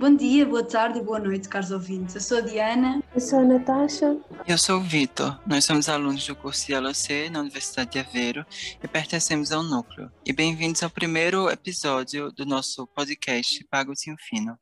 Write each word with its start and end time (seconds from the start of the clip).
Bom 0.00 0.16
dia, 0.16 0.46
boa 0.46 0.64
tarde 0.64 0.98
e 0.98 1.02
boa 1.02 1.18
noite, 1.18 1.46
caros 1.46 1.70
ouvintes. 1.70 2.14
Eu 2.14 2.22
sou 2.22 2.38
a 2.38 2.40
Diana. 2.40 3.02
Eu 3.14 3.20
sou 3.20 3.40
a 3.40 3.44
Natasha. 3.44 4.18
Eu 4.48 4.56
sou 4.56 4.78
o 4.78 4.82
Vitor. 4.82 5.38
Nós 5.46 5.66
somos 5.66 5.90
alunos 5.90 6.26
do 6.26 6.34
curso 6.34 6.66
de 6.66 6.74
LOC 6.74 7.28
na 7.30 7.40
Universidade 7.40 7.90
de 7.90 7.98
Aveiro 7.98 8.46
e 8.82 8.88
pertencemos 8.88 9.52
ao 9.52 9.62
Núcleo. 9.62 10.10
E 10.24 10.32
bem-vindos 10.32 10.82
ao 10.82 10.88
primeiro 10.88 11.50
episódio 11.50 12.32
do 12.32 12.46
nosso 12.46 12.86
podcast 12.86 13.62
Pago-te 13.64 14.16
Fino. 14.26 14.58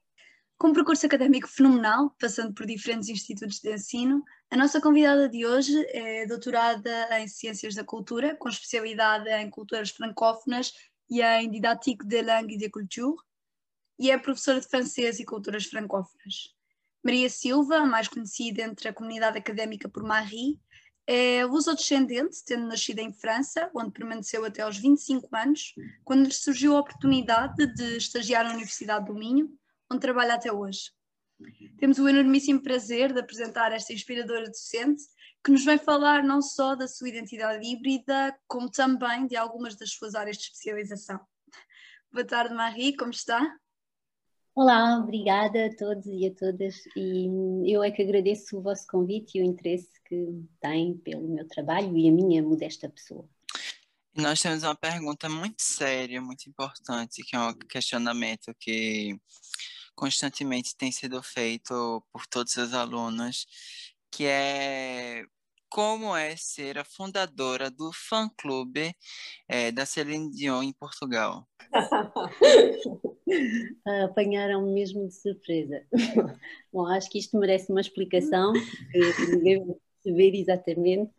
Com 0.59 0.71
um 0.71 0.73
percurso 0.73 1.07
académico 1.07 1.47
fenomenal, 1.47 2.13
passando 2.21 2.53
por 2.53 2.67
diferentes 2.67 3.09
institutos 3.09 3.61
de 3.61 3.73
ensino, 3.73 4.25
a 4.51 4.57
nossa 4.57 4.81
convidada 4.81 5.29
de 5.29 5.47
hoje 5.47 5.87
é 5.91 6.27
doutorada 6.27 7.21
em 7.21 7.29
Ciências 7.29 7.77
da 7.77 7.85
Cultura, 7.85 8.35
com 8.35 8.49
especialidade 8.49 9.31
em 9.31 9.49
culturas 9.49 9.91
francófonas 9.91 10.73
e 11.09 11.23
em 11.23 11.49
Didatique 11.49 12.05
de 12.05 12.23
Langue 12.23 12.57
et 12.57 12.59
de 12.59 12.69
Culture, 12.69 13.17
e 13.99 14.11
é 14.11 14.19
professora 14.19 14.61
de 14.61 14.69
francês 14.69 15.19
e 15.19 15.25
culturas 15.25 15.65
francófonas. 15.65 16.55
Maria 17.03 17.31
Silva, 17.31 17.85
mais 17.87 18.09
conhecida 18.09 18.63
entre 18.63 18.89
a 18.89 18.93
comunidade 18.93 19.39
académica 19.39 19.89
por 19.89 20.03
Marie, 20.03 20.59
é 21.07 21.43
luso-descendente, 21.47 22.45
tendo 22.45 22.67
nascido 22.67 22.99
em 22.99 23.13
França, 23.13 23.71
onde 23.75 23.93
permaneceu 23.93 24.45
até 24.45 24.61
aos 24.61 24.77
25 24.77 25.35
anos, 25.35 25.75
quando 26.05 26.27
lhe 26.27 26.33
surgiu 26.33 26.77
a 26.77 26.81
oportunidade 26.81 27.67
de 27.75 27.97
estagiar 27.97 28.45
na 28.45 28.53
Universidade 28.53 29.07
do 29.07 29.15
Minho, 29.15 29.51
onde 29.91 30.03
trabalha 30.03 30.35
até 30.35 30.53
hoje. 30.53 30.93
Temos 31.79 31.99
o 31.99 32.09
enormíssimo 32.09 32.61
prazer 32.61 33.13
de 33.13 33.21
apresentar 33.21 33.73
esta 33.73 33.93
inspiradora 33.93 34.47
docente, 34.47 35.03
que 35.43 35.51
nos 35.51 35.65
vem 35.65 35.79
falar 35.79 36.23
não 36.23 36.43
só 36.43 36.75
da 36.75 36.87
sua 36.87 37.09
identidade 37.09 37.67
híbrida, 37.67 38.37
como 38.47 38.71
também 38.71 39.27
de 39.27 39.37
algumas 39.37 39.77
das 39.77 39.93
suas 39.93 40.15
áreas 40.15 40.37
de 40.37 40.43
especialização. 40.43 41.19
Boa 42.13 42.27
tarde, 42.27 42.55
Marie, 42.55 42.97
como 42.97 43.13
está? 43.13 43.57
Olá, 44.61 44.99
obrigada 44.99 45.67
a 45.67 45.77
todos 45.77 46.05
e 46.07 46.27
a 46.27 46.35
todas. 46.35 46.75
E 46.97 47.29
eu 47.73 47.81
é 47.81 47.93
que 47.93 48.03
agradeço 48.03 48.59
o 48.59 48.61
vosso 48.61 48.85
convite 48.89 49.39
e 49.39 49.41
o 49.41 49.45
interesse 49.45 49.89
que 50.05 50.45
têm 50.61 50.99
pelo 50.99 51.29
meu 51.29 51.47
trabalho 51.47 51.97
e 51.97 52.09
a 52.09 52.13
minha 52.13 52.43
modesta 52.43 52.89
pessoa. 52.89 53.25
Nós 54.17 54.43
temos 54.43 54.65
uma 54.65 54.75
pergunta 54.75 55.29
muito 55.29 55.63
séria, 55.63 56.21
muito 56.21 56.51
importante, 56.51 57.23
que 57.23 57.37
é 57.37 57.39
um 57.39 57.55
questionamento 57.57 58.53
que 58.59 59.17
constantemente 59.95 60.77
tem 60.77 60.91
sido 60.91 61.23
feito 61.23 62.05
por 62.13 62.27
todos 62.27 62.57
os 62.57 62.75
alunos, 62.75 63.47
que 64.11 64.27
é 64.27 65.25
como 65.69 66.17
é 66.17 66.35
ser 66.37 66.79
a 66.79 66.85
fundadora 66.85 67.71
do 67.71 67.93
fã-clube 67.93 68.93
é, 69.47 69.71
da 69.71 69.87
Celine 69.87 70.33
Dion 70.33 70.65
em 70.65 70.73
Portugal? 70.73 71.47
Apanharam-me 74.05 74.73
mesmo 74.73 75.07
de 75.07 75.15
surpresa. 75.15 75.83
Bom, 76.73 76.87
acho 76.87 77.11
que 77.11 77.19
isto 77.19 77.39
merece 77.39 77.71
uma 77.71 77.81
explicação, 77.81 78.53
porque 78.53 79.37
ninguém 79.37 79.65
vai 79.65 79.77
perceber 80.03 80.39
exatamente, 80.39 81.13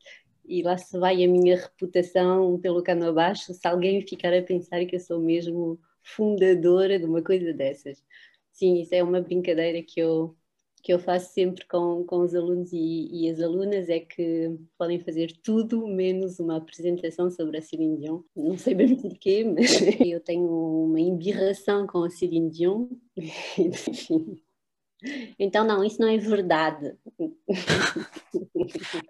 e 0.46 0.64
lá 0.64 0.78
se 0.78 0.98
vai 0.98 1.24
a 1.24 1.28
minha 1.28 1.58
reputação 1.58 2.60
pelo 2.60 2.82
cano 2.82 3.08
abaixo 3.08 3.54
se 3.54 3.68
alguém 3.68 4.06
ficar 4.06 4.34
a 4.34 4.42
pensar 4.42 4.84
que 4.86 4.96
eu 4.96 5.00
sou 5.00 5.20
mesmo 5.20 5.80
fundadora 6.02 6.98
de 6.98 7.06
uma 7.06 7.22
coisa 7.22 7.54
dessas. 7.54 8.04
Sim, 8.52 8.82
isso 8.82 8.96
é 8.96 9.04
uma 9.04 9.22
brincadeira 9.22 9.82
que 9.84 10.00
eu 10.00 10.36
que 10.82 10.94
eu 10.94 11.00
faço 11.00 11.34
sempre 11.34 11.66
com, 11.68 12.04
com 12.06 12.20
os 12.20 12.34
alunos 12.34 12.72
e, 12.72 13.10
e, 13.12 13.30
as 13.30 13.40
alunas 13.40 13.90
é 13.90 14.00
que 14.00 14.58
podem 14.78 15.00
fazer 15.00 15.32
tudo 15.44 15.88
menos 15.88 16.40
uma 16.40 16.58
apresentação 16.58 17.30
sobre 17.30 17.58
a 17.58 17.62
Celine 17.62 17.98
Dion. 17.98 18.22
Não 18.36 18.58
sei 18.58 18.74
bem 18.74 18.96
porquê, 19.00 19.44
mas 19.44 19.70
eu 20.00 20.20
tenho 20.20 20.50
uma 20.50 21.00
embirração 21.00 21.86
com 21.86 22.04
a 22.04 22.10
Celine 22.10 22.50
Dion. 22.50 22.88
Enfim. 23.58 24.40
Então, 25.40 25.66
não, 25.66 25.82
isso 25.82 26.02
não 26.02 26.10
é 26.10 26.18
verdade. 26.18 26.94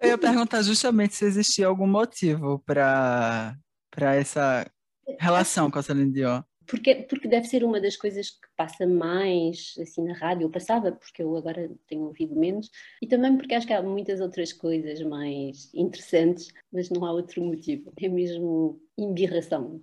Eu 0.00 0.08
ia 0.08 0.16
perguntar 0.16 0.62
justamente 0.62 1.16
se 1.16 1.24
existia 1.24 1.66
algum 1.66 1.88
motivo 1.88 2.60
para 2.60 3.56
essa 3.98 4.64
relação 5.18 5.68
com 5.68 5.80
a 5.80 5.82
Celine 5.82 6.12
Dion 6.12 6.42
porque, 6.70 6.94
porque 7.08 7.26
deve 7.26 7.48
ser 7.48 7.64
uma 7.64 7.80
das 7.80 7.96
coisas 7.96 8.30
que 8.30 8.46
passa 8.56 8.86
mais 8.86 9.74
assim 9.80 10.04
na 10.04 10.14
rádio, 10.14 10.44
eu 10.44 10.50
passava, 10.50 10.92
porque 10.92 11.20
eu 11.20 11.36
agora 11.36 11.68
tenho 11.88 12.02
ouvido 12.02 12.38
menos, 12.38 12.70
e 13.02 13.08
também 13.08 13.36
porque 13.36 13.54
acho 13.54 13.66
que 13.66 13.72
há 13.72 13.82
muitas 13.82 14.20
outras 14.20 14.52
coisas 14.52 15.02
mais 15.02 15.68
interessantes, 15.74 16.52
mas 16.72 16.88
não 16.88 17.04
há 17.04 17.12
outro 17.12 17.42
motivo, 17.42 17.92
é 18.00 18.08
mesmo 18.08 18.80
embirração, 18.96 19.80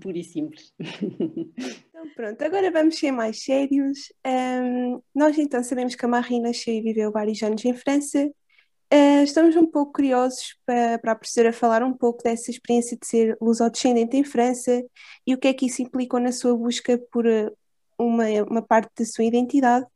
pura 0.00 0.18
e 0.18 0.24
simples. 0.24 0.72
Então 2.00 2.14
pronto, 2.16 2.42
agora 2.42 2.70
vamos 2.70 2.98
ser 2.98 3.12
mais 3.12 3.42
sérios. 3.42 4.10
Um, 4.26 5.02
nós 5.14 5.36
então 5.36 5.62
sabemos 5.62 5.94
que 5.94 6.04
a 6.04 6.08
Marie 6.08 6.40
nasceu 6.40 6.72
e 6.72 6.80
viveu 6.80 7.12
vários 7.12 7.42
anos 7.42 7.62
em 7.62 7.74
França, 7.74 8.30
Uh, 8.92 9.22
estamos 9.22 9.54
um 9.54 9.66
pouco 9.66 9.92
curiosos 9.92 10.56
para, 10.66 10.98
para 10.98 11.12
a 11.12 11.14
professora 11.14 11.52
falar 11.52 11.80
um 11.84 11.92
pouco 11.92 12.24
dessa 12.24 12.50
experiência 12.50 12.96
de 13.00 13.06
ser 13.06 13.38
luso-descendente 13.40 14.16
em 14.16 14.24
França 14.24 14.82
e 15.24 15.32
o 15.32 15.38
que 15.38 15.46
é 15.46 15.54
que 15.54 15.66
isso 15.66 15.80
implicou 15.80 16.18
na 16.18 16.32
sua 16.32 16.56
busca 16.56 16.98
por 17.12 17.24
eh, 17.24 17.52
uma, 17.96 18.24
uma 18.50 18.62
parte 18.62 18.90
da 18.98 19.04
sua 19.04 19.24
identidade 19.24 19.86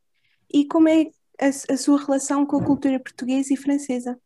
e 0.53 0.65
como 0.65 0.89
é 0.89 1.11
a, 1.41 1.49
a 1.49 1.77
sua 1.77 1.99
relação 1.99 2.47
com 2.47 2.57
a 2.57 2.65
cultura 2.65 3.01
portuguesa 3.01 3.53
e 3.53 3.57
francesa. 3.57 4.17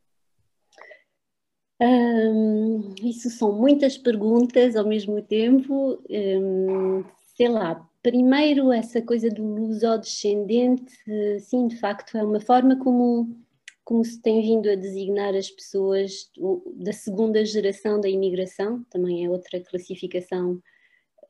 Um, 1.80 2.94
isso 3.02 3.30
são 3.30 3.52
muitas 3.52 3.96
perguntas 3.96 4.76
ao 4.76 4.86
mesmo 4.86 5.22
tempo. 5.22 5.98
Um, 6.10 7.04
sei 7.34 7.48
lá, 7.48 7.88
primeiro 8.02 8.70
essa 8.70 9.00
coisa 9.00 9.30
do 9.30 9.42
luso-descendente, 9.42 10.92
sim, 11.40 11.68
de 11.68 11.76
facto 11.78 12.18
é 12.18 12.22
uma 12.22 12.40
forma 12.40 12.76
como 12.76 13.34
como 13.88 14.04
se 14.04 14.20
tem 14.20 14.42
vindo 14.42 14.68
a 14.68 14.74
designar 14.74 15.34
as 15.34 15.50
pessoas 15.50 16.30
da 16.74 16.92
segunda 16.92 17.42
geração 17.42 17.98
da 17.98 18.06
imigração, 18.06 18.84
também 18.90 19.24
é 19.24 19.30
outra 19.30 19.58
classificação 19.60 20.62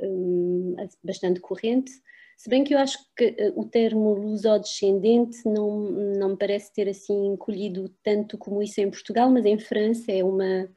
um, 0.03 0.75
bastante 1.01 1.39
corrente. 1.39 1.93
Se 2.37 2.51
bem 2.51 2.65
que 2.65 2.75
eu 2.75 2.79
acho 2.79 2.99
que 3.17 3.37
eh, 3.39 3.53
o 3.55 3.65
termo 3.65 4.13
luso-descendente 4.13 5.39
não, 5.47 5.89
não 6.19 6.31
me 6.31 6.37
parece 6.37 6.73
ter 6.73 6.89
assim 6.89 7.37
colhido 7.37 7.95
tanto 8.03 8.37
como 8.37 8.61
isso 8.61 8.81
em 8.81 8.91
Portugal, 8.91 9.31
mas 9.31 9.47
em 9.47 9.57
França 9.57 10.11
é 10.11 10.25
uma, 10.25 10.69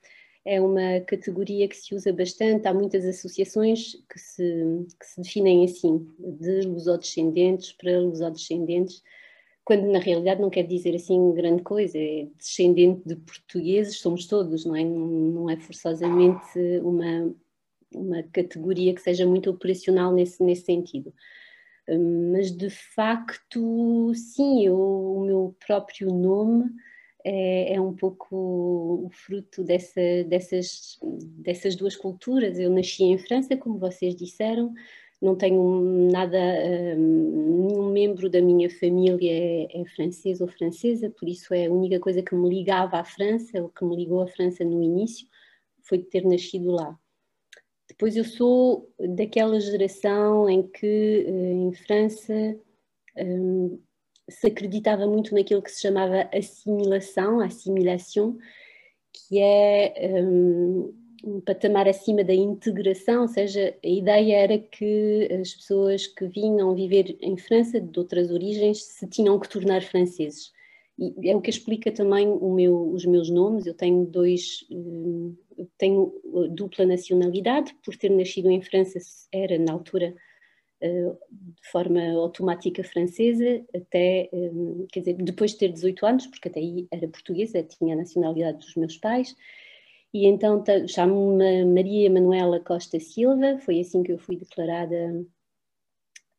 é 0.45 0.61
uma 0.61 0.99
categoria 1.07 1.67
que 1.67 1.75
se 1.75 1.95
usa 1.95 2.13
bastante. 2.13 2.67
Há 2.67 2.75
muitas 2.75 3.03
associações 3.05 3.93
que 4.07 4.19
se, 4.19 4.85
que 4.99 5.05
se 5.07 5.19
definem 5.19 5.65
assim, 5.65 6.07
de 6.19 6.61
luso-descendentes 6.61 7.71
para 7.71 7.99
luso-descendentes 7.99 9.01
quando 9.71 9.89
na 9.89 9.99
realidade 9.99 10.41
não 10.41 10.49
quer 10.49 10.63
dizer 10.63 10.93
assim 10.93 11.33
grande 11.33 11.63
coisa, 11.63 11.97
é 11.97 12.27
descendente 12.37 13.07
de 13.07 13.15
portugueses, 13.15 13.99
somos 13.99 14.27
todos, 14.27 14.65
não 14.65 14.75
é? 14.75 14.83
Não, 14.83 15.07
não 15.07 15.49
é 15.49 15.55
forçosamente 15.55 16.59
uma, 16.83 17.33
uma 17.95 18.21
categoria 18.33 18.93
que 18.93 18.99
seja 18.99 19.25
muito 19.25 19.49
operacional 19.49 20.11
nesse, 20.11 20.43
nesse 20.43 20.65
sentido. 20.65 21.13
Hum, 21.87 22.33
mas 22.33 22.51
de 22.51 22.69
facto, 22.69 24.11
sim, 24.13 24.65
eu, 24.65 24.77
o 24.77 25.23
meu 25.25 25.55
próprio 25.65 26.13
nome 26.13 26.69
é, 27.23 27.75
é 27.75 27.79
um 27.79 27.95
pouco 27.95 28.35
o 29.05 29.09
fruto 29.09 29.63
dessa, 29.63 30.01
dessas, 30.27 30.99
dessas 31.01 31.77
duas 31.77 31.95
culturas. 31.95 32.59
Eu 32.59 32.69
nasci 32.69 33.05
em 33.05 33.17
França, 33.17 33.55
como 33.55 33.79
vocês 33.79 34.17
disseram, 34.17 34.73
não 35.21 35.35
tenho 35.35 36.09
nada, 36.11 36.37
hum, 36.97 37.67
nenhum 37.67 37.91
membro 37.91 38.29
da 38.29 38.41
minha 38.41 38.69
família 38.69 39.31
é, 39.31 39.81
é, 39.81 39.85
francês 39.95 40.41
ou 40.41 40.47
francesa, 40.47 41.09
por 41.11 41.29
isso 41.29 41.53
é 41.53 41.67
a 41.67 41.71
única 41.71 41.99
coisa 41.99 42.23
que 42.23 42.33
me 42.33 42.49
ligava 42.49 42.97
à 42.97 43.03
França, 43.03 43.61
ou 43.61 43.69
que 43.69 43.85
me 43.85 43.95
ligou 43.95 44.21
à 44.21 44.27
França 44.27 44.63
no 44.63 44.81
início, 44.81 45.27
foi 45.83 45.99
ter 45.99 46.25
nascido 46.25 46.71
lá. 46.71 46.97
Depois 47.87 48.15
eu 48.15 48.23
sou 48.23 48.89
daquela 48.99 49.59
geração 49.59 50.49
em 50.49 50.63
que 50.63 51.25
eh, 51.27 51.51
em 51.53 51.73
França 51.73 52.57
um, 53.17 53.79
se 54.29 54.47
acreditava 54.47 55.05
muito 55.07 55.35
naquilo 55.35 55.61
que 55.61 55.71
se 55.71 55.81
chamava 55.81 56.29
assimilação, 56.33 57.41
assimilação, 57.41 58.37
que 59.13 59.39
é 59.39 60.23
um, 60.23 60.93
um 61.23 61.41
patamar 61.41 61.87
acima 61.87 62.23
da 62.23 62.33
integração, 62.33 63.23
ou 63.23 63.27
seja, 63.27 63.75
a 63.83 63.87
ideia 63.87 64.35
era 64.37 64.57
que 64.57 65.27
as 65.39 65.53
pessoas 65.53 66.07
que 66.07 66.25
vinham 66.27 66.73
viver 66.75 67.17
em 67.21 67.37
França, 67.37 67.79
de 67.79 67.99
outras 67.99 68.31
origens, 68.31 68.83
se 68.83 69.07
tinham 69.07 69.39
que 69.39 69.49
tornar 69.49 69.81
franceses. 69.81 70.51
E 70.97 71.29
é 71.29 71.35
o 71.35 71.41
que 71.41 71.49
explica 71.49 71.91
também 71.91 72.27
meu, 72.27 72.91
os 72.91 73.05
meus 73.05 73.29
nomes. 73.29 73.65
Eu 73.65 73.73
tenho 73.73 74.05
dois, 74.05 74.65
eh, 74.71 75.65
tenho 75.77 76.13
dupla 76.51 76.85
nacionalidade, 76.85 77.73
por 77.83 77.95
ter 77.95 78.09
nascido 78.09 78.49
em 78.51 78.61
França, 78.61 78.99
era 79.31 79.57
na 79.57 79.73
altura 79.73 80.13
eh, 80.81 81.11
de 81.31 81.69
forma 81.71 82.01
automática 82.13 82.83
francesa, 82.83 83.63
até, 83.75 84.29
eh, 84.33 84.51
quer 84.91 84.99
dizer, 85.01 85.13
depois 85.15 85.51
de 85.51 85.57
ter 85.59 85.69
18 85.69 86.05
anos, 86.05 86.27
porque 86.27 86.49
até 86.49 86.59
aí 86.59 86.87
era 86.91 87.07
portuguesa, 87.07 87.63
tinha 87.63 87.93
a 87.93 87.97
nacionalidade 87.97 88.59
dos 88.59 88.75
meus 88.75 88.97
pais, 88.97 89.35
e 90.13 90.27
então 90.27 90.63
chamo-me 90.87 91.65
Maria 91.65 92.09
Manuela 92.09 92.59
Costa 92.59 92.99
Silva, 92.99 93.57
foi 93.59 93.79
assim 93.79 94.03
que 94.03 94.11
eu 94.11 94.19
fui 94.19 94.35
declarada 94.35 95.25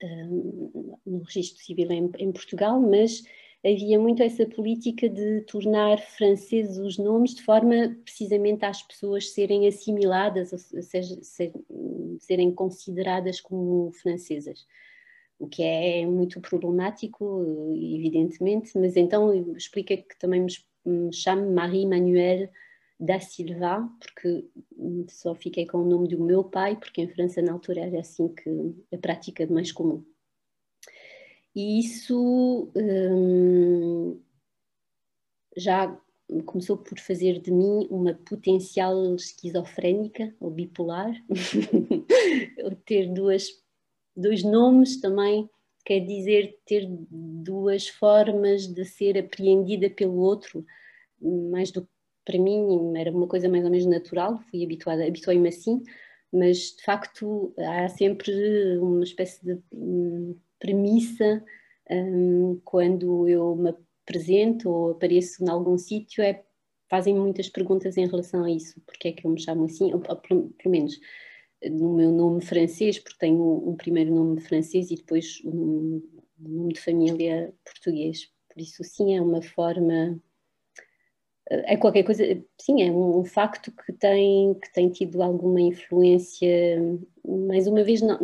um, 0.02 0.96
no 1.06 1.22
registro 1.22 1.62
civil 1.62 1.90
em, 1.90 2.10
em, 2.18 2.32
Portugal, 2.32 2.80
mas 2.80 3.22
havia 3.64 3.98
muito 3.98 4.22
essa 4.22 4.44
política 4.44 5.08
de 5.08 5.42
tornar 5.42 5.98
franceses 5.98 6.76
os 6.76 6.98
nomes 6.98 7.34
de 7.34 7.42
forma 7.42 7.96
precisamente 8.04 8.64
às 8.64 8.82
pessoas 8.82 9.30
serem 9.30 9.66
assimiladas, 9.66 10.52
ou 10.52 10.82
seja, 10.82 11.16
ser, 11.22 11.52
serem 12.18 12.52
consideradas 12.52 13.40
como 13.40 13.92
francesas. 13.92 14.66
O 15.38 15.48
que 15.48 15.62
é 15.62 16.06
muito 16.06 16.40
problemático, 16.40 17.44
evidentemente, 17.74 18.76
mas 18.78 18.96
então 18.96 19.32
explica 19.56 19.96
que 19.96 20.18
também 20.18 20.46
me 20.84 21.12
chamo 21.12 21.50
Marie 21.52 21.86
Manuel 21.86 22.48
da 23.02 23.18
Silva, 23.18 23.90
porque 23.98 24.48
só 25.08 25.34
fiquei 25.34 25.66
com 25.66 25.78
o 25.78 25.88
nome 25.88 26.06
do 26.06 26.22
meu 26.22 26.44
pai, 26.44 26.78
porque 26.78 27.02
em 27.02 27.08
França 27.08 27.42
na 27.42 27.52
altura 27.52 27.80
era 27.80 27.98
assim 27.98 28.28
que 28.28 28.48
a 28.94 28.98
prática 28.98 29.44
mais 29.48 29.72
comum. 29.72 30.04
E 31.52 31.80
isso 31.80 32.70
hum, 32.76 34.20
já 35.56 36.00
começou 36.46 36.78
por 36.78 36.96
fazer 37.00 37.40
de 37.40 37.50
mim 37.50 37.88
uma 37.90 38.14
potencial 38.14 39.16
esquizofrénica 39.16 40.32
ou 40.38 40.48
bipolar. 40.48 41.12
ter 42.86 43.12
duas, 43.12 43.48
dois 44.16 44.44
nomes 44.44 45.00
também 45.00 45.50
quer 45.84 45.98
dizer 45.98 46.56
ter 46.64 46.86
duas 46.88 47.88
formas 47.88 48.68
de 48.68 48.84
ser 48.84 49.18
apreendida 49.18 49.90
pelo 49.90 50.18
outro, 50.18 50.64
mais 51.20 51.72
do 51.72 51.82
que 51.82 51.91
para 52.24 52.38
mim 52.38 52.96
era 52.96 53.10
uma 53.10 53.26
coisa 53.26 53.48
mais 53.48 53.64
ou 53.64 53.70
menos 53.70 53.86
natural, 53.86 54.38
fui 54.50 54.64
habituada, 54.64 55.06
habituei-me 55.06 55.48
assim, 55.48 55.82
mas 56.32 56.74
de 56.76 56.82
facto 56.82 57.54
há 57.58 57.88
sempre 57.88 58.32
uma 58.78 59.04
espécie 59.04 59.44
de 59.44 59.58
um, 59.72 60.38
premissa 60.58 61.44
um, 61.90 62.60
quando 62.64 63.28
eu 63.28 63.56
me 63.56 63.74
apresento 64.04 64.70
ou 64.70 64.90
apareço 64.92 65.44
em 65.44 65.48
algum 65.48 65.76
sítio, 65.76 66.22
é, 66.22 66.42
fazem 66.88 67.14
muitas 67.14 67.48
perguntas 67.48 67.96
em 67.96 68.06
relação 68.06 68.44
a 68.44 68.50
isso, 68.50 68.80
porque 68.86 69.08
é 69.08 69.12
que 69.12 69.26
eu 69.26 69.30
me 69.30 69.40
chamo 69.40 69.64
assim, 69.64 69.92
ou, 69.92 70.02
ou 70.08 70.16
pelo, 70.16 70.50
pelo 70.50 70.70
menos 70.70 70.98
no 71.70 71.94
meu 71.94 72.10
nome 72.10 72.42
francês, 72.42 72.98
porque 72.98 73.18
tenho 73.18 73.40
um, 73.40 73.70
um 73.70 73.76
primeiro 73.76 74.14
nome 74.14 74.40
francês 74.40 74.90
e 74.90 74.96
depois 74.96 75.40
um 75.44 76.02
nome 76.38 76.72
de 76.74 76.80
família 76.80 77.54
português. 77.64 78.30
Por 78.52 78.60
isso, 78.60 78.82
sim, 78.84 79.16
é 79.16 79.22
uma 79.22 79.40
forma 79.42 80.20
é 81.50 81.76
qualquer 81.76 82.04
coisa, 82.04 82.24
sim, 82.60 82.82
é 82.82 82.90
um, 82.90 83.20
um, 83.20 83.24
facto 83.24 83.72
que 83.72 83.92
tem, 83.92 84.54
que 84.54 84.72
tem 84.72 84.88
tido 84.88 85.22
alguma 85.22 85.60
influência, 85.60 86.48
mais 87.24 87.66
uma 87.66 87.82
vez, 87.82 88.00
não, 88.00 88.18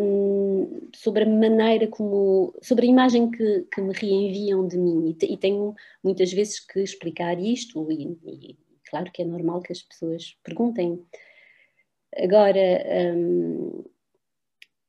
sobre 0.94 1.24
a 1.24 1.26
maneira 1.26 1.88
como, 1.88 2.54
sobre 2.62 2.86
a 2.86 2.90
imagem 2.90 3.30
que, 3.30 3.66
que 3.72 3.80
me 3.80 3.92
reenviam 3.92 4.66
de 4.66 4.78
mim. 4.78 5.16
E, 5.20 5.32
e 5.32 5.36
tenho 5.36 5.74
muitas 6.02 6.32
vezes 6.32 6.60
que 6.60 6.80
explicar 6.80 7.38
isto, 7.40 7.90
e, 7.90 8.16
e, 8.24 8.56
claro 8.88 9.10
que 9.12 9.22
é 9.22 9.24
normal 9.24 9.60
que 9.60 9.72
as 9.72 9.82
pessoas 9.82 10.36
perguntem. 10.42 11.04
Agora, 12.16 12.60
hum, 13.14 13.84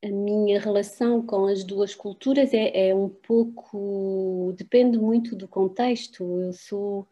a 0.02 0.08
minha 0.08 0.58
relação 0.58 1.24
com 1.26 1.46
as 1.46 1.62
duas 1.62 1.94
culturas 1.94 2.54
é, 2.54 2.88
é 2.88 2.94
um 2.94 3.08
pouco. 3.08 4.54
depende 4.56 4.98
muito 4.98 5.36
do 5.36 5.46
contexto. 5.46 6.40
Eu 6.40 6.52
sou 6.52 7.06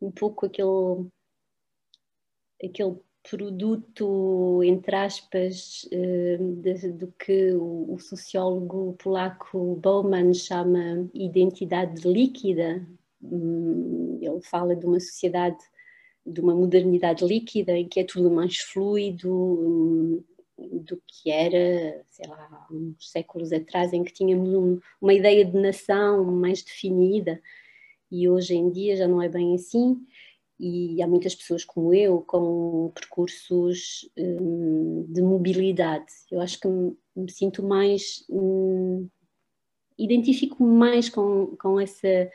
um 0.00 0.10
pouco 0.10 0.46
aquele, 0.46 1.08
aquele 2.62 2.96
produto, 3.28 4.62
entre 4.64 4.96
aspas, 4.96 5.86
eh, 5.92 6.38
do 6.92 7.12
que 7.18 7.52
o, 7.52 7.94
o, 7.94 7.98
sociólogo 7.98 8.94
polaco 8.94 9.76
Bauman 9.76 10.32
chama 10.32 11.08
identidade 11.12 12.08
líquida. 12.08 12.86
Hum, 13.22 14.18
ele 14.22 14.40
fala 14.42 14.74
de 14.74 14.86
uma 14.86 15.00
sociedade, 15.00 15.58
de 16.24 16.40
uma 16.40 16.54
modernidade 16.54 17.24
líquida, 17.24 17.72
em 17.72 17.88
que 17.88 18.00
é 18.00 18.04
tudo 18.04 18.30
mais 18.30 18.58
fluido 18.58 19.30
hum, 19.30 20.24
do 20.58 21.00
que 21.06 21.30
era, 21.30 22.02
sei 22.10 22.28
lá, 22.28 22.66
uns 22.70 23.10
séculos 23.10 23.52
atrás, 23.52 23.92
em 23.92 24.04
que 24.04 24.12
tínhamos 24.12 24.54
um, 24.54 24.80
uma 25.00 25.12
ideia 25.12 25.44
de 25.44 25.56
nação 25.58 26.24
mais 26.24 26.62
definida 26.62 27.40
e 28.10 28.28
hoje 28.28 28.54
em 28.54 28.70
dia 28.70 28.96
já 28.96 29.06
não 29.06 29.20
é 29.22 29.28
bem 29.28 29.54
assim 29.54 30.00
e 30.58 31.00
há 31.00 31.06
muitas 31.06 31.34
pessoas 31.34 31.64
como 31.64 31.94
eu 31.94 32.20
com 32.22 32.90
percursos 32.94 34.10
hum, 34.18 35.06
de 35.08 35.22
mobilidade. 35.22 36.06
Eu 36.30 36.40
acho 36.40 36.58
que 36.58 36.66
me, 36.66 36.96
me 37.14 37.30
sinto 37.30 37.62
mais, 37.62 38.24
hum, 38.28 39.08
identifico 39.96 40.62
mais 40.64 41.08
com, 41.08 41.56
com 41.56 41.80
essa, 41.80 42.30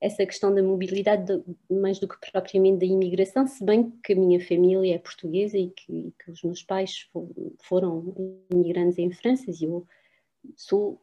essa 0.00 0.24
questão 0.24 0.54
da 0.54 0.62
mobilidade 0.62 1.26
de, 1.26 1.44
mais 1.74 1.98
do 1.98 2.08
que 2.08 2.16
propriamente 2.32 2.78
da 2.78 2.86
imigração, 2.86 3.46
se 3.46 3.62
bem 3.62 3.92
que 4.02 4.14
a 4.14 4.16
minha 4.16 4.40
família 4.40 4.94
é 4.94 4.98
portuguesa 4.98 5.58
e 5.58 5.68
que, 5.70 6.14
que 6.24 6.30
os 6.30 6.42
meus 6.42 6.62
pais 6.62 7.06
foram 7.64 8.14
imigrantes 8.50 8.98
em 8.98 9.10
França 9.10 9.44
e 9.50 9.64
eu 9.64 9.86
sou 10.56 11.02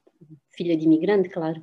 filha 0.50 0.76
de 0.76 0.86
imigrante, 0.86 1.30
claro 1.30 1.62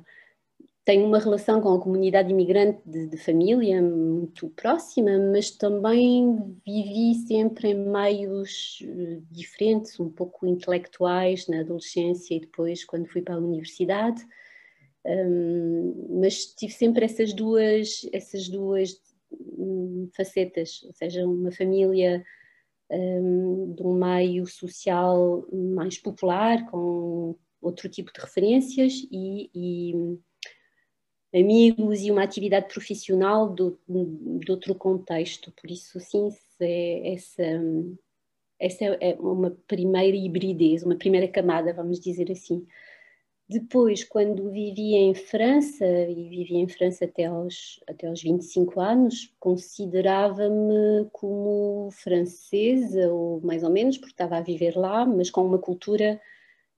tenho 0.85 1.05
uma 1.05 1.19
relação 1.19 1.61
com 1.61 1.73
a 1.73 1.81
comunidade 1.81 2.31
imigrante 2.31 2.81
de, 2.85 3.07
de, 3.07 3.17
família 3.17 3.81
muito 3.81 4.49
próxima, 4.49 5.11
mas 5.31 5.49
também 5.51 6.57
vivi 6.65 7.15
sempre 7.25 7.69
em 7.69 7.75
meios 7.75 8.79
eh, 8.83 9.21
diferentes, 9.31 9.97
um 9.99 10.09
pouco 10.09 10.45
intelectuais 10.45 11.47
na 11.47 11.61
adolescência 11.61 12.35
e 12.35 12.41
depois 12.41 12.83
quando 12.83 13.07
fui 13.07 13.21
para 13.21 13.35
a 13.35 13.37
universidade. 13.37 14.21
Um, 15.05 16.19
mas 16.21 16.45
tive 16.45 16.73
sempre 16.73 17.05
essas 17.05 17.33
duas, 17.33 18.07
essas 18.11 18.47
duas 18.49 19.01
um, 19.31 20.09
facetas, 20.15 20.81
ou 20.83 20.93
seja, 20.93 21.25
uma 21.25 21.51
família 21.51 22.23
um, 22.89 23.73
de 23.73 23.83
um 23.83 23.93
meio 23.93 24.45
social 24.47 25.45
mais 25.51 25.97
popular, 25.97 26.69
com 26.69 27.35
outro 27.61 27.89
tipo 27.89 28.11
de 28.13 28.19
referências 28.19 28.93
e, 29.11 29.49
e 29.53 30.19
amigos 31.33 32.01
e 32.01 32.11
uma 32.11 32.23
atividade 32.23 32.67
profissional 32.71 33.49
do, 33.49 33.77
de 33.87 34.51
outro 34.51 34.75
contexto. 34.75 35.51
Por 35.51 35.69
isso, 35.69 35.99
sim, 35.99 36.29
é, 36.59 37.13
essa, 37.13 37.43
essa 38.59 38.85
é 38.85 39.15
uma 39.19 39.51
primeira 39.67 40.15
hibridez, 40.15 40.83
uma 40.83 40.95
primeira 40.95 41.27
camada, 41.27 41.73
vamos 41.73 41.99
dizer 41.99 42.31
assim. 42.31 42.65
Depois, 43.49 44.03
quando 44.03 44.49
vivi 44.49 44.95
em 44.95 45.13
França, 45.13 45.85
e 45.85 46.29
vivi 46.29 46.55
em 46.55 46.67
França 46.67 47.05
até 47.05 47.25
aos, 47.25 47.79
até 47.87 48.07
aos 48.07 48.21
25 48.21 48.79
anos, 48.79 49.33
considerava-me 49.39 51.07
como 51.11 51.89
francesa, 51.91 53.11
ou 53.11 53.41
mais 53.41 53.63
ou 53.63 53.69
menos, 53.69 53.97
porque 53.97 54.13
estava 54.13 54.37
a 54.37 54.41
viver 54.41 54.77
lá, 54.77 55.05
mas 55.05 55.29
com 55.29 55.45
uma 55.45 55.59
cultura 55.59 56.21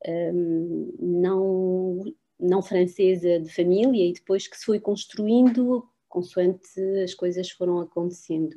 um, 0.08 0.94
não 1.00 2.04
não 2.40 2.62
francesa 2.62 3.40
de 3.40 3.50
família 3.50 4.06
e 4.08 4.14
depois 4.14 4.48
que 4.48 4.58
se 4.58 4.66
foi 4.66 4.80
construindo 4.80 5.88
consoante 6.08 6.80
as 7.04 7.14
coisas 7.14 7.50
foram 7.50 7.80
acontecendo. 7.80 8.56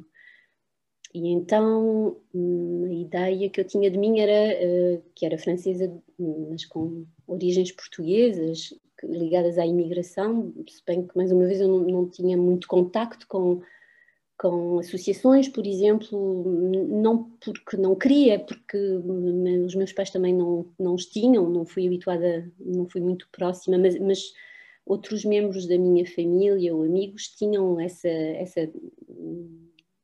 E 1.14 1.28
então 1.28 2.16
hum, 2.34 2.84
a 2.86 2.92
ideia 2.92 3.48
que 3.48 3.60
eu 3.60 3.64
tinha 3.64 3.90
de 3.90 3.98
mim 3.98 4.20
era 4.20 4.32
eh, 4.32 5.02
que 5.14 5.24
era 5.24 5.38
francesa, 5.38 5.92
mas 6.18 6.64
com 6.66 7.06
origens 7.26 7.72
portuguesas, 7.72 8.74
ligadas 9.02 9.58
à 9.58 9.66
imigração, 9.66 10.52
se 10.68 10.82
bem 10.86 11.06
que 11.06 11.16
mais 11.16 11.32
uma 11.32 11.46
vez 11.46 11.60
eu 11.60 11.68
não, 11.68 11.80
não 11.80 12.08
tinha 12.08 12.36
muito 12.36 12.68
contacto 12.68 13.26
com 13.26 13.62
com 14.38 14.78
associações, 14.78 15.48
por 15.48 15.66
exemplo, 15.66 16.44
não 16.88 17.24
porque 17.40 17.76
não 17.76 17.96
queria, 17.96 18.38
porque 18.38 18.78
os 18.78 19.74
meus 19.74 19.92
pais 19.92 20.10
também 20.10 20.32
não, 20.32 20.72
não 20.78 20.94
os 20.94 21.06
tinham, 21.06 21.50
não 21.50 21.66
fui 21.66 21.86
habituada, 21.86 22.50
não 22.60 22.88
fui 22.88 23.00
muito 23.00 23.28
próxima, 23.32 23.76
mas, 23.76 23.98
mas 23.98 24.32
outros 24.86 25.24
membros 25.24 25.66
da 25.66 25.76
minha 25.76 26.06
família 26.06 26.74
ou 26.74 26.84
amigos 26.84 27.28
tinham 27.28 27.80
essa, 27.80 28.08
essa 28.08 28.70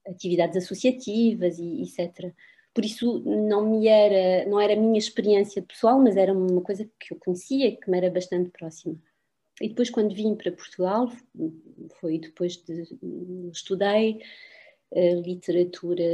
atividades 0.06 0.56
associativas 0.56 1.58
e 1.58 1.82
etc. 1.82 2.34
Por 2.74 2.84
isso 2.84 3.20
não 3.20 3.70
me 3.70 3.86
era, 3.86 4.50
não 4.50 4.60
era 4.60 4.72
a 4.72 4.76
minha 4.76 4.98
experiência 4.98 5.62
pessoal, 5.62 6.00
mas 6.00 6.16
era 6.16 6.32
uma 6.32 6.60
coisa 6.60 6.90
que 6.98 7.14
eu 7.14 7.18
conhecia, 7.20 7.76
que 7.76 7.88
me 7.88 7.98
era 7.98 8.10
bastante 8.10 8.50
próxima. 8.50 8.96
E 9.60 9.68
depois, 9.68 9.88
quando 9.88 10.14
vim 10.14 10.34
para 10.34 10.52
Portugal, 10.52 11.10
foi 12.00 12.18
depois 12.18 12.56
de. 12.56 12.88
estudei 13.52 14.20
uh, 14.92 15.20
literatura, 15.20 16.04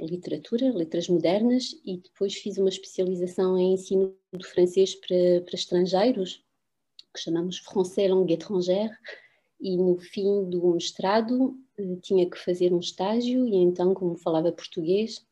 literatura, 0.00 0.72
letras 0.72 1.08
modernas, 1.08 1.78
e 1.84 1.98
depois 1.98 2.34
fiz 2.34 2.56
uma 2.56 2.70
especialização 2.70 3.58
em 3.58 3.74
ensino 3.74 4.16
do 4.32 4.46
francês 4.46 4.94
para, 4.94 5.42
para 5.44 5.54
estrangeiros, 5.54 6.42
que 7.12 7.20
chamamos 7.20 7.58
Français 7.58 8.10
Langue 8.10 8.34
Étrangère, 8.34 8.96
e 9.60 9.76
no 9.76 9.98
fim 9.98 10.48
do 10.48 10.72
mestrado 10.72 11.58
uh, 11.78 11.96
tinha 12.00 12.28
que 12.28 12.38
fazer 12.38 12.72
um 12.72 12.80
estágio, 12.80 13.46
e 13.46 13.56
então, 13.56 13.92
como 13.92 14.16
falava 14.16 14.50
português, 14.50 15.24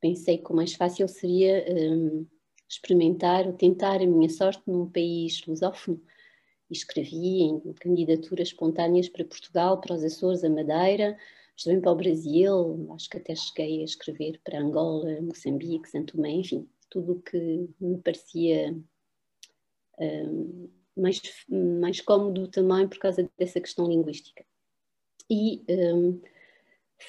pensei 0.00 0.38
que 0.38 0.52
o 0.52 0.54
mais 0.54 0.74
fácil 0.74 1.08
seria 1.08 1.64
um, 1.70 2.26
experimentar 2.68 3.46
ou 3.46 3.52
tentar 3.52 4.00
a 4.00 4.06
minha 4.06 4.28
sorte 4.28 4.62
num 4.66 4.88
país 4.88 5.44
lusófono. 5.46 6.00
Escrevi 6.70 7.42
em 7.42 7.60
candidaturas 7.74 8.48
espontâneas 8.48 9.08
para 9.08 9.24
Portugal, 9.24 9.80
para 9.80 9.94
os 9.94 10.04
Açores, 10.04 10.44
a 10.44 10.50
Madeira, 10.50 11.16
também 11.62 11.80
para 11.80 11.92
o 11.92 11.96
Brasil, 11.96 12.88
acho 12.94 13.10
que 13.10 13.16
até 13.16 13.34
cheguei 13.34 13.80
a 13.80 13.84
escrever 13.84 14.40
para 14.44 14.60
Angola, 14.60 15.20
Moçambique, 15.20 15.88
Santo 15.88 16.16
Tomé, 16.16 16.30
enfim, 16.30 16.68
tudo 16.88 17.14
o 17.14 17.22
que 17.22 17.68
me 17.80 17.98
parecia 17.98 18.76
um, 19.98 20.68
mais, 20.96 21.20
mais 21.48 22.00
cómodo 22.00 22.48
também 22.48 22.86
por 22.88 22.98
causa 22.98 23.28
dessa 23.36 23.60
questão 23.60 23.88
linguística. 23.88 24.44
E 25.28 25.62
um, 25.68 26.20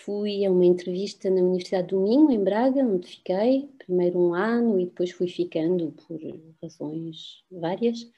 fui 0.03 0.45
a 0.45 0.51
uma 0.51 0.65
entrevista 0.65 1.29
na 1.29 1.41
Universidade 1.41 1.89
do 1.89 2.01
Minho, 2.01 2.31
em 2.31 2.43
Braga, 2.43 2.81
onde 2.81 3.07
fiquei, 3.07 3.69
primeiro 3.77 4.19
um 4.19 4.33
ano 4.33 4.79
e 4.79 4.85
depois 4.85 5.11
fui 5.11 5.27
ficando 5.27 5.91
por 5.91 6.19
razões 6.61 7.43
várias. 7.51 8.09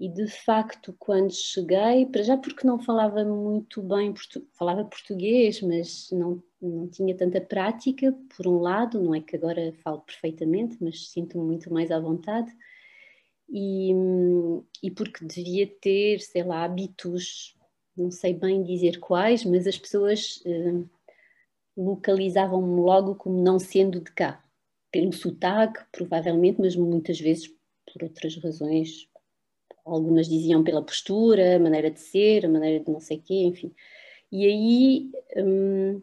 E 0.00 0.08
de 0.08 0.26
facto, 0.28 0.94
quando 0.98 1.30
cheguei, 1.30 2.06
para 2.06 2.22
já 2.22 2.34
porque 2.34 2.66
não 2.66 2.78
falava 2.78 3.22
muito 3.22 3.82
bem, 3.82 4.14
falava 4.54 4.82
português, 4.82 5.60
mas 5.60 6.10
não, 6.10 6.42
não 6.58 6.88
tinha 6.88 7.14
tanta 7.14 7.38
prática, 7.38 8.10
por 8.34 8.46
um 8.46 8.60
lado, 8.60 8.98
não 8.98 9.14
é 9.14 9.20
que 9.20 9.36
agora 9.36 9.74
falo 9.84 10.00
perfeitamente, 10.00 10.78
mas 10.80 11.10
sinto-me 11.10 11.44
muito 11.44 11.70
mais 11.70 11.90
à 11.90 12.00
vontade. 12.00 12.50
E, 13.50 13.92
e 14.82 14.90
porque 14.90 15.22
devia 15.22 15.66
ter, 15.66 16.20
sei 16.20 16.44
lá, 16.44 16.64
hábitos, 16.64 17.54
não 17.94 18.10
sei 18.10 18.32
bem 18.32 18.62
dizer 18.62 19.00
quais, 19.00 19.44
mas 19.44 19.66
as 19.66 19.76
pessoas 19.76 20.42
eh, 20.46 20.82
localizavam-me 21.76 22.80
logo 22.80 23.16
como 23.16 23.42
não 23.42 23.58
sendo 23.58 24.00
de 24.00 24.10
cá, 24.12 24.42
pelo 24.90 25.12
sotaque, 25.12 25.84
provavelmente, 25.92 26.58
mas 26.58 26.74
muitas 26.74 27.20
vezes 27.20 27.48
por 27.92 28.04
outras 28.04 28.36
razões 28.36 29.09
algumas 29.92 30.28
diziam 30.28 30.62
pela 30.64 30.82
postura, 30.82 31.58
maneira 31.58 31.90
de 31.90 32.00
ser, 32.00 32.48
maneira 32.48 32.84
de 32.84 32.90
não 32.90 33.00
sei 33.00 33.18
o 33.18 33.22
quê, 33.22 33.42
enfim. 33.44 33.74
E 34.32 34.46
aí 34.46 35.10
hum, 35.36 36.02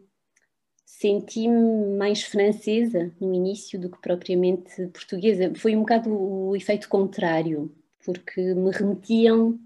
senti-me 0.84 1.96
mais 1.96 2.22
francesa 2.22 3.12
no 3.20 3.32
início 3.34 3.80
do 3.80 3.90
que 3.90 4.00
propriamente 4.00 4.86
portuguesa. 4.88 5.52
Foi 5.54 5.76
um 5.76 5.80
bocado 5.80 6.10
o 6.10 6.56
efeito 6.56 6.88
contrário, 6.88 7.74
porque 8.04 8.54
me 8.54 8.70
remetiam 8.70 9.58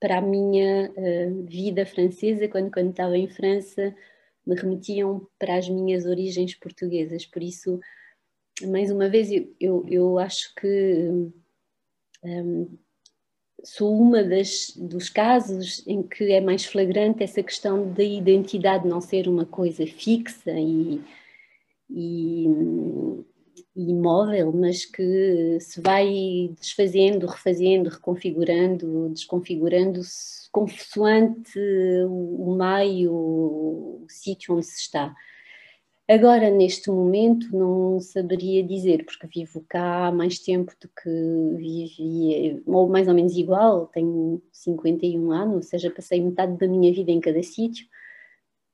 para 0.00 0.18
a 0.18 0.22
minha 0.22 0.90
uh, 0.90 1.44
vida 1.46 1.84
francesa 1.84 2.48
quando, 2.48 2.70
quando 2.72 2.90
estava 2.90 3.16
em 3.16 3.28
França, 3.28 3.94
me 4.46 4.54
remetiam 4.56 5.28
para 5.38 5.56
as 5.56 5.68
minhas 5.68 6.06
origens 6.06 6.54
portuguesas. 6.54 7.26
Por 7.26 7.42
isso, 7.42 7.78
mais 8.66 8.90
uma 8.90 9.08
vez, 9.08 9.30
eu, 9.60 9.84
eu, 9.88 10.18
acho 10.18 10.54
que 10.54 11.30
um, 12.24 12.78
sou 13.64 13.94
uma 13.98 14.22
das, 14.22 14.72
dos 14.76 15.08
casos 15.08 15.86
em 15.86 16.02
que 16.02 16.32
é 16.32 16.40
mais 16.40 16.64
flagrante 16.64 17.22
essa 17.22 17.42
questão 17.42 17.92
da 17.92 18.02
identidade 18.02 18.88
não 18.88 19.00
ser 19.00 19.28
uma 19.28 19.44
coisa 19.44 19.86
fixa 19.86 20.52
e, 20.52 21.00
e, 21.88 22.46
imóvel, 23.76 24.52
mas 24.52 24.84
que 24.84 25.58
se 25.60 25.80
vai 25.80 26.50
desfazendo, 26.58 27.26
refazendo, 27.26 27.88
reconfigurando, 27.90 29.10
desconfigurando-se 29.10 30.50
consoante 30.50 31.58
o 32.08 32.56
meio, 32.56 33.12
o 33.12 34.06
sítio 34.08 34.56
onde 34.56 34.66
se 34.66 34.80
está. 34.80 35.14
Agora, 36.10 36.50
neste 36.50 36.90
momento, 36.90 37.56
não 37.56 38.00
saberia 38.00 38.64
dizer, 38.64 39.04
porque 39.04 39.28
vivo 39.28 39.64
cá 39.68 40.08
há 40.08 40.12
mais 40.12 40.40
tempo 40.40 40.72
do 40.80 40.88
que 40.88 41.08
vivia, 41.56 42.60
ou 42.66 42.88
mais 42.88 43.06
ou 43.06 43.14
menos 43.14 43.34
igual, 43.36 43.86
tenho 43.86 44.42
51 44.52 45.30
anos, 45.30 45.54
ou 45.56 45.62
seja, 45.62 45.88
passei 45.90 46.20
metade 46.20 46.56
da 46.58 46.66
minha 46.66 46.92
vida 46.92 47.12
em 47.12 47.20
cada 47.20 47.40
sítio, 47.44 47.86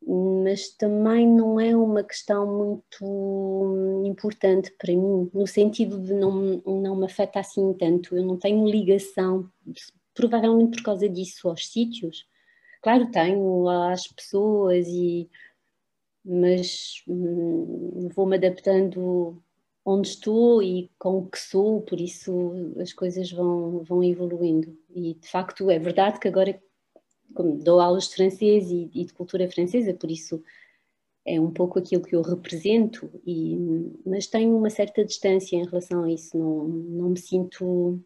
mas 0.06 0.70
também 0.76 1.26
não 1.28 1.60
é 1.60 1.76
uma 1.76 2.04
questão 2.04 2.46
muito 2.46 4.02
importante 4.06 4.72
para 4.78 4.92
mim, 4.92 5.30
no 5.34 5.46
sentido 5.46 6.00
de 6.00 6.14
não, 6.14 6.62
não 6.64 6.96
me 6.96 7.06
afeta 7.06 7.40
assim 7.40 7.74
tanto, 7.74 8.16
eu 8.16 8.24
não 8.24 8.38
tenho 8.38 8.66
ligação, 8.68 9.50
provavelmente 10.14 10.76
por 10.78 10.84
causa 10.84 11.08
disso, 11.08 11.48
aos 11.48 11.68
sítios. 11.68 12.24
Claro, 12.82 13.10
tenho 13.10 13.68
às 13.68 14.06
pessoas 14.08 14.86
e 14.88 15.28
mas 16.26 17.02
hum, 17.06 18.08
vou-me 18.14 18.36
adaptando 18.36 19.40
onde 19.84 20.08
estou 20.08 20.60
e 20.60 20.90
com 20.98 21.18
o 21.18 21.26
que 21.28 21.38
sou, 21.38 21.80
por 21.82 22.00
isso 22.00 22.52
as 22.80 22.92
coisas 22.92 23.30
vão, 23.30 23.84
vão 23.84 24.02
evoluindo. 24.02 24.76
E 24.90 25.14
de 25.14 25.28
facto 25.28 25.70
é 25.70 25.78
verdade 25.78 26.18
que 26.18 26.26
agora 26.26 26.60
dou 27.62 27.80
aulas 27.80 28.08
de 28.08 28.16
francês 28.16 28.68
e, 28.70 28.90
e, 28.92 29.04
de 29.04 29.12
cultura 29.12 29.48
francesa, 29.48 29.94
por 29.94 30.10
isso 30.10 30.42
é 31.24 31.40
um 31.40 31.52
pouco 31.52 31.78
aquilo 31.78 32.02
que 32.02 32.16
eu 32.16 32.22
represento, 32.22 33.10
e, 33.24 33.56
mas 34.04 34.26
tenho 34.26 34.56
uma 34.56 34.70
certa 34.70 35.04
distância 35.04 35.56
em 35.56 35.64
relação 35.64 36.02
a 36.02 36.10
isso, 36.10 36.36
não, 36.36 36.66
não 36.68 37.10
me 37.10 37.18
sinto. 37.18 38.00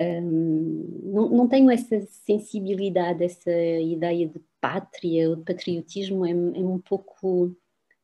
Hum, 0.00 1.00
não, 1.04 1.28
não 1.30 1.48
tenho 1.48 1.70
essa 1.70 2.00
sensibilidade, 2.26 3.22
essa 3.24 3.50
ideia 3.50 4.26
de 4.28 4.40
pátria, 4.60 5.30
o 5.30 5.36
patriotismo 5.44 6.26
é, 6.26 6.30
é 6.30 6.34
um 6.34 6.80
pouco 6.80 7.54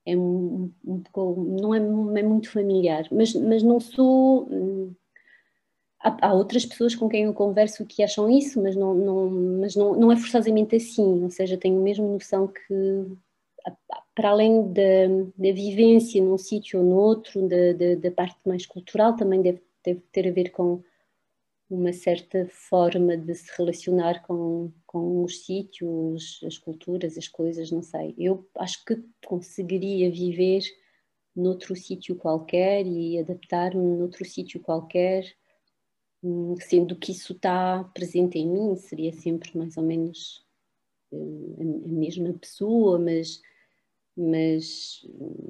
é 0.07 0.17
um, 0.17 0.73
um 0.85 1.01
pouco, 1.01 1.43
não, 1.61 1.75
é, 1.75 1.79
é 1.79 2.23
muito 2.23 2.51
familiar, 2.51 3.07
mas, 3.11 3.35
mas 3.35 3.63
não 3.63 3.81
sou. 3.81 4.49
Hum, 4.51 4.95
há, 6.01 6.29
há, 6.29 6.35
outras 6.35 6.65
pessoas 6.65 6.95
com 6.95 7.09
quem 7.09 7.25
eu 7.25 7.35
converso 7.35 7.85
que 7.87 8.03
acham 8.03 8.29
isso, 8.31 8.63
mas 8.63 8.77
não, 8.77 8.95
não, 8.95 9.31
mas 9.61 9.77
não, 9.77 9.95
não 9.95 10.13
é 10.13 10.17
forçosamente 10.17 10.77
assim, 10.77 11.23
ou 11.23 11.31
seja, 11.31 11.57
tenho 11.59 11.81
mesmo 11.83 12.13
noção 12.13 12.49
que, 12.49 13.07
para 14.15 14.31
além 14.31 14.73
da, 14.73 15.07
da 15.37 15.53
vivência 15.53 16.23
num 16.23 16.39
sítio 16.39 16.81
ou 16.81 16.87
no 16.87 16.97
outro, 16.97 17.47
da, 17.49 17.73
da, 17.73 17.95
da 17.97 18.11
parte 18.11 18.39
mais 18.47 18.67
cultural, 18.67 19.17
também 19.17 19.43
deve, 19.43 19.63
deve 19.85 20.01
ter 20.13 20.29
a 20.29 20.33
ver 20.33 20.51
com 20.51 20.83
uma 21.71 21.93
certa 21.93 22.49
forma 22.49 23.17
de 23.17 23.33
se 23.33 23.49
relacionar 23.57 24.23
com, 24.27 24.73
com 24.85 25.23
os 25.23 25.45
sítios, 25.47 26.41
as 26.45 26.59
culturas, 26.59 27.17
as 27.17 27.29
coisas, 27.29 27.71
não 27.71 27.83
sei. 27.83 28.13
Eu 28.19 28.45
acho 28.57 28.85
que 28.85 29.01
conseguiria 29.25 30.11
viver 30.11 30.63
noutro 31.35 31.77
sítio 31.77 32.17
qualquer 32.17 32.85
e 32.85 33.19
adaptar-me 33.21 33.97
noutro 33.97 34.25
sítio 34.25 34.61
qualquer, 34.61 35.25
hum, 36.23 36.57
sendo 36.61 36.97
que 36.97 37.13
isso 37.13 37.35
está 37.35 37.85
presente 37.95 38.37
em 38.37 38.49
mim, 38.49 38.75
seria 38.77 39.13
sempre 39.13 39.57
mais 39.57 39.77
ou 39.77 39.85
menos 39.85 40.45
hum, 41.13 41.83
a 41.85 41.89
mesma 41.89 42.33
pessoa, 42.35 42.99
mas, 42.99 43.41
mas 44.17 45.07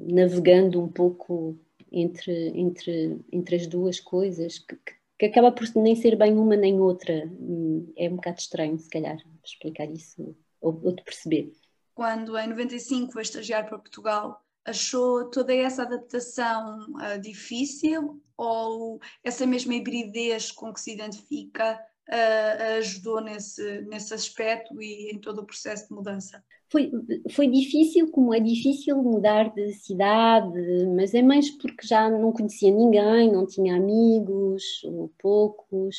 navegando 0.07 0.79
um 0.79 0.87
pouco 0.87 1.57
entre, 1.91 2.49
entre, 2.55 3.19
entre 3.31 3.55
as 3.55 3.65
duas 3.65 3.99
coisas, 3.99 4.59
que, 4.59 4.75
que 4.75 5.00
que 5.21 5.27
acaba 5.27 5.51
por 5.51 5.67
nem 5.75 5.95
ser 5.95 6.15
bem 6.15 6.35
uma 6.35 6.55
nem 6.55 6.79
outra. 6.79 7.29
Hum, 7.39 7.93
é 7.95 8.09
um 8.09 8.15
bocado 8.15 8.39
estranho, 8.39 8.79
se 8.79 8.89
calhar, 8.89 9.17
explicar 9.45 9.85
isso 9.85 10.35
ou, 10.59 10.81
ou 10.83 10.91
de 10.91 11.03
perceber. 11.03 11.53
Quando 11.93 12.35
em 12.35 12.47
95 12.47 13.13
foi 13.13 13.21
estagiar 13.21 13.69
para 13.69 13.77
Portugal, 13.77 14.43
achou 14.65 15.29
toda 15.29 15.53
essa 15.53 15.83
adaptação 15.83 16.87
uh, 16.95 17.21
difícil 17.21 18.19
ou 18.35 18.99
essa 19.23 19.45
mesma 19.45 19.75
hibridez 19.75 20.51
com 20.51 20.73
que 20.73 20.81
se 20.81 20.91
identifica 20.91 21.79
uh, 22.09 22.77
ajudou 22.77 23.21
nesse, 23.21 23.81
nesse 23.83 24.13
aspecto 24.13 24.81
e 24.81 25.11
em 25.11 25.19
todo 25.19 25.39
o 25.39 25.45
processo 25.45 25.87
de 25.87 25.93
mudança? 25.93 26.43
Foi, 26.71 26.89
foi 27.31 27.47
difícil, 27.47 28.09
como 28.11 28.33
é 28.33 28.39
difícil 28.39 28.95
mudar 29.03 29.53
de 29.53 29.73
cidade, 29.73 30.57
mas 30.95 31.13
é 31.13 31.21
mais 31.21 31.49
porque 31.57 31.85
já 31.85 32.09
não 32.09 32.31
conhecia 32.31 32.71
ninguém, 32.71 33.29
não 33.29 33.45
tinha 33.45 33.75
amigos, 33.75 34.81
ou 34.85 35.11
poucos. 35.19 35.97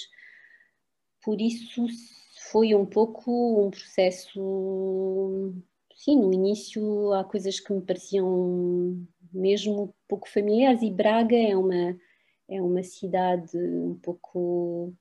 Por 1.22 1.40
isso 1.40 1.86
foi 2.50 2.74
um 2.74 2.86
pouco 2.86 3.66
um 3.66 3.70
processo. 3.70 5.52
Sim, 5.94 6.16
no 6.16 6.32
início 6.32 7.12
há 7.12 7.22
coisas 7.22 7.60
que 7.60 7.72
me 7.72 7.82
pareciam 7.82 9.06
mesmo 9.32 9.94
pouco 10.08 10.28
familiares, 10.28 10.82
e 10.82 10.90
Braga 10.90 11.36
é 11.36 11.56
uma, 11.56 11.96
é 12.48 12.60
uma 12.62 12.82
cidade 12.82 13.56
um 13.56 13.98
pouco 14.02 14.92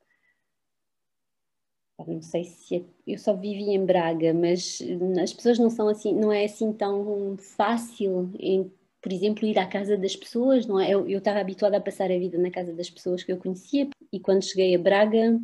não 2.07 2.21
sei 2.21 2.43
se 2.43 2.77
é, 2.77 2.83
eu 3.07 3.17
só 3.17 3.33
vivi 3.33 3.69
em 3.69 3.85
Braga, 3.85 4.33
mas 4.33 4.79
as 5.21 5.33
pessoas 5.33 5.59
não 5.59 5.69
são 5.69 5.87
assim, 5.87 6.13
não 6.13 6.31
é 6.31 6.45
assim 6.45 6.71
tão 6.73 7.37
fácil, 7.37 8.31
em, 8.39 8.71
por 9.01 9.11
exemplo, 9.11 9.45
ir 9.45 9.57
à 9.57 9.65
casa 9.65 9.97
das 9.97 10.15
pessoas, 10.15 10.65
não 10.65 10.79
é? 10.79 10.91
Eu, 10.91 11.07
eu 11.07 11.19
estava 11.19 11.39
habituada 11.39 11.77
a 11.77 11.81
passar 11.81 12.11
a 12.11 12.17
vida 12.17 12.37
na 12.37 12.51
casa 12.51 12.73
das 12.73 12.89
pessoas 12.89 13.23
que 13.23 13.31
eu 13.31 13.37
conhecia 13.37 13.89
e 14.11 14.19
quando 14.19 14.43
cheguei 14.43 14.75
a 14.75 14.79
Braga, 14.79 15.39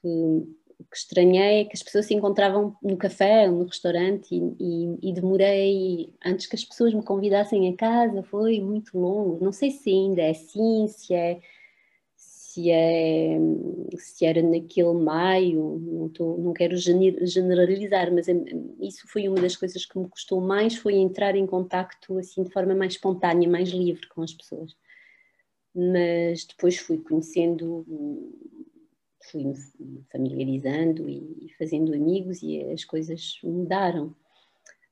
que, 0.00 0.56
que 0.90 0.96
estranhei 0.96 1.62
é 1.62 1.64
que 1.64 1.74
as 1.74 1.82
pessoas 1.82 2.06
se 2.06 2.14
encontravam 2.14 2.76
no 2.82 2.96
café, 2.96 3.48
no 3.48 3.64
restaurante 3.64 4.34
e, 4.34 4.56
e, 4.60 5.10
e 5.10 5.12
demorei 5.12 6.14
antes 6.24 6.46
que 6.46 6.56
as 6.56 6.64
pessoas 6.64 6.92
me 6.92 7.02
convidassem 7.02 7.68
a 7.68 7.76
casa, 7.76 8.22
foi 8.22 8.60
muito 8.60 8.98
longo. 8.98 9.42
Não 9.42 9.52
sei 9.52 9.70
se 9.70 9.90
ainda 9.90 10.22
é 10.22 10.30
assim, 10.30 10.86
se 10.88 11.14
é 11.14 11.40
se, 12.56 12.70
é, 12.70 13.38
se 13.98 14.24
era 14.24 14.40
naquele 14.40 14.94
maio, 14.94 15.78
não, 15.78 16.08
tô, 16.08 16.38
não 16.38 16.54
quero 16.54 16.74
generalizar, 16.76 18.10
mas 18.12 18.26
isso 18.80 19.06
foi 19.06 19.28
uma 19.28 19.38
das 19.38 19.54
coisas 19.54 19.84
que 19.84 19.98
me 19.98 20.08
custou 20.08 20.40
mais, 20.40 20.74
foi 20.74 20.94
entrar 20.94 21.36
em 21.36 21.46
contacto 21.46 22.16
assim 22.18 22.42
de 22.42 22.50
forma 22.50 22.74
mais 22.74 22.94
espontânea, 22.94 23.48
mais 23.48 23.68
livre 23.68 24.08
com 24.08 24.22
as 24.22 24.32
pessoas. 24.32 24.74
Mas 25.74 26.46
depois 26.46 26.78
fui 26.78 26.96
conhecendo, 26.98 27.84
fui 29.30 29.44
me 29.44 30.02
familiarizando 30.10 31.06
e 31.06 31.54
fazendo 31.58 31.92
amigos 31.92 32.42
e 32.42 32.62
as 32.72 32.84
coisas 32.84 33.38
mudaram. 33.44 34.16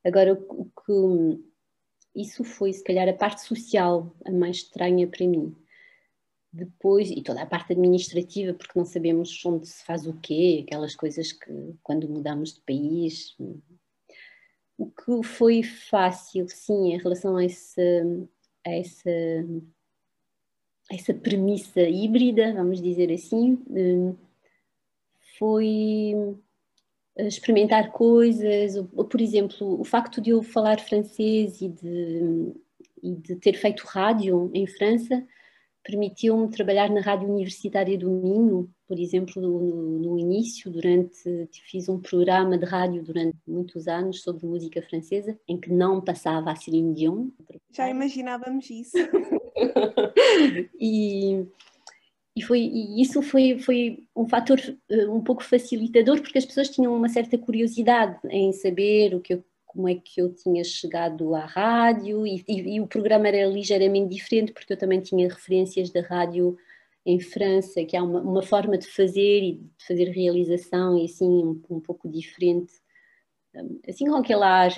Agora, 0.04 0.34
o 0.34 0.66
que 0.66 1.42
isso 2.14 2.44
foi 2.44 2.74
se 2.74 2.84
calhar 2.84 3.08
a 3.08 3.14
parte 3.14 3.40
social 3.40 4.14
a 4.26 4.30
mais 4.30 4.56
estranha 4.56 5.06
para 5.08 5.26
mim 5.26 5.56
depois, 6.54 7.10
e 7.10 7.20
toda 7.20 7.42
a 7.42 7.46
parte 7.46 7.72
administrativa, 7.72 8.54
porque 8.54 8.78
não 8.78 8.86
sabemos 8.86 9.44
onde 9.44 9.66
se 9.66 9.84
faz 9.84 10.06
o 10.06 10.14
quê, 10.20 10.64
aquelas 10.64 10.94
coisas 10.94 11.32
que 11.32 11.74
quando 11.82 12.08
mudamos 12.08 12.54
de 12.54 12.60
país. 12.60 13.36
O 14.78 14.86
que 14.86 15.26
foi 15.26 15.62
fácil, 15.62 16.46
sim, 16.48 16.92
em 16.92 16.98
relação 16.98 17.36
a 17.36 17.44
essa, 17.44 17.82
a 18.64 18.70
essa, 18.70 19.10
a 20.90 20.94
essa 20.94 21.12
premissa 21.12 21.80
híbrida, 21.80 22.54
vamos 22.54 22.80
dizer 22.80 23.12
assim, 23.12 23.60
hum, 23.68 24.16
foi 25.36 26.14
experimentar 27.16 27.90
coisas, 27.90 28.74
por 29.10 29.20
exemplo, 29.20 29.80
o 29.80 29.84
facto 29.84 30.20
de 30.20 30.30
eu 30.30 30.42
falar 30.42 30.80
francês 30.80 31.60
e 31.60 31.68
de, 31.68 32.52
e 33.02 33.14
de 33.16 33.36
ter 33.36 33.54
feito 33.54 33.84
rádio 33.86 34.50
em 34.54 34.66
França 34.66 35.26
permitiu-me 35.84 36.48
trabalhar 36.48 36.88
na 36.88 37.00
Rádio 37.00 37.28
Universitária 37.28 37.96
do 37.98 38.10
Minho, 38.10 38.70
por 38.88 38.98
exemplo, 38.98 39.40
no, 39.40 39.98
no, 39.98 40.18
início, 40.18 40.70
durante 40.70 41.48
fiz 41.70 41.88
um 41.88 42.00
programa 42.00 42.56
de 42.56 42.64
rádio 42.64 43.02
durante 43.02 43.36
muitos 43.46 43.86
anos 43.86 44.22
sobre 44.22 44.46
música 44.46 44.80
francesa, 44.82 45.38
em 45.46 45.58
que 45.58 45.70
não 45.70 46.00
passava 46.00 46.50
a 46.50 46.56
Céline 46.56 46.94
Dion. 46.94 47.28
Já 47.70 47.88
imaginávamos 47.88 48.68
isso. 48.70 48.96
e, 50.80 51.46
e, 52.34 52.42
foi, 52.42 52.60
e 52.60 53.02
isso 53.02 53.20
foi, 53.20 53.58
foi 53.58 54.06
um 54.16 54.26
fator 54.26 54.58
uh, 54.58 55.12
um 55.12 55.22
pouco 55.22 55.44
facilitador, 55.44 56.20
porque 56.22 56.38
as 56.38 56.46
pessoas 56.46 56.70
tinham 56.70 56.96
uma 56.96 57.08
certa 57.10 57.36
curiosidade 57.36 58.18
em 58.30 58.52
saber 58.52 59.14
o 59.14 59.20
que 59.20 59.34
eu 59.34 59.44
como 59.74 59.88
é 59.88 59.96
que 59.96 60.20
eu 60.20 60.32
tinha 60.32 60.62
chegado 60.62 61.34
à 61.34 61.44
rádio 61.44 62.24
e, 62.24 62.44
e, 62.46 62.76
e, 62.76 62.80
o 62.80 62.86
programa 62.86 63.26
era 63.26 63.46
ligeiramente 63.48 64.14
diferente 64.14 64.52
porque 64.52 64.72
eu 64.72 64.76
também 64.76 65.00
tinha 65.00 65.28
referências 65.28 65.90
da 65.90 66.00
rádio 66.00 66.56
em 67.04 67.20
França, 67.20 67.84
que 67.84 67.96
há 67.96 68.02
uma, 68.02 68.20
uma 68.20 68.42
forma 68.42 68.78
de 68.78 68.86
fazer 68.86 69.42
e 69.42 69.52
de 69.76 69.86
fazer 69.86 70.04
realização 70.10 70.96
e 70.96 71.04
assim 71.04 71.26
um, 71.26 71.60
um 71.68 71.80
pouco 71.80 72.08
diferente, 72.08 72.72
hum, 73.54 73.80
assim 73.86 74.06
com 74.06 74.14
aquele 74.14 74.44
ar 74.44 74.70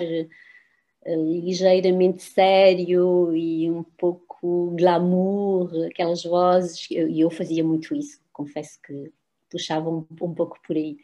uh, 1.05 1.41
ligeiramente 1.41 2.23
sério 2.23 3.35
e 3.35 3.69
um 3.69 3.83
pouco 3.83 4.75
glamour, 4.75 5.71
aquelas 5.85 6.23
vozes, 6.23 6.89
e 6.89 6.95
eu, 6.95 7.09
eu, 7.09 7.29
fazia 7.29 7.63
muito 7.63 7.95
isso, 7.95 8.19
confesso 8.33 8.79
que 8.81 9.11
puxava 9.49 9.89
um, 9.89 10.05
um 10.21 10.33
pouco 10.33 10.59
por 10.65 10.75
aí 10.75 10.97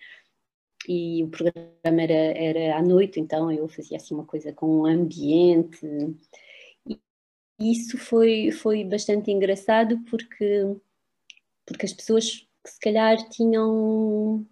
e 0.88 1.24
o 1.24 1.30
programa 1.30 2.02
era, 2.02 2.14
era 2.14 2.78
à 2.78 2.82
noite, 2.82 3.20
então 3.20 3.52
eu 3.52 3.68
fazia 3.68 3.98
assim 3.98 4.14
uma 4.14 4.26
coisa 4.26 4.52
com 4.54 4.82
um 4.82 4.86
ambiente. 4.86 5.86
E 6.88 7.00
isso 7.60 7.98
foi, 7.98 8.52
foi 8.52 8.84
bastante 8.84 9.32
engraçado 9.32 10.00
porque, 10.10 10.76
porque 11.66 11.86
as 11.86 11.94
pessoas 11.94 12.48
que 12.64 12.70
se 12.70 12.80
calhar 12.80 13.18
tinham 13.30 14.46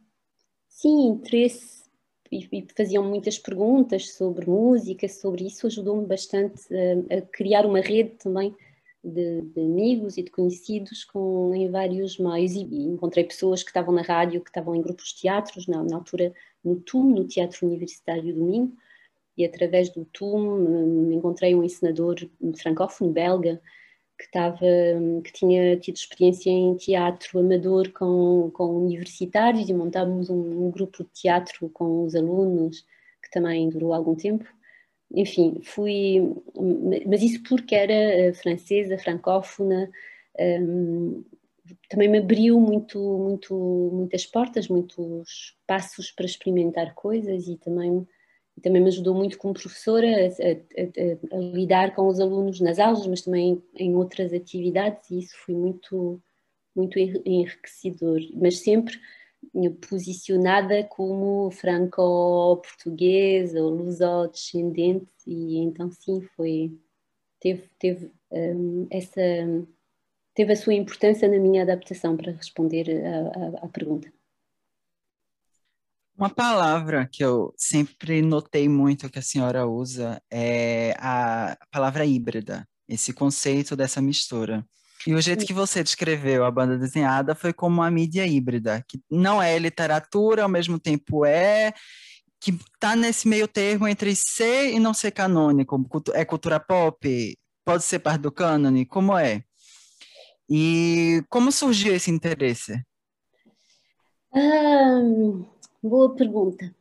sim 0.70 1.08
interesse 1.08 1.84
e, 2.32 2.48
e 2.52 2.68
faziam 2.76 3.04
muitas 3.04 3.38
perguntas 3.38 4.12
sobre 4.14 4.50
música, 4.50 5.08
sobre 5.08 5.46
isso 5.46 5.68
ajudou-me 5.68 6.06
bastante 6.06 6.62
a, 6.74 7.18
a 7.18 7.22
criar 7.22 7.66
uma 7.66 7.82
rede 7.82 8.12
também 8.18 8.56
de, 9.04 9.42
de, 9.42 9.60
amigos 9.60 10.18
e 10.18 10.24
de 10.24 10.32
conhecidos 10.32 11.04
com, 11.04 11.54
em 11.54 11.70
vários 11.70 12.18
meios. 12.18 12.54
E, 12.54 12.64
e, 12.64 12.84
encontrei 12.84 13.24
pessoas 13.24 13.64
que 13.64 13.70
estavam 13.70 13.94
na 13.94 14.02
rádio, 14.02 14.42
que 14.42 14.50
estavam 14.50 14.76
em 14.76 14.82
grupos 14.82 15.10
de 15.10 15.22
teatros, 15.22 15.68
na, 15.68 15.84
na 15.84 15.98
altura 15.98 16.34
no 16.64 16.80
TUM, 16.80 17.16
no 17.16 17.28
Teatro 17.28 17.68
Universitário 17.68 18.34
do 18.34 18.44
Minho, 18.44 18.74
e 19.38 19.46
através 19.46 19.90
do 19.90 20.06
TUM 20.06 21.08
me 21.08 21.16
encontrei 21.16 21.56
um 21.56 21.64
encenador 21.64 22.16
francófono 22.58 23.12
belga 23.12 23.62
que, 24.18 24.26
estava, 24.26 24.60
que 25.24 25.34
tinha 25.34 25.78
tido 25.78 25.96
experiência 25.96 26.50
em 26.52 26.76
teatro 26.76 27.40
amador 27.40 27.92
com, 27.92 28.52
com 28.54 28.78
universitários. 28.78 29.70
E 29.70 29.74
montávamos 29.74 30.30
um, 30.30 30.68
um 30.68 30.72
grupo 30.72 31.04
de 31.04 31.10
teatro 31.12 31.70
com 31.70 32.04
os 32.06 32.16
alunos 32.16 32.86
que 33.24 33.32
também 33.32 33.70
durou 33.70 33.94
algum 33.94 34.16
tempo 34.16 34.46
enfim, 35.14 35.60
fui, 35.64 36.36
mas 37.08 37.22
isso 37.22 37.42
porque 37.44 37.76
era 37.76 37.94
eh, 37.94 38.34
francesa, 38.34 38.98
francófona, 38.98 39.90
um, 40.40 41.24
também 41.90 42.10
me 42.10 42.20
abriu 42.20 42.60
muito, 42.60 43.00
muito, 43.00 43.56
muitas 43.94 44.26
portas, 44.26 44.68
muitos 44.68 45.56
passos 45.68 46.12
para 46.12 46.26
experimentar 46.26 46.94
coisas 46.96 47.48
e 47.48 47.58
também, 47.58 48.08
também 48.62 48.82
me 48.82 48.88
ajudou 48.88 49.14
muito 49.14 49.38
como 49.38 49.54
professora 49.54 50.08
a, 50.08 50.28
a, 50.28 51.36
a, 51.36 51.38
a, 51.38 51.40
lidar 51.40 51.94
com 51.96 52.08
os 52.08 52.20
alunos 52.20 52.60
nas 52.60 52.80
aulas, 52.80 53.06
mas 53.08 53.22
também 53.22 53.62
em 53.76 53.96
outras 53.96 54.34
atividades 54.34 55.10
e 55.12 55.20
isso 55.20 55.36
foi 55.46 55.56
muito, 55.56 56.22
muito 56.76 56.98
enriquecedor, 57.00 58.20
mas 58.34 58.60
sempre 58.60 59.00
posicionada 59.82 60.84
como 60.84 61.52
franco-portuguesa 61.52 63.62
ou 63.62 63.70
luso-descendente 63.70 65.08
e 65.26 65.58
então 65.58 65.92
sim 65.92 66.22
foi 66.36 66.78
teve 67.40 67.70
teve 67.78 68.12
um, 68.32 68.88
essa 68.90 69.22
teve 70.34 70.54
a 70.54 70.56
sua 70.56 70.74
importância 70.74 71.28
na 71.28 71.38
minha 71.38 71.64
adaptação 71.64 72.16
para 72.16 72.32
responder 72.32 72.88
à 73.62 73.68
pergunta. 73.68 74.12
Uma 76.18 76.30
palavra 76.30 77.08
que 77.12 77.24
eu 77.24 77.54
sempre 77.58 78.22
notei 78.22 78.70
muito 78.70 79.10
que 79.10 79.20
a 79.20 79.24
senhora 79.24 79.66
usa 79.66 80.22
é 80.32 80.94
a 81.00 81.58
palavra 81.72 82.06
híbrida 82.06 82.68
esse 82.88 83.14
conceito 83.14 83.76
dessa 83.76 84.02
mistura 84.02 84.66
e 85.08 85.14
o 85.14 85.22
jeito 85.22 85.46
que 85.46 85.54
você 85.54 85.84
descreveu 85.84 86.46
a 86.46 86.52
banda 86.52 86.78
desenhada 86.78 87.34
foi 87.34 87.52
como 87.54 87.78
uma 87.78 87.90
mídia 87.90 88.26
híbrida, 88.26 88.84
que 88.88 89.00
não 89.10 89.42
é 89.42 89.58
literatura, 89.58 90.44
ao 90.44 90.50
mesmo 90.50 90.80
tempo 90.80 91.26
é, 91.26 91.74
que 92.40 92.52
está 92.52 92.96
nesse 92.96 93.28
meio 93.28 93.48
termo 93.48 93.88
entre 93.88 94.16
ser 94.16 94.74
e 94.74 94.80
não 94.80 94.94
ser 94.94 95.12
canônico. 95.12 95.84
É 96.14 96.26
cultura 96.26 96.60
pop? 96.60 97.38
Pode 97.66 97.84
ser 97.84 98.00
parte 98.00 98.22
do 98.22 98.32
cânone? 98.32 98.86
Como 98.86 99.18
é? 99.18 99.44
E 100.50 101.24
como 101.30 101.52
surgiu 101.52 101.96
esse 101.96 102.12
interesse? 102.12 102.84
Boa 105.82 106.16
pergunta. 106.16 106.74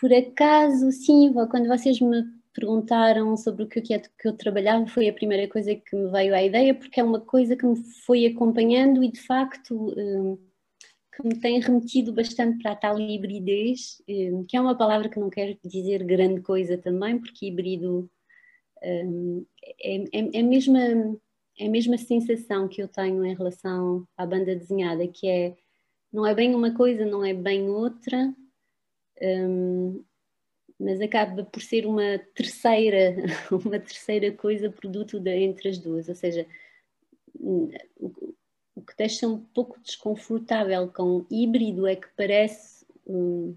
Por 0.00 0.12
acaso, 0.12 0.90
sim, 0.92 1.32
quando 1.50 1.66
vocês 1.66 2.00
me 2.00 2.37
perguntaram 2.58 3.36
sobre 3.36 3.62
o 3.62 3.68
que 3.68 3.94
é 3.94 3.98
que 4.00 4.28
eu 4.28 4.36
trabalhava, 4.36 4.86
foi 4.86 5.08
a 5.08 5.12
primeira 5.12 5.48
coisa 5.48 5.74
que 5.74 5.94
me 5.94 6.10
veio 6.10 6.34
à 6.34 6.42
ideia, 6.42 6.74
porque 6.74 7.00
é 7.00 7.04
uma 7.04 7.20
coisa 7.20 7.56
que 7.56 7.64
me 7.64 7.76
foi 8.04 8.26
acompanhando 8.26 9.02
e 9.02 9.10
de 9.10 9.20
facto 9.20 9.94
hum, 9.96 10.36
que 11.14 11.26
me 11.26 11.38
tem 11.38 11.60
remetido 11.60 12.12
bastante 12.12 12.60
para 12.62 12.72
a 12.72 12.76
tal 12.76 12.98
hibridez, 12.98 14.02
hum, 14.08 14.44
que 14.46 14.56
é 14.56 14.60
uma 14.60 14.76
palavra 14.76 15.08
que 15.08 15.20
não 15.20 15.30
quer 15.30 15.56
dizer 15.64 16.02
grande 16.04 16.40
coisa 16.42 16.76
também, 16.76 17.18
porque 17.18 17.46
híbrido 17.46 18.10
hum, 18.82 19.46
é, 19.80 19.96
é, 19.96 20.30
é, 20.34 20.40
a 20.40 20.42
mesma, 20.42 20.80
é 21.58 21.66
a 21.66 21.70
mesma 21.70 21.96
sensação 21.96 22.68
que 22.68 22.82
eu 22.82 22.88
tenho 22.88 23.24
em 23.24 23.34
relação 23.34 24.06
à 24.16 24.26
banda 24.26 24.56
desenhada, 24.56 25.06
que 25.06 25.28
é 25.28 25.56
não 26.12 26.26
é 26.26 26.34
bem 26.34 26.54
uma 26.54 26.74
coisa, 26.74 27.04
não 27.04 27.24
é 27.24 27.34
bem 27.34 27.68
outra, 27.68 28.34
mas 30.78 31.00
acaba 31.00 31.44
por 31.44 31.60
ser 31.60 31.86
uma 31.86 32.18
terceira, 32.34 33.16
uma 33.50 33.78
terceira 33.80 34.30
coisa 34.32 34.70
produto 34.70 35.18
de, 35.18 35.30
entre 35.30 35.70
as 35.70 35.78
duas, 35.78 36.08
ou 36.08 36.14
seja, 36.14 36.46
o, 37.34 37.70
o 38.74 38.82
que 38.82 38.96
deixa 38.96 39.26
um 39.26 39.38
pouco 39.38 39.80
desconfortável 39.80 40.88
com 40.88 41.26
híbrido 41.30 41.86
é 41.86 41.96
que 41.96 42.08
parece 42.16 42.86
um, 43.06 43.56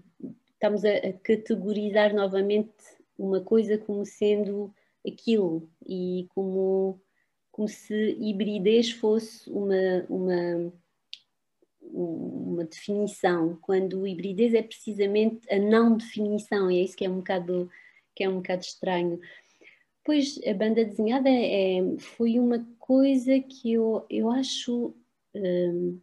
estamos 0.52 0.84
a, 0.84 0.96
a, 0.96 1.12
categorizar 1.12 2.14
novamente 2.14 2.72
uma 3.16 3.40
coisa 3.40 3.78
como 3.78 4.04
sendo 4.04 4.74
aquilo 5.06 5.68
e 5.86 6.26
como, 6.34 7.00
como 7.50 7.68
se 7.68 8.16
hibridez 8.18 8.90
fosse 8.90 9.48
uma, 9.50 10.06
uma 10.08 10.72
uma 11.92 12.64
definição, 12.64 13.58
quando 13.60 14.06
hibridez 14.06 14.54
é 14.54 14.62
precisamente 14.62 15.40
a 15.52 15.58
não 15.58 15.96
definição, 15.96 16.70
e 16.70 16.78
é 16.78 16.82
isso 16.82 16.96
que 16.96 17.04
é 17.04 17.10
um 17.10 17.16
bocado, 17.16 17.70
que 18.14 18.24
é 18.24 18.28
um 18.28 18.36
bocado 18.36 18.62
estranho. 18.62 19.20
Pois 20.04 20.40
a 20.46 20.54
banda 20.54 20.84
desenhada 20.84 21.28
é, 21.28 21.80
foi 21.98 22.38
uma 22.38 22.66
coisa 22.78 23.38
que 23.40 23.72
eu, 23.72 24.04
eu 24.10 24.30
acho 24.30 24.94
um, 25.34 26.00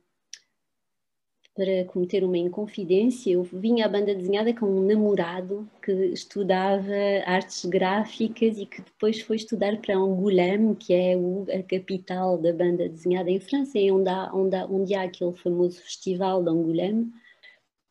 para 1.59 1.83
cometer 1.83 2.23
uma 2.23 2.37
inconfidência, 2.37 3.31
eu 3.31 3.43
vinha 3.43 3.85
à 3.85 3.89
banda 3.89 4.15
desenhada 4.15 4.53
com 4.53 4.65
um 4.65 4.87
namorado 4.87 5.69
que 5.83 5.91
estudava 5.91 6.93
artes 7.25 7.65
gráficas 7.65 8.57
e 8.57 8.65
que 8.65 8.81
depois 8.81 9.19
foi 9.19 9.35
estudar 9.35 9.75
para 9.81 9.97
Angoulême, 9.97 10.73
que 10.77 10.93
é 10.93 11.17
o, 11.17 11.45
a 11.51 11.61
capital 11.61 12.37
da 12.37 12.53
banda 12.53 12.87
desenhada 12.87 13.29
em 13.29 13.41
França, 13.41 13.77
onde 13.91 14.09
há, 14.09 14.33
onde 14.33 14.55
há, 14.55 14.65
onde 14.67 14.95
há 14.95 15.03
aquele 15.03 15.33
famoso 15.33 15.81
festival 15.81 16.41
de 16.41 16.49
Angoulême. 16.49 17.11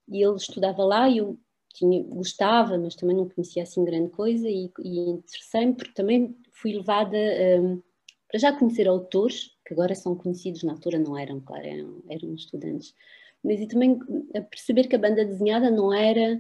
E 0.09 0.25
ele 0.25 0.37
estudava 0.37 0.83
lá 0.83 1.07
e 1.07 1.19
eu 1.19 1.39
tinha, 1.75 2.03
gostava, 2.05 2.79
mas 2.79 2.95
também 2.95 3.17
não 3.17 3.29
conhecia 3.29 3.65
assim 3.65 3.85
grande 3.85 4.09
coisa 4.09 4.49
e, 4.49 4.73
e 4.83 5.11
interessei-me 5.11 5.75
porque 5.75 5.93
também 5.93 6.35
fui 6.53 6.73
levada 6.73 7.19
um, 7.61 7.83
para 8.31 8.41
já 8.41 8.51
conhecer 8.51 8.89
autores, 8.89 9.51
que 9.67 9.75
agora 9.75 9.95
são 9.95 10.17
conhecidos, 10.17 10.63
na 10.63 10.73
altura 10.73 10.99
não 10.99 11.19
eram, 11.19 11.39
claro, 11.39 11.67
eram, 11.67 12.03
eram 12.09 12.35
estudantes 12.35 12.95
mas 13.49 13.61
e 13.63 13.67
também 13.67 13.99
perceber 14.51 14.89
que 14.89 14.95
a 14.95 14.99
banda 14.99 15.25
desenhada 15.25 15.71
não 15.71 15.91
era 15.91 16.39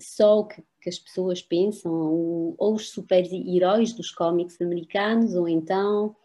só 0.00 0.40
o 0.40 0.46
que, 0.46 0.60
que 0.82 0.88
as 0.88 0.98
pessoas 0.98 1.40
pensam, 1.40 1.92
ou, 1.92 2.54
ou 2.58 2.74
os 2.74 2.90
super-heróis 2.90 3.92
dos 3.92 4.10
cómics 4.10 4.60
americanos, 4.60 5.36
ou 5.36 5.48
então 5.48 6.16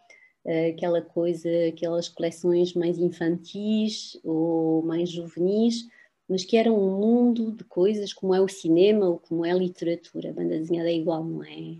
uh, 0.44 0.70
aquela 0.74 1.00
coisa, 1.00 1.48
aquelas 1.68 2.08
coleções 2.08 2.74
mais 2.74 2.98
infantis 2.98 4.18
ou 4.24 4.82
mais 4.82 5.10
juvenis, 5.10 5.86
mas 6.28 6.44
que 6.44 6.56
era 6.56 6.72
um 6.72 6.98
mundo 6.98 7.52
de 7.52 7.62
coisas 7.62 8.12
como 8.12 8.34
é 8.34 8.40
o 8.40 8.48
cinema 8.48 9.08
ou 9.08 9.20
como 9.20 9.46
é 9.46 9.52
a 9.52 9.56
literatura. 9.56 10.30
A 10.30 10.32
banda 10.32 10.58
desenhada 10.58 10.90
é 10.90 10.96
igual, 10.96 11.22
não 11.22 11.44
é? 11.44 11.76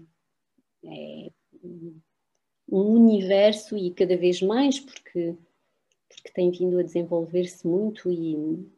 É 0.84 1.30
um 2.70 2.92
universo 2.92 3.76
e 3.76 3.90
cada 3.90 4.16
vez 4.16 4.40
mais, 4.40 4.78
porque 4.78 5.34
porque 6.26 6.32
tem 6.32 6.50
vindo 6.50 6.78
a 6.78 6.82
desenvolver-se 6.82 7.66
muito 7.66 8.10
e, 8.10 8.68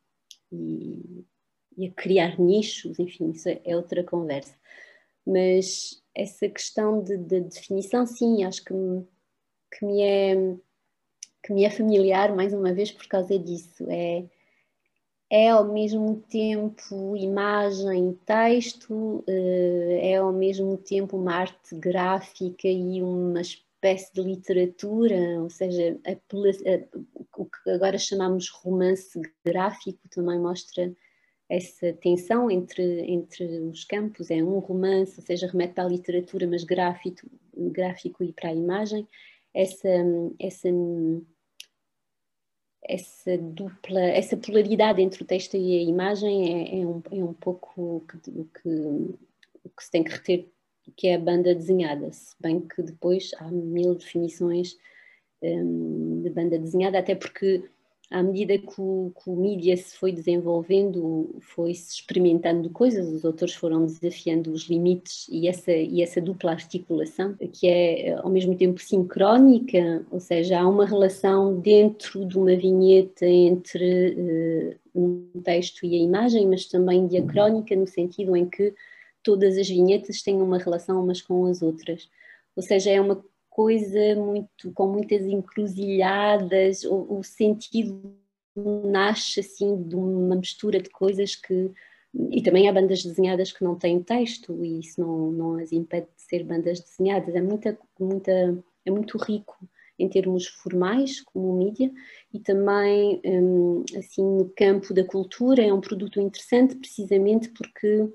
e, 0.52 1.24
e, 1.76 1.87
a 1.87 1.92
criar 1.92 2.38
nichos, 2.38 2.98
enfim, 2.98 3.30
isso 3.30 3.48
é 3.48 3.74
outra 3.76 4.04
conversa. 4.04 4.54
Mas 5.26 6.02
essa 6.14 6.48
questão 6.48 7.02
de, 7.02 7.16
de 7.16 7.40
definição, 7.40 8.06
sim, 8.06 8.44
acho 8.44 8.64
que 8.64 8.74
que 9.70 9.84
me 9.84 10.00
é 10.02 10.56
que 11.42 11.52
me 11.52 11.64
é 11.64 11.70
familiar 11.70 12.34
mais 12.34 12.52
uma 12.52 12.72
vez 12.72 12.90
por 12.90 13.06
causa 13.06 13.38
disso. 13.38 13.84
É, 13.88 14.24
é 15.30 15.50
ao 15.50 15.64
mesmo 15.72 16.22
tempo 16.28 17.16
imagem, 17.16 18.14
texto, 18.26 19.24
eh, 19.26 20.12
é 20.12 20.16
ao 20.16 20.32
mesmo 20.32 20.76
tempo 20.78 21.16
uma 21.16 21.34
arte 21.34 21.74
gráfica 21.74 22.68
e 22.68 23.02
uma 23.02 23.42
espécie 23.78 24.12
de 24.12 24.22
literatura, 24.22 25.40
ou 25.40 25.48
seja, 25.48 25.98
a, 26.04 26.12
a, 26.12 26.98
o 27.36 27.44
que 27.46 27.70
agora 27.70 27.96
chamamos 27.96 28.48
romance 28.50 29.20
gráfico 29.44 30.00
também 30.10 30.38
mostra 30.40 30.92
essa 31.48 31.92
tensão 31.94 32.50
entre, 32.50 32.82
entre 33.10 33.44
os 33.60 33.84
campos, 33.84 34.30
é 34.30 34.42
um 34.42 34.58
romance, 34.58 35.18
ou 35.18 35.24
seja, 35.24 35.46
remete 35.46 35.80
a 35.80 35.84
literatura, 35.84 36.46
mas 36.46 36.64
gráfico, 36.64 37.26
gráfico 37.56 38.22
e 38.22 38.32
para 38.32 38.50
a 38.50 38.54
imagem, 38.54 39.06
essa, 39.54 39.88
essa, 40.38 40.68
essa 42.82 43.38
dupla, 43.38 44.00
essa 44.00 44.36
polaridade 44.36 45.00
entre 45.00 45.22
o 45.22 45.26
texto 45.26 45.56
e 45.56 45.78
a 45.78 45.82
imagem 45.82 46.52
é, 46.52 46.80
é 46.80 46.86
um, 46.86 47.02
é 47.12 47.24
um 47.24 47.32
pouco 47.32 47.80
o 47.80 48.00
que, 48.00 48.18
que, 48.18 49.18
que 49.74 49.84
se 49.84 49.90
tem 49.90 50.04
que 50.04 50.10
reter 50.10 50.50
que 50.96 51.09
é 51.09 51.14
a 51.14 51.18
banda 51.18 51.55
desenhada, 51.55 52.12
se 52.12 52.35
bem 52.40 52.61
que 52.61 52.83
depois 52.83 53.31
há 53.38 53.51
mil 53.51 53.94
definições 53.94 54.77
um, 55.42 56.22
de 56.22 56.31
banda 56.31 56.59
desenhada, 56.59 56.98
até 56.98 57.14
porque 57.14 57.62
à 58.11 58.22
medida 58.22 58.57
que 58.57 58.81
o, 58.81 59.12
que 59.22 59.29
o 59.29 59.37
mídia 59.37 59.77
se 59.77 59.94
foi 59.94 60.12
desenvolvendo, 60.12 61.37
foi-se 61.40 61.96
experimentando 61.96 62.70
coisas, 62.70 63.12
os 63.12 63.24
autores 63.24 63.55
foram 63.55 63.85
desafiando 63.85 64.51
os 64.51 64.62
limites 64.62 65.29
e 65.31 65.46
essa, 65.46 65.72
e 65.72 66.03
essa 66.03 66.20
dupla 66.20 66.53
articulação, 66.53 67.37
que 67.53 67.68
é 67.68 68.14
ao 68.14 68.31
mesmo 68.31 68.57
tempo 68.57 68.81
sincrónica, 68.81 70.07
ou 70.11 70.20
seja, 70.20 70.59
há 70.59 70.66
uma 70.66 70.87
relação 70.87 71.61
dentro 71.61 72.24
de 72.24 72.38
uma 72.38 72.57
vinheta 72.57 73.27
entre 73.27 74.79
uh, 74.94 74.98
um 74.98 75.42
texto 75.44 75.85
e 75.85 75.94
a 75.94 76.03
imagem, 76.03 76.46
mas 76.46 76.64
também 76.64 77.07
diacrónica, 77.07 77.77
no 77.77 77.87
sentido 77.87 78.35
em 78.35 78.48
que 78.48 78.72
todas 79.28 79.58
as 79.58 79.68
vinhetas 79.68 80.22
têm 80.22 80.40
uma 80.40 80.56
relação 80.56 81.04
umas 81.04 81.20
com 81.20 81.44
as 81.44 81.60
outras. 81.60 82.08
Ou 82.56 82.62
seja, 82.62 82.90
é 82.90 82.98
uma 82.98 83.22
coisa 83.50 84.16
muito 84.16 84.72
com 84.72 84.86
muitas 84.86 85.22
encruzilhadas, 85.22 86.82
o, 86.84 87.18
o 87.18 87.22
sentido 87.22 88.16
nasce 88.56 89.40
assim 89.40 89.82
de 89.82 89.94
uma 89.94 90.34
mistura 90.34 90.80
de 90.80 90.88
coisas 90.88 91.36
que 91.36 91.70
e 92.30 92.42
também 92.42 92.70
há 92.70 92.72
bandas 92.72 93.04
desenhadas 93.04 93.52
que 93.52 93.62
não 93.62 93.74
têm 93.74 94.02
texto 94.02 94.64
e 94.64 94.80
isso 94.80 94.98
não, 94.98 95.30
não 95.30 95.56
as 95.56 95.72
impede 95.72 96.06
de 96.06 96.22
ser 96.22 96.42
bandas 96.42 96.80
desenhadas. 96.80 97.34
É, 97.34 97.42
muita, 97.42 97.78
muita, 98.00 98.64
é 98.86 98.90
muito 98.90 99.18
rico 99.18 99.58
em 99.98 100.08
termos 100.08 100.46
formais, 100.46 101.20
como 101.20 101.52
mídia, 101.52 101.92
e 102.32 102.40
também 102.40 103.20
hum, 103.26 103.84
assim 103.94 104.22
no 104.22 104.48
campo 104.56 104.94
da 104.94 105.04
cultura 105.04 105.62
é 105.62 105.72
um 105.72 105.82
produto 105.82 106.18
interessante 106.18 106.76
precisamente 106.76 107.50
porque 107.50 108.08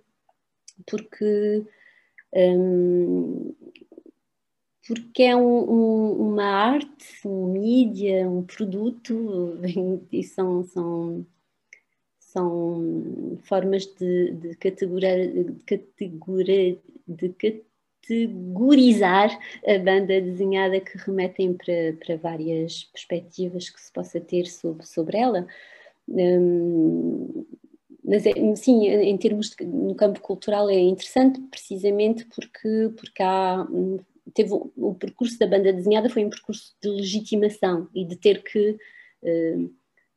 porque, 0.86 1.66
um, 2.34 3.56
porque 4.88 5.24
é 5.24 5.36
um, 5.36 5.72
um, 5.72 6.12
uma 6.30 6.46
arte, 6.46 7.28
um 7.28 7.48
mídia, 7.54 8.30
um 8.30 8.44
produto, 8.44 9.60
e 10.12 10.24
são, 10.24 10.64
são, 10.64 11.26
são 12.20 13.38
formas 13.44 13.86
de, 13.86 14.32
de, 14.32 14.56
categorar, 14.56 15.18
de, 15.18 15.56
de 17.08 17.30
categorizar 18.04 19.40
a 19.66 19.78
banda 19.80 20.20
desenhada 20.20 20.80
que 20.80 20.98
remetem 20.98 21.54
para, 21.54 21.94
para 22.06 22.18
várias 22.18 22.84
perspectivas 22.86 23.70
que 23.70 23.80
se 23.82 23.92
possa 23.92 24.20
ter 24.20 24.46
sobre, 24.48 24.86
sobre 24.86 25.18
ela. 25.18 25.48
Um, 26.08 27.46
mas 28.04 28.26
é, 28.26 28.34
sim, 28.56 28.88
em 28.88 29.18
termos 29.18 29.52
de, 29.52 29.66
no 29.66 29.96
campo 29.96 30.20
cultural 30.20 30.70
é 30.70 30.80
interessante 30.80 31.40
precisamente 31.50 32.26
porque, 32.26 32.92
porque 32.98 33.24
há, 33.24 33.66
teve 34.34 34.52
o 34.54 34.94
percurso 34.96 35.40
da 35.40 35.48
banda 35.48 35.72
desenhada 35.72 36.10
foi 36.10 36.26
um 36.26 36.30
percurso 36.30 36.76
de 36.82 36.90
legitimação 36.90 37.88
e 37.94 38.06
de 38.06 38.16
ter 38.16 38.44
que 38.44 38.78
eh, 39.24 39.58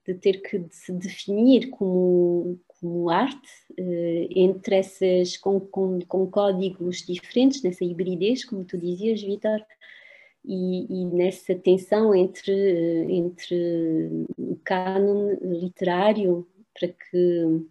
de 0.07 0.15
ter 0.15 0.41
que 0.41 0.65
se 0.71 0.93
definir 0.93 1.69
como, 1.71 2.61
como 2.69 3.11
arte 3.11 3.51
eh, 3.77 4.29
entre 4.37 4.77
essas 4.77 5.37
com, 5.37 5.59
com, 5.59 5.99
com 6.07 6.27
códigos 6.29 7.05
diferentes 7.05 7.63
nessa 7.63 7.85
hibridez 7.85 8.45
como 8.45 8.65
tu 8.65 8.79
dizias 8.79 9.23
Vitor 9.23 9.61
e, 10.45 11.03
e, 11.03 11.05
nessa 11.07 11.57
tensão 11.57 12.15
entre 12.15 12.53
entre 13.09 14.27
o 14.39 14.57
cânone 14.65 15.37
literário 15.43 16.47
para 16.73 16.89
que 16.89 17.67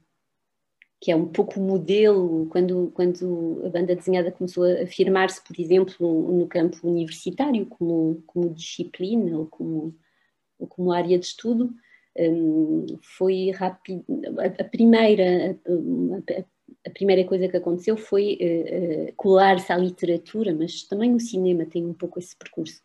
que 1.06 1.12
é 1.12 1.16
um 1.16 1.28
pouco 1.28 1.60
o 1.60 1.64
modelo 1.64 2.48
quando, 2.50 2.92
quando 2.96 3.62
a 3.64 3.70
banda 3.70 3.96
desenhada 3.96 4.32
começou 4.32 4.64
a 4.64 4.82
afirmar-se, 4.82 5.40
por 5.44 5.56
exemplo, 5.60 5.96
no 6.34 6.48
campo 6.48 6.80
universitário, 6.82 7.68
como, 7.68 8.24
como 8.26 8.50
disciplina 8.50 9.38
ou 9.38 9.46
como, 9.46 9.96
ou 10.58 10.66
como 10.66 10.92
área 10.92 11.20
de 11.20 11.28
estudo, 11.28 11.72
um, 12.18 12.88
foi 13.04 13.52
rápido. 13.52 14.04
A, 14.60 14.64
primeira, 14.64 15.52
a, 15.68 16.90
a, 16.90 16.90
primeira 16.90 17.24
coisa 17.24 17.48
que 17.48 17.58
aconteceu 17.58 17.96
foi 17.96 18.40
uh, 18.42 19.10
uh, 19.10 19.14
colar-se 19.16 19.72
à 19.72 19.78
literatura, 19.78 20.56
mas 20.56 20.86
também 20.86 21.14
o 21.14 21.20
cinema 21.20 21.68
tem 21.68 21.86
um 21.86 21.94
pouco 21.94 22.18
esse 22.18 22.36
percurso 22.36 22.82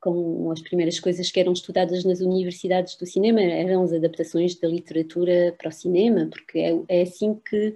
como 0.00 0.50
as 0.50 0.62
primeiras 0.62 0.98
coisas 0.98 1.30
que 1.30 1.38
eram 1.38 1.52
estudadas 1.52 2.04
nas 2.04 2.20
universidades 2.20 2.96
do 2.96 3.06
cinema 3.06 3.40
eram 3.40 3.82
as 3.82 3.92
adaptações 3.92 4.54
da 4.54 4.66
literatura 4.66 5.54
para 5.58 5.68
o 5.68 5.72
cinema, 5.72 6.26
porque 6.30 6.58
é, 6.58 6.82
é 6.88 7.02
assim 7.02 7.34
que 7.34 7.74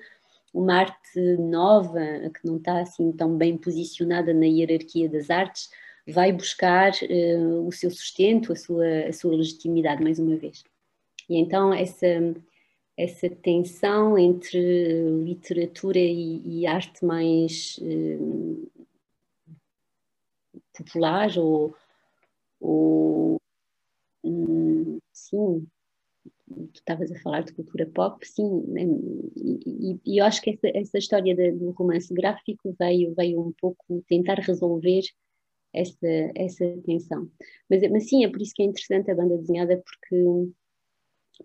uma 0.53 0.77
arte 0.77 1.21
nova, 1.39 2.01
que 2.31 2.47
não 2.47 2.57
está 2.57 2.81
assim 2.81 3.13
tão 3.13 3.37
bem 3.37 3.59
posicionada 3.59 4.33
na 4.33 4.47
hierarquia 4.47 5.09
das 5.09 5.29
artes, 5.29 5.69
vai 6.07 6.33
buscar 6.33 6.93
uh, 6.93 7.67
o 7.67 7.73
seu 7.73 7.91
sustento, 7.91 8.53
a 8.53 8.57
sua, 8.57 9.07
a 9.09 9.13
sua 9.13 9.37
legitimidade, 9.37 10.03
mais 10.03 10.19
uma 10.19 10.37
vez. 10.37 10.65
E 11.29 11.37
então 11.37 11.75
essa, 11.75 12.07
essa 12.97 13.29
tensão 13.29 14.17
entre 14.17 14.59
literatura 15.25 15.99
e, 15.99 16.41
e 16.45 16.67
arte 16.67 17.05
mais 17.05 17.79
uh, 17.83 18.71
popular 20.73 21.37
ou, 21.39 21.75
ou 22.65 23.41
hum, 24.25 24.99
sim, 25.13 25.67
tu 26.49 26.71
estavas 26.75 27.13
a 27.13 27.21
falar 27.21 27.43
de 27.43 27.53
cultura 27.53 27.87
pop, 27.87 28.27
sim, 28.27 28.63
né? 28.69 28.83
e, 29.37 30.01
e, 30.05 30.19
eu 30.19 30.25
acho 30.25 30.41
que 30.41 30.51
essa, 30.51 30.69
essa 30.75 30.99
história 30.99 31.35
de, 31.35 31.53
do 31.53 31.71
romance 31.73 32.13
gráfico 32.13 32.75
veio, 32.79 33.15
veio 33.15 33.41
um 33.41 33.53
pouco 33.53 34.03
tentar 34.09 34.41
resolver 34.41 35.03
essa, 35.73 36.09
essa 36.35 36.65
tensão. 36.85 37.31
Mas, 37.69 37.83
mas 37.91 38.09
sim, 38.09 38.25
é 38.25 38.29
por 38.29 38.41
isso 38.41 38.55
que 38.55 38.63
é 38.63 38.67
interessante 38.67 39.11
a 39.11 39.15
banda 39.15 39.37
desenhada, 39.37 39.83
porque, 39.85 40.53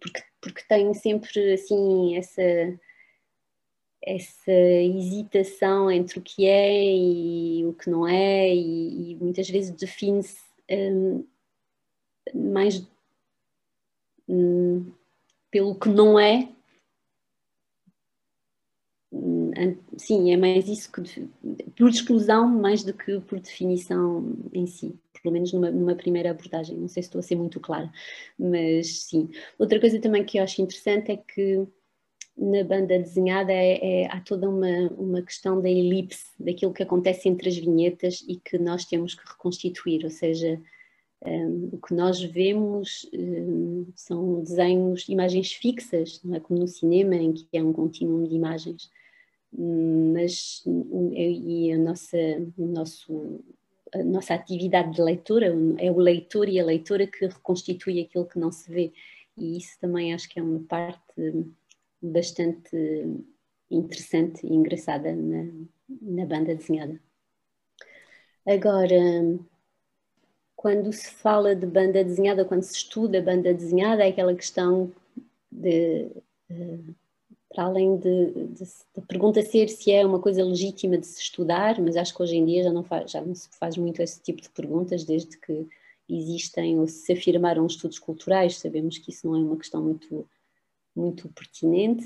porque, 0.02 0.24
porque 0.42 0.68
tem 0.68 0.94
sempre 0.94 1.54
assim 1.54 2.16
essa 2.16 2.42
essa 4.02 4.52
hesitação 4.52 5.92
entre 5.92 6.20
o 6.20 6.22
que 6.22 6.46
é 6.46 6.86
e 6.96 7.66
o 7.66 7.74
que 7.74 7.90
não 7.90 8.08
é, 8.08 8.48
e, 8.48 9.12
e 9.12 9.16
muitas 9.16 9.50
vezes 9.50 9.72
define-se 9.72 10.49
um, 10.70 11.26
mais 12.34 12.88
um, 14.28 14.92
pelo 15.52 15.76
que 15.80 15.90
não 15.90 16.20
é. 16.20 16.50
Hum, 19.12 19.52
sim, 19.98 20.32
é 20.32 20.38
mais 20.38 20.68
isso 20.68 20.92
que 20.92 21.02
por 21.76 21.90
exclusão 21.90 22.48
mais 22.48 22.84
do 22.84 22.94
que 22.94 23.20
por 23.22 23.40
definição 23.40 24.38
em 24.54 24.68
si, 24.68 25.00
pelo 25.22 25.34
menos 25.34 25.52
numa, 25.52 25.72
numa 25.72 25.96
primeira 25.96 26.32
abordagem. 26.32 26.78
Não 26.78 26.88
sei 26.88 27.02
se 27.02 27.08
estou 27.10 27.20
a 27.20 27.24
ser 27.24 27.36
muito 27.36 27.60
clara, 27.60 27.92
mas 28.38 29.04
sim. 29.06 29.30
Outra 29.58 29.80
coisa 29.80 30.00
também 30.00 30.24
que 30.24 30.38
eu 30.38 30.44
acho 30.44 30.62
interessante 30.62 31.12
é 31.12 31.18
que 31.18 31.68
na 32.40 32.64
banda 32.64 32.98
desenhada 32.98 33.52
é, 33.52 34.04
é, 34.04 34.08
há 34.08 34.22
toda 34.22 34.50
uma, 34.50 34.88
uma 34.98 35.22
questão 35.22 35.62
da 35.62 35.70
elipse, 35.70 36.32
daquilo 36.40 36.74
que 36.74 36.82
acontece 36.82 37.28
entre 37.28 37.50
as 37.50 37.58
vinhetas 37.58 38.24
e 38.28 38.38
que 38.38 38.58
nós 38.58 38.86
temos 38.86 39.14
que 39.14 39.28
reconstituir, 39.28 40.06
ou 40.06 40.10
seja, 40.10 40.60
um, 41.26 41.70
o 41.74 41.78
que 41.78 41.94
nós 41.94 42.22
vemos 42.24 43.10
um, 43.14 43.88
são 43.94 44.42
desenhos, 44.42 45.10
imagens 45.10 45.52
fixas, 45.52 46.22
não 46.24 46.36
é? 46.36 46.40
Como 46.40 46.60
no 46.60 46.68
cinema 46.68 47.16
em 47.16 47.34
que 47.34 47.46
é 47.52 47.62
um 47.62 47.74
contínuo 47.74 48.26
de 48.26 48.36
imagens, 48.36 48.90
um, 49.54 50.14
mas 50.14 50.64
e 50.66 51.74
a 51.74 51.78
nossa, 51.78 52.18
o 52.58 52.66
nosso, 52.66 53.44
a 53.94 54.02
nossa 54.02 54.34
atividade 54.34 54.94
de 54.94 55.02
leitura 55.02 55.54
é 55.78 55.92
o 55.92 55.98
leitor 55.98 56.48
e 56.48 56.58
a 56.58 56.66
leitora 56.66 57.06
que 57.06 57.28
reconstitui 57.28 58.00
aquilo 58.00 58.26
que 58.26 58.40
não 58.40 58.52
se 58.52 58.72
vê. 58.72 58.94
E 59.38 59.58
isso 59.58 59.78
também 59.82 60.14
acho 60.14 60.30
que 60.30 60.40
é 60.40 60.44
uma 60.44 60.60
parte 60.60 61.00
bastante 62.02 62.76
interessante 63.70 64.46
e 64.46 64.54
engraçada 64.54 65.14
na, 65.14 65.46
na 66.02 66.26
banda 66.26 66.56
desenhada. 66.56 67.00
Agora, 68.46 68.98
quando 70.56 70.92
se 70.92 71.10
fala 71.12 71.56
de 71.56 71.66
banda 71.66 72.04
desenhada, 72.04 72.46
quando 72.46 72.64
se 72.64 72.74
estuda 72.74 73.22
banda 73.22 73.54
desenhada, 73.54 74.04
é 74.04 74.10
aquela 74.10 74.36
questão 74.36 74.92
de, 75.52 76.10
para 77.50 77.64
além 77.64 77.98
de, 77.98 78.34
pergunta 79.08 79.42
ser 79.42 79.70
se 79.70 79.92
é 79.92 80.06
uma 80.06 80.20
coisa 80.20 80.44
legítima 80.44 80.98
de 80.98 81.08
se 81.08 81.22
estudar, 81.22 81.80
mas 81.82 81.96
acho 81.96 82.16
que 82.16 82.22
hoje 82.22 82.36
em 82.38 82.46
dia 82.46 82.64
já 82.64 82.72
não, 82.72 82.84
faz, 82.84 83.12
já 83.12 83.22
não 83.22 83.34
se 83.34 83.50
faz 83.58 83.78
muito 83.78 84.02
esse 84.02 84.22
tipo 84.22 84.42
de 84.42 84.50
perguntas, 84.50 85.04
desde 85.04 85.38
que 85.38 85.68
existem 86.08 86.80
ou 86.80 86.88
se 86.88 87.14
afirmaram 87.14 87.66
estudos 87.66 88.00
culturais, 88.00 88.58
sabemos 88.58 88.98
que 88.98 89.12
isso 89.12 89.28
não 89.28 89.36
é 89.36 89.40
uma 89.40 89.58
questão 89.58 89.82
muito 89.82 90.28
muito 91.00 91.30
pertinente, 91.30 92.06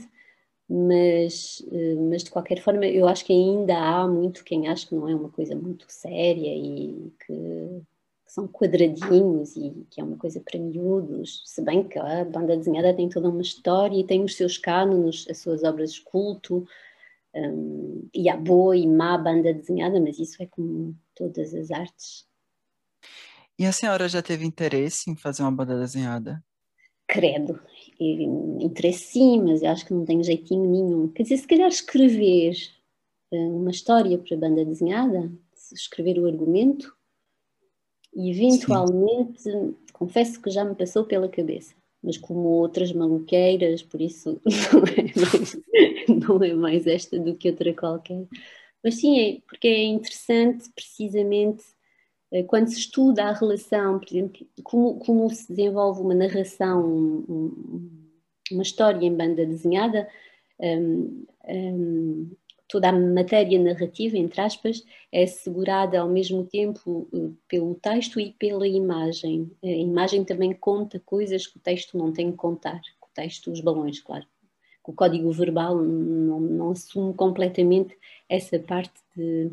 mas, 0.69 1.63
eh, 1.71 1.95
mas 1.95 2.23
de 2.23 2.31
qualquer 2.31 2.61
forma 2.61 2.85
eu 2.85 3.07
acho 3.07 3.25
que 3.25 3.33
ainda 3.33 3.77
há 3.77 4.07
muito 4.07 4.43
quem 4.43 4.67
acha 4.67 4.87
que 4.87 4.95
não 4.95 5.07
é 5.07 5.15
uma 5.15 5.29
coisa 5.29 5.55
muito 5.55 5.85
séria 5.89 6.55
e 6.55 7.11
que, 7.25 7.33
que 8.25 8.31
são 8.33 8.47
quadradinhos 8.47 9.55
e 9.55 9.85
que 9.89 9.99
é 9.99 10.03
uma 10.03 10.17
coisa 10.17 10.39
para 10.39 10.59
miúdos, 10.59 11.43
se 11.45 11.61
bem 11.61 11.83
que 11.83 11.99
a 11.99 12.23
banda 12.25 12.57
desenhada 12.57 12.93
tem 12.93 13.09
toda 13.09 13.29
uma 13.29 13.41
história 13.41 13.97
e 13.97 14.05
tem 14.05 14.23
os 14.23 14.35
seus 14.35 14.57
cânones, 14.57 15.27
as 15.29 15.39
suas 15.39 15.63
obras 15.63 15.93
de 15.93 16.01
culto, 16.01 16.65
um, 17.35 18.07
e 18.13 18.29
há 18.29 18.37
boa 18.37 18.77
e 18.77 18.87
má 18.87 19.17
banda 19.17 19.53
desenhada, 19.53 19.99
mas 19.99 20.19
isso 20.19 20.41
é 20.41 20.45
como 20.45 20.95
todas 21.15 21.53
as 21.53 21.71
artes. 21.71 22.27
E 23.57 23.65
a 23.65 23.71
senhora 23.71 24.07
já 24.07 24.21
teve 24.21 24.45
interesse 24.45 25.09
em 25.09 25.15
fazer 25.15 25.43
uma 25.43 25.51
banda 25.51 25.79
desenhada? 25.79 26.43
Credo, 27.07 27.59
interesse 27.99 29.05
sim, 29.05 29.41
mas 29.41 29.61
eu 29.61 29.69
acho 29.69 29.85
que 29.85 29.93
não 29.93 30.05
tenho 30.05 30.23
jeitinho 30.23 30.69
nenhum. 30.69 31.07
Quer 31.09 31.23
dizer, 31.23 31.37
se 31.37 31.47
calhar 31.47 31.69
escrever 31.69 32.55
eh, 33.31 33.37
uma 33.37 33.71
história 33.71 34.17
para 34.17 34.37
banda 34.37 34.65
desenhada, 34.65 35.31
escrever 35.71 36.19
o 36.19 36.27
argumento, 36.27 36.95
e 38.15 38.29
eventualmente, 38.29 39.41
sim. 39.41 39.75
confesso 39.91 40.41
que 40.41 40.49
já 40.49 40.63
me 40.63 40.75
passou 40.75 41.03
pela 41.03 41.27
cabeça, 41.27 41.75
mas 42.01 42.17
como 42.17 42.47
outras 42.49 42.91
maluqueiras, 42.91 43.81
por 43.81 44.01
isso 44.01 44.39
não 44.71 44.83
é 44.85 45.19
mais, 45.19 45.61
não 46.27 46.43
é 46.43 46.53
mais 46.53 46.87
esta 46.87 47.19
do 47.19 47.35
que 47.35 47.49
outra 47.49 47.73
qualquer. 47.73 48.27
Mas 48.83 48.95
sim, 48.95 49.19
é, 49.19 49.41
porque 49.47 49.67
é 49.67 49.83
interessante 49.85 50.69
precisamente 50.75 51.63
quando 52.41 52.67
se 52.67 52.79
estuda 52.79 53.25
a 53.25 53.33
relação, 53.33 53.99
por 53.99 54.07
exemplo, 54.09 54.47
como, 54.63 54.95
como 54.99 55.29
se 55.29 55.47
desenvolve 55.49 56.01
uma 56.01 56.15
narração, 56.15 56.83
um, 56.83 57.89
uma 58.51 58.63
história 58.63 59.05
em 59.05 59.15
banda 59.15 59.45
desenhada, 59.45 60.07
um, 60.59 61.25
um, 61.47 62.31
toda 62.67 62.89
a 62.89 62.91
matéria 62.91 63.61
narrativa, 63.61 64.17
entre 64.17 64.41
aspas, 64.41 64.83
é 65.11 65.23
assegurada 65.23 65.99
ao 65.99 66.09
mesmo 66.09 66.43
tempo 66.43 67.07
eh, 67.13 67.29
pelo 67.47 67.75
texto 67.75 68.19
e 68.19 68.31
pela 68.31 68.67
imagem. 68.67 69.51
A 69.63 69.67
imagem 69.67 70.23
também 70.23 70.53
conta 70.53 70.99
coisas 71.05 71.45
que 71.45 71.57
o 71.57 71.61
texto 71.61 71.95
não 71.97 72.11
tem 72.11 72.31
que 72.31 72.37
contar, 72.37 72.81
o 72.99 73.07
texto, 73.13 73.51
os 73.51 73.61
balões, 73.61 73.99
claro. 73.99 74.25
O 74.85 74.91
código 74.91 75.31
verbal 75.31 75.77
não, 75.77 76.39
não 76.39 76.71
assume 76.71 77.13
completamente 77.13 77.95
essa 78.27 78.57
parte 78.57 78.99
de, 79.15 79.51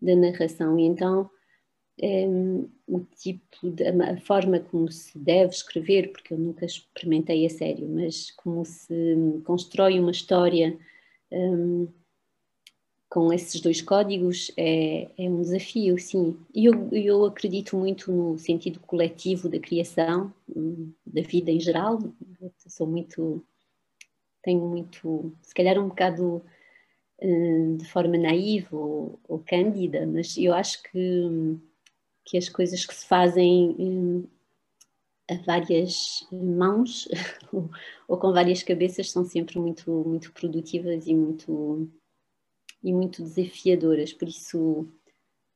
da 0.00 0.14
narração. 0.14 0.78
E 0.78 0.84
então, 0.84 1.28
um, 2.02 2.68
o 2.86 3.00
tipo 3.00 3.70
de, 3.70 3.86
a 3.86 4.20
forma 4.22 4.58
como 4.58 4.90
se 4.90 5.16
deve 5.16 5.52
escrever, 5.52 6.10
porque 6.10 6.34
eu 6.34 6.38
nunca 6.38 6.66
experimentei 6.66 7.46
a 7.46 7.50
sério, 7.50 7.88
mas 7.88 8.30
como 8.32 8.64
se 8.64 9.40
constrói 9.44 10.00
uma 10.00 10.10
história 10.10 10.76
um, 11.30 11.86
com 13.08 13.32
esses 13.32 13.60
dois 13.60 13.80
códigos 13.80 14.50
é, 14.56 15.08
é 15.18 15.30
um 15.30 15.42
desafio, 15.42 15.98
sim. 15.98 16.36
E 16.52 16.64
eu, 16.64 16.88
eu 16.92 17.24
acredito 17.26 17.76
muito 17.76 18.10
no 18.10 18.38
sentido 18.38 18.80
coletivo 18.80 19.48
da 19.48 19.60
criação, 19.60 20.32
da 21.06 21.20
vida 21.20 21.50
em 21.50 21.60
geral. 21.60 21.98
Eu 22.40 22.50
sou 22.66 22.86
muito. 22.86 23.44
tenho 24.42 24.66
muito. 24.66 25.30
se 25.42 25.54
calhar 25.54 25.78
um 25.78 25.88
bocado 25.88 26.42
hum, 27.20 27.76
de 27.76 27.84
forma 27.84 28.16
naiva 28.16 28.74
ou, 28.74 29.20
ou 29.28 29.38
cândida, 29.40 30.06
mas 30.06 30.36
eu 30.38 30.54
acho 30.54 30.82
que 30.82 31.60
que 32.24 32.38
as 32.38 32.48
coisas 32.48 32.86
que 32.86 32.94
se 32.94 33.06
fazem 33.06 33.74
hum, 33.78 34.24
a 35.30 35.34
várias 35.44 36.26
mãos 36.32 37.08
ou, 38.08 38.18
com 38.18 38.32
várias 38.32 38.62
cabeças 38.62 39.10
são 39.10 39.24
sempre 39.24 39.58
muito, 39.58 39.90
muito 39.90 40.32
produtivas 40.32 41.06
e 41.06 41.14
muito, 41.14 41.88
e 42.82 42.92
muito 42.92 43.22
desafiadoras. 43.22 44.12
Por 44.12 44.28
isso, 44.28 44.86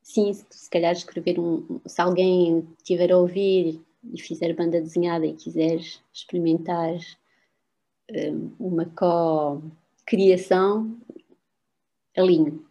sim, 0.03 0.33
se, 0.33 0.47
se 0.51 0.71
calhar 0.71 0.93
escrever 0.93 1.39
um. 1.39 1.81
Se 1.87 2.01
alguém 2.01 2.67
estiver 2.79 3.13
a 3.13 3.19
ouvir 3.19 3.81
e 4.13 4.21
fizer 4.21 4.55
banda 4.55 4.81
desenhada 4.81 5.27
e 5.27 5.35
quiser 5.35 5.81
experimentar 6.13 6.97
um, 8.11 8.53
uma 8.59 8.87
co-criação, 8.87 10.99
alinho. 12.17 12.66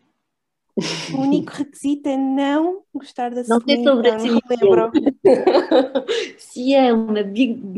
O 1.14 1.22
único 1.22 1.54
requisito 1.54 2.10
é 2.10 2.18
não 2.18 2.84
gostar 2.94 3.30
da 3.30 3.44
Não 3.48 3.62
sei 3.62 3.82
sobre 3.82 4.10
a 4.10 4.18
lembro. 4.18 4.92
se, 6.38 6.74
é 6.74 6.92
uma 6.92 7.20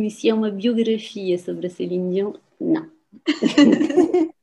se 0.10 0.29
é 0.29 0.33
uma 0.33 0.49
biografia 0.49 1.38
sobre 1.38 1.67
a 1.67 1.69
Celine 1.69 2.15
Dion, 2.15 2.33
não. 2.60 2.89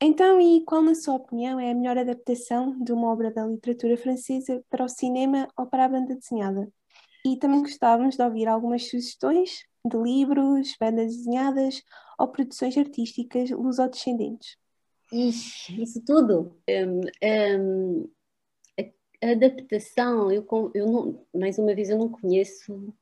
então, 0.00 0.40
e 0.40 0.60
qual, 0.64 0.82
na 0.82 0.94
sua 0.94 1.14
opinião, 1.14 1.58
é 1.58 1.72
a 1.72 1.74
melhor 1.74 1.98
adaptação 1.98 2.78
de 2.80 2.92
uma 2.92 3.10
obra 3.12 3.32
da 3.32 3.44
literatura 3.44 3.96
francesa 3.96 4.62
para 4.70 4.84
o 4.84 4.88
cinema 4.88 5.48
ou 5.58 5.66
para 5.66 5.86
a 5.86 5.88
banda 5.88 6.14
desenhada? 6.14 6.68
E 7.26 7.36
também 7.36 7.60
gostávamos 7.60 8.16
de 8.16 8.22
ouvir 8.22 8.46
algumas 8.46 8.88
sugestões 8.88 9.64
de 9.84 9.96
livros, 9.96 10.76
bandas 10.78 11.16
desenhadas 11.16 11.82
ou 12.18 12.28
produções 12.28 12.78
artísticas 12.78 13.50
lusodescendentes. 13.50 14.56
Ixi, 15.12 15.82
isso 15.82 16.04
tudo. 16.04 16.56
Um, 16.68 17.00
um, 17.22 18.10
a, 19.22 19.30
adaptação, 19.30 20.30
eu, 20.30 20.46
eu 20.74 20.86
não, 20.86 21.26
mais 21.34 21.58
uma 21.58 21.74
vez, 21.74 21.90
eu 21.90 21.98
não 21.98 22.08
conheço, 22.08 22.92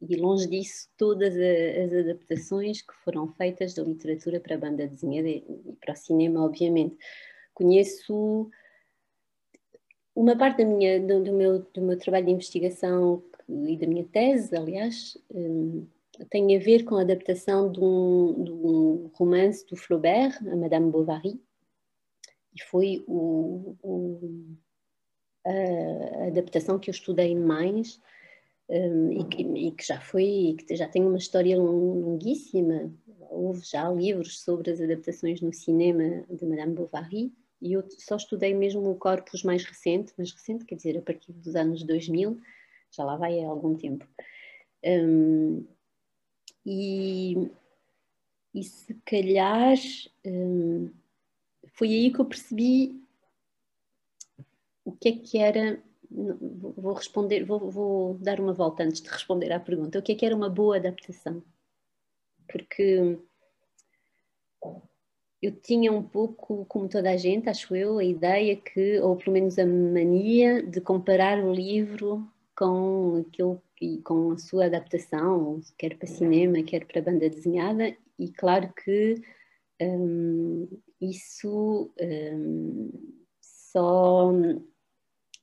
e 0.00 0.16
longe 0.16 0.48
disso, 0.48 0.88
todas 0.96 1.34
as 1.36 1.92
adaptações 1.92 2.82
que 2.82 2.94
foram 3.04 3.32
feitas 3.34 3.74
da 3.74 3.82
literatura 3.84 4.40
para 4.40 4.56
a 4.56 4.58
banda 4.58 4.86
desenhada 4.86 5.28
e 5.28 5.44
para 5.80 5.94
o 5.94 5.96
cinema, 5.96 6.44
obviamente. 6.44 6.96
Conheço 7.54 8.50
uma 10.14 10.36
parte 10.36 10.58
da 10.58 10.64
minha, 10.64 11.00
do, 11.00 11.22
do, 11.22 11.32
meu, 11.32 11.58
do 11.60 11.82
meu 11.82 11.98
trabalho 11.98 12.26
de 12.26 12.32
investigação 12.32 13.22
e 13.48 13.76
da 13.76 13.86
minha 13.86 14.04
tese, 14.04 14.56
aliás, 14.56 15.16
um, 15.30 15.86
tem 16.30 16.56
a 16.56 16.60
ver 16.60 16.84
com 16.84 16.96
a 16.96 17.02
adaptação 17.02 17.70
de 17.70 17.80
um, 17.80 18.44
de 18.44 18.52
um 18.52 19.10
romance 19.14 19.66
do 19.66 19.76
Flaubert, 19.76 20.36
a 20.46 20.56
Madame 20.56 20.90
Bovary, 20.90 21.40
e 22.54 22.62
foi 22.62 23.02
o, 23.06 23.76
o, 23.82 24.56
a 25.44 26.26
adaptação 26.26 26.78
que 26.78 26.90
eu 26.90 26.92
estudei 26.92 27.34
mais 27.34 28.00
um, 28.68 29.12
e, 29.12 29.24
que, 29.24 29.42
e, 29.42 29.72
que, 29.72 29.86
já 29.86 30.00
foi, 30.00 30.56
que 30.66 30.76
já 30.76 30.88
tem 30.88 31.02
uma 31.04 31.18
história 31.18 31.56
longuíssima. 31.58 32.92
Houve 33.30 33.64
já 33.64 33.90
livros 33.90 34.40
sobre 34.40 34.70
as 34.70 34.80
adaptações 34.80 35.40
no 35.40 35.52
cinema 35.52 36.24
de 36.30 36.44
Madame 36.44 36.74
Bovary 36.74 37.32
e 37.60 37.72
eu 37.72 37.84
só 37.98 38.16
estudei 38.16 38.52
mesmo 38.54 38.90
o 38.90 38.96
corpus 38.96 39.42
mais 39.42 39.64
recente, 39.64 40.12
mais 40.18 40.32
recente, 40.32 40.64
quer 40.64 40.74
dizer, 40.74 40.98
a 40.98 41.02
partir 41.02 41.32
dos 41.32 41.54
anos 41.54 41.84
2000, 41.84 42.38
já 42.90 43.04
lá 43.04 43.16
vai 43.16 43.40
há 43.40 43.48
algum 43.48 43.76
tempo. 43.76 44.06
Um, 44.84 45.64
e, 46.64 47.50
e 48.54 48.62
se 48.62 48.94
calhar 49.04 49.76
um, 50.24 50.90
foi 51.74 51.88
aí 51.88 52.12
que 52.12 52.20
eu 52.20 52.24
percebi 52.24 53.02
o 54.84 54.92
que 54.92 55.08
é 55.08 55.12
que 55.12 55.38
era. 55.38 55.82
Vou 56.10 56.92
responder, 56.92 57.44
vou, 57.44 57.70
vou 57.70 58.14
dar 58.18 58.38
uma 58.38 58.52
volta 58.52 58.82
antes 58.82 59.00
de 59.00 59.08
responder 59.08 59.50
à 59.50 59.58
pergunta. 59.58 59.98
O 59.98 60.02
que 60.02 60.12
é 60.12 60.14
que 60.14 60.26
era 60.26 60.36
uma 60.36 60.50
boa 60.50 60.76
adaptação? 60.76 61.42
Porque 62.46 63.18
eu 65.40 65.52
tinha 65.52 65.90
um 65.90 66.02
pouco, 66.02 66.66
como 66.66 66.88
toda 66.88 67.10
a 67.10 67.16
gente, 67.16 67.48
acho 67.48 67.74
eu, 67.74 67.98
a 67.98 68.04
ideia 68.04 68.54
que, 68.54 69.00
ou 69.00 69.16
pelo 69.16 69.32
menos 69.32 69.58
a 69.58 69.66
mania, 69.66 70.62
de 70.62 70.80
comparar 70.80 71.42
o 71.42 71.52
livro 71.52 72.30
com 72.56 73.24
aquilo 73.26 73.60
com 74.04 74.32
a 74.32 74.38
sua 74.38 74.66
adaptação, 74.66 75.60
quer 75.78 75.96
para 75.96 76.06
cinema, 76.06 76.62
quer 76.62 76.86
para 76.86 77.02
banda 77.02 77.28
desenhada, 77.28 77.96
e 78.18 78.30
claro 78.32 78.72
que 78.84 79.20
um, 79.80 80.68
isso 81.00 81.92
um, 82.00 82.90
só 83.40 84.32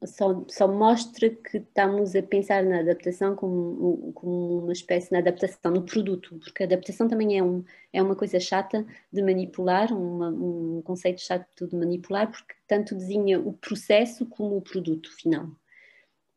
só, 0.05 0.45
só 0.47 0.67
mostra 0.67 1.29
que 1.29 1.57
estamos 1.57 2.15
a 2.15 2.23
pensar 2.23 2.63
na 2.63 2.79
adaptação 2.79 3.35
como, 3.35 4.13
como 4.13 4.59
uma 4.63 4.71
espécie 4.71 5.09
de 5.09 5.17
adaptação 5.17 5.71
no 5.73 5.83
produto, 5.83 6.39
porque 6.39 6.63
a 6.63 6.65
adaptação 6.65 7.07
também 7.07 7.37
é, 7.37 7.43
um, 7.43 7.63
é 7.91 8.01
uma 8.01 8.15
coisa 8.15 8.39
chata 8.39 8.85
de 9.11 9.21
manipular, 9.21 9.91
uma, 9.91 10.29
um 10.29 10.81
conceito 10.83 11.21
chato 11.21 11.67
de 11.67 11.75
manipular, 11.75 12.31
porque 12.31 12.53
tanto 12.65 12.95
desenha 12.95 13.39
o 13.39 13.53
processo 13.53 14.25
como 14.25 14.55
o 14.55 14.61
produto 14.61 15.13
final. 15.13 15.49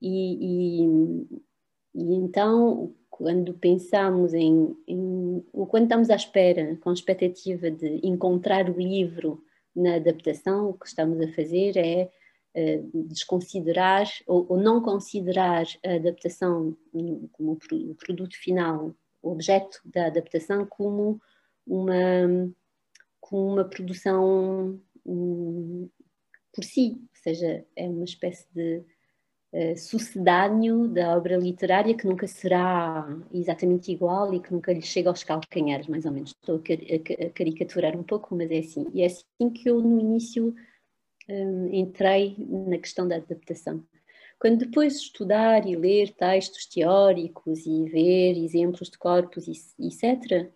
E, 0.01 0.83
e, 0.83 1.43
e 1.95 2.15
então, 2.15 2.95
quando 3.11 3.55
pensamos 3.55 4.33
em, 4.35 4.77
em, 4.87 5.45
ou 5.53 5.67
quando 5.67 5.85
estamos 5.85 6.11
à 6.11 6.17
espera, 6.17 6.77
com 6.77 6.91
a 6.91 6.95
expectativa 6.95 7.71
de 7.71 8.01
encontrar 8.03 8.71
o 8.71 8.81
livro 8.81 9.45
na 9.75 9.97
adaptação, 9.97 10.71
o 10.71 10.75
que 10.75 10.87
estamos 10.87 11.21
a 11.21 11.33
fazer 11.33 11.77
é 11.77 12.11
eh, 12.55 12.83
desconsiderar 12.93 14.07
ou, 14.27 14.47
ou, 14.49 14.59
não 14.59 14.83
considerar 14.83 15.65
a 15.85 15.95
adaptação 15.95 16.77
como 17.33 17.53
o 17.53 17.95
produto 17.95 18.37
final, 18.37 18.95
o 19.23 19.31
objeto 19.31 19.81
da 19.85 20.07
adaptação, 20.07 20.67
como 20.67 21.21
uma, 21.67 21.95
como 23.21 23.53
uma 23.55 23.65
produção 23.65 24.79
um, 25.07 25.89
por 26.53 26.65
si, 26.65 26.99
ou 27.01 27.23
seja, 27.23 27.65
é 27.75 27.89
uma 27.89 28.05
espécie 28.05 28.47
de 28.55 28.85
uh, 29.53 29.77
sucedâneo 29.77 30.89
da 30.89 31.17
obra 31.17 31.37
literária 31.37 31.97
que 31.97 32.07
nunca 32.07 32.27
será 32.27 33.07
exatamente 33.33 33.93
igual 33.93 34.33
e 34.35 34.41
que 34.41 34.53
nunca 34.53 34.73
lhe 34.73 34.83
chega 34.83 35.09
aos 35.09 35.23
calcanhares, 35.23 35.87
mais 35.87 36.05
ou 36.05 36.13
menos. 36.13 36.31
Estou 36.31 36.57
a, 36.57 37.31
caricaturar 37.31 37.97
um 37.97 38.03
pouco, 38.03 38.35
mas 38.35 38.51
é 38.51 38.59
assim. 38.59 38.87
E 38.93 39.03
é 39.03 39.07
assim 39.07 39.51
que 39.53 39.69
eu, 39.69 39.81
no 39.81 40.01
início, 40.01 40.55
um, 41.29 41.69
entrei 41.73 42.37
na 42.39 42.79
questão 42.79 43.07
da 43.07 43.17
adaptação. 43.17 43.85
Quando 44.39 44.59
depois 44.59 44.97
estudar 44.97 45.67
e 45.69 45.77
ler 45.77 46.11
textos 46.15 46.67
teóricos 46.67 47.65
e 47.65 47.85
ver 47.85 48.37
exemplos 48.37 48.91
de 48.91 48.99
corpos, 48.99 49.47
etc., 49.79 50.51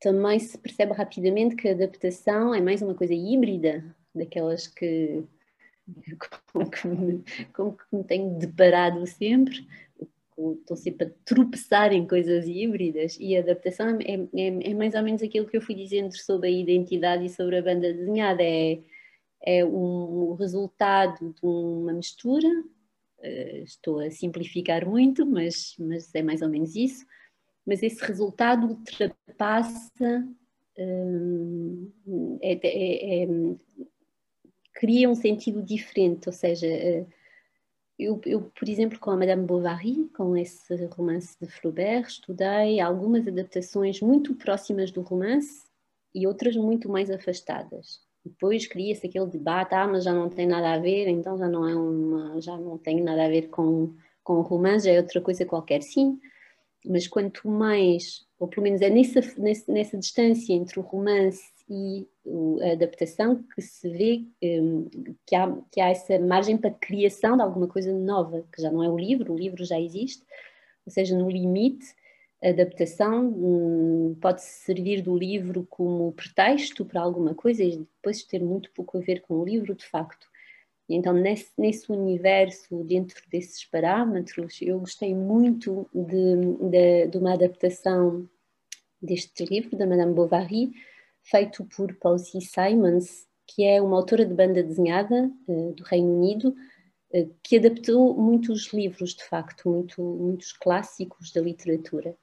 também 0.00 0.38
se 0.38 0.56
percebe 0.56 0.92
rapidamente 0.92 1.56
que 1.56 1.68
a 1.68 1.72
adaptação 1.72 2.54
é 2.54 2.60
mais 2.60 2.80
uma 2.80 2.94
coisa 2.94 3.12
híbrida, 3.12 3.84
daquelas 4.14 4.68
que 4.68 5.24
com 6.52 6.66
que 6.68 6.88
me, 6.88 7.24
com 7.52 7.72
que 7.72 7.84
me 7.92 8.04
tenho 8.04 8.38
deparado 8.38 9.06
sempre, 9.06 9.66
estou 10.60 10.76
sempre 10.76 11.06
a 11.06 11.10
tropeçar 11.24 11.92
em 11.92 12.06
coisas 12.06 12.46
híbridas 12.46 13.16
e 13.18 13.36
a 13.36 13.40
adaptação 13.40 13.98
é, 14.00 14.14
é, 14.34 14.70
é, 14.70 14.74
mais 14.74 14.94
ou 14.94 15.02
menos 15.02 15.22
aquilo 15.22 15.46
que 15.46 15.56
eu 15.56 15.62
fui 15.62 15.74
dizendo 15.74 16.16
sobre 16.16 16.48
a 16.48 16.50
identidade 16.50 17.24
e 17.24 17.30
sobre 17.30 17.58
a 17.58 17.62
banda 17.62 17.92
desenhada, 17.92 18.42
é 18.42 18.78
é 19.40 19.64
um 19.64 20.34
resultado 20.34 21.32
de 21.32 21.46
uma 21.46 21.92
mistura. 21.92 22.48
Uh, 23.18 23.62
estou 23.64 24.00
a 24.00 24.10
simplificar 24.10 24.86
muito, 24.86 25.26
mas, 25.26 25.74
mas 25.78 26.14
é 26.14 26.22
mais 26.22 26.42
ou 26.42 26.48
menos 26.48 26.74
isso. 26.76 27.04
Mas 27.66 27.82
esse 27.82 28.02
resultado 28.04 28.66
ultrapassa, 28.66 30.28
uh, 30.78 32.38
é, 32.42 32.52
é, 32.62 33.22
é, 33.22 33.28
cria 34.78 35.10
um 35.10 35.14
sentido 35.16 35.60
diferente, 35.60 36.28
ou 36.28 36.32
seja, 36.32 36.68
uh, 36.68 37.06
eu, 37.98 38.20
eu, 38.24 38.42
por 38.42 38.68
exemplo, 38.68 38.96
com 39.00 39.10
a 39.10 39.16
Madame 39.16 39.44
Bovary, 39.44 40.08
com 40.16 40.36
esse 40.36 40.72
romance 40.86 41.36
de 41.40 41.48
Flaubert, 41.48 42.06
estudei 42.06 42.78
algumas 42.78 43.26
adaptações 43.26 44.00
muito 44.00 44.36
próximas 44.36 44.92
do 44.92 45.00
romance 45.00 45.66
e 46.14 46.28
outras 46.28 46.54
muito 46.54 46.88
mais 46.88 47.10
afastadas. 47.10 48.00
Depois 48.24 48.68
cria-se 48.68 49.04
aquele 49.04 49.26
debate, 49.26 49.74
ah, 49.74 49.88
mas 49.88 50.04
já 50.04 50.12
não 50.12 50.28
tem 50.28 50.46
nada 50.46 50.74
a 50.74 50.78
ver, 50.78 51.08
então 51.08 51.36
já 51.36 51.48
não 51.48 51.66
é 51.68 51.74
uma, 51.74 52.40
já 52.40 52.56
não 52.56 52.78
tem 52.78 53.02
nada 53.02 53.24
a 53.24 53.28
ver 53.28 53.48
com, 53.48 53.92
com 54.22 54.34
o 54.34 54.42
romance, 54.42 54.86
já 54.86 54.92
é 54.92 55.00
outra 55.00 55.20
coisa 55.20 55.44
qualquer, 55.44 55.82
sim. 55.82 56.20
Mas 56.86 57.08
quanto 57.08 57.48
mais, 57.48 58.24
ou 58.38 58.46
pelo 58.46 58.62
menos 58.62 58.80
é 58.80 58.88
nessa, 58.90 59.20
nessa, 59.38 59.72
nessa 59.72 59.98
distância 59.98 60.52
entre 60.52 60.78
o 60.78 60.82
romance 60.82 61.57
e 61.70 62.08
a 62.62 62.72
adaptação 62.72 63.42
que 63.54 63.60
se 63.60 63.88
vê 63.88 64.24
um, 64.42 64.88
que, 65.26 65.34
há, 65.34 65.56
que 65.70 65.80
há 65.80 65.90
essa 65.90 66.18
margem 66.18 66.56
para 66.56 66.70
criação 66.70 67.36
de 67.36 67.42
alguma 67.42 67.68
coisa 67.68 67.92
nova, 67.92 68.44
que 68.52 68.62
já 68.62 68.70
não 68.70 68.82
é 68.82 68.88
o 68.88 68.98
livro, 68.98 69.32
o 69.32 69.38
livro 69.38 69.64
já 69.64 69.78
existe, 69.80 70.24
ou 70.86 70.92
seja, 70.92 71.16
no 71.16 71.30
limite 71.30 71.86
adaptação 72.42 73.28
hum, 73.28 74.16
pode 74.20 74.42
servir 74.42 75.02
do 75.02 75.16
livro 75.16 75.66
como 75.68 76.12
pretexto 76.12 76.84
para 76.84 77.00
alguma 77.00 77.34
coisa 77.34 77.64
e 77.64 77.78
depois 77.78 78.22
ter 78.22 78.40
muito 78.40 78.70
pouco 78.72 78.98
a 78.98 79.00
ver 79.00 79.20
com 79.22 79.34
o 79.34 79.44
livro, 79.44 79.74
de 79.74 79.84
facto. 79.84 80.28
E 80.88 80.94
então, 80.94 81.12
nesse, 81.12 81.50
nesse 81.58 81.90
universo, 81.90 82.82
dentro 82.84 83.22
desses 83.28 83.64
parâmetros, 83.64 84.58
eu 84.62 84.78
gostei 84.78 85.14
muito 85.14 85.88
de, 85.92 86.70
de, 86.70 87.06
de 87.08 87.18
uma 87.18 87.34
adaptação 87.34 88.28
deste 89.02 89.44
livro, 89.44 89.76
da 89.76 89.86
Madame 89.86 90.14
Bovary, 90.14 90.72
feito 91.30 91.64
por 91.64 91.94
C. 92.18 92.40
Simons, 92.40 93.26
que 93.46 93.64
é 93.64 93.80
uma 93.80 93.96
autora 93.96 94.24
de 94.24 94.34
banda 94.34 94.62
desenhada 94.62 95.30
uh, 95.46 95.72
do 95.72 95.82
Reino 95.84 96.16
Unido, 96.16 96.54
uh, 97.14 97.34
que 97.42 97.56
adaptou 97.56 98.14
muitos 98.16 98.72
livros, 98.72 99.14
de 99.14 99.24
facto, 99.24 99.68
muito, 99.68 100.02
muitos 100.02 100.52
clássicos 100.52 101.32
da 101.32 101.40
literatura. 101.40 102.16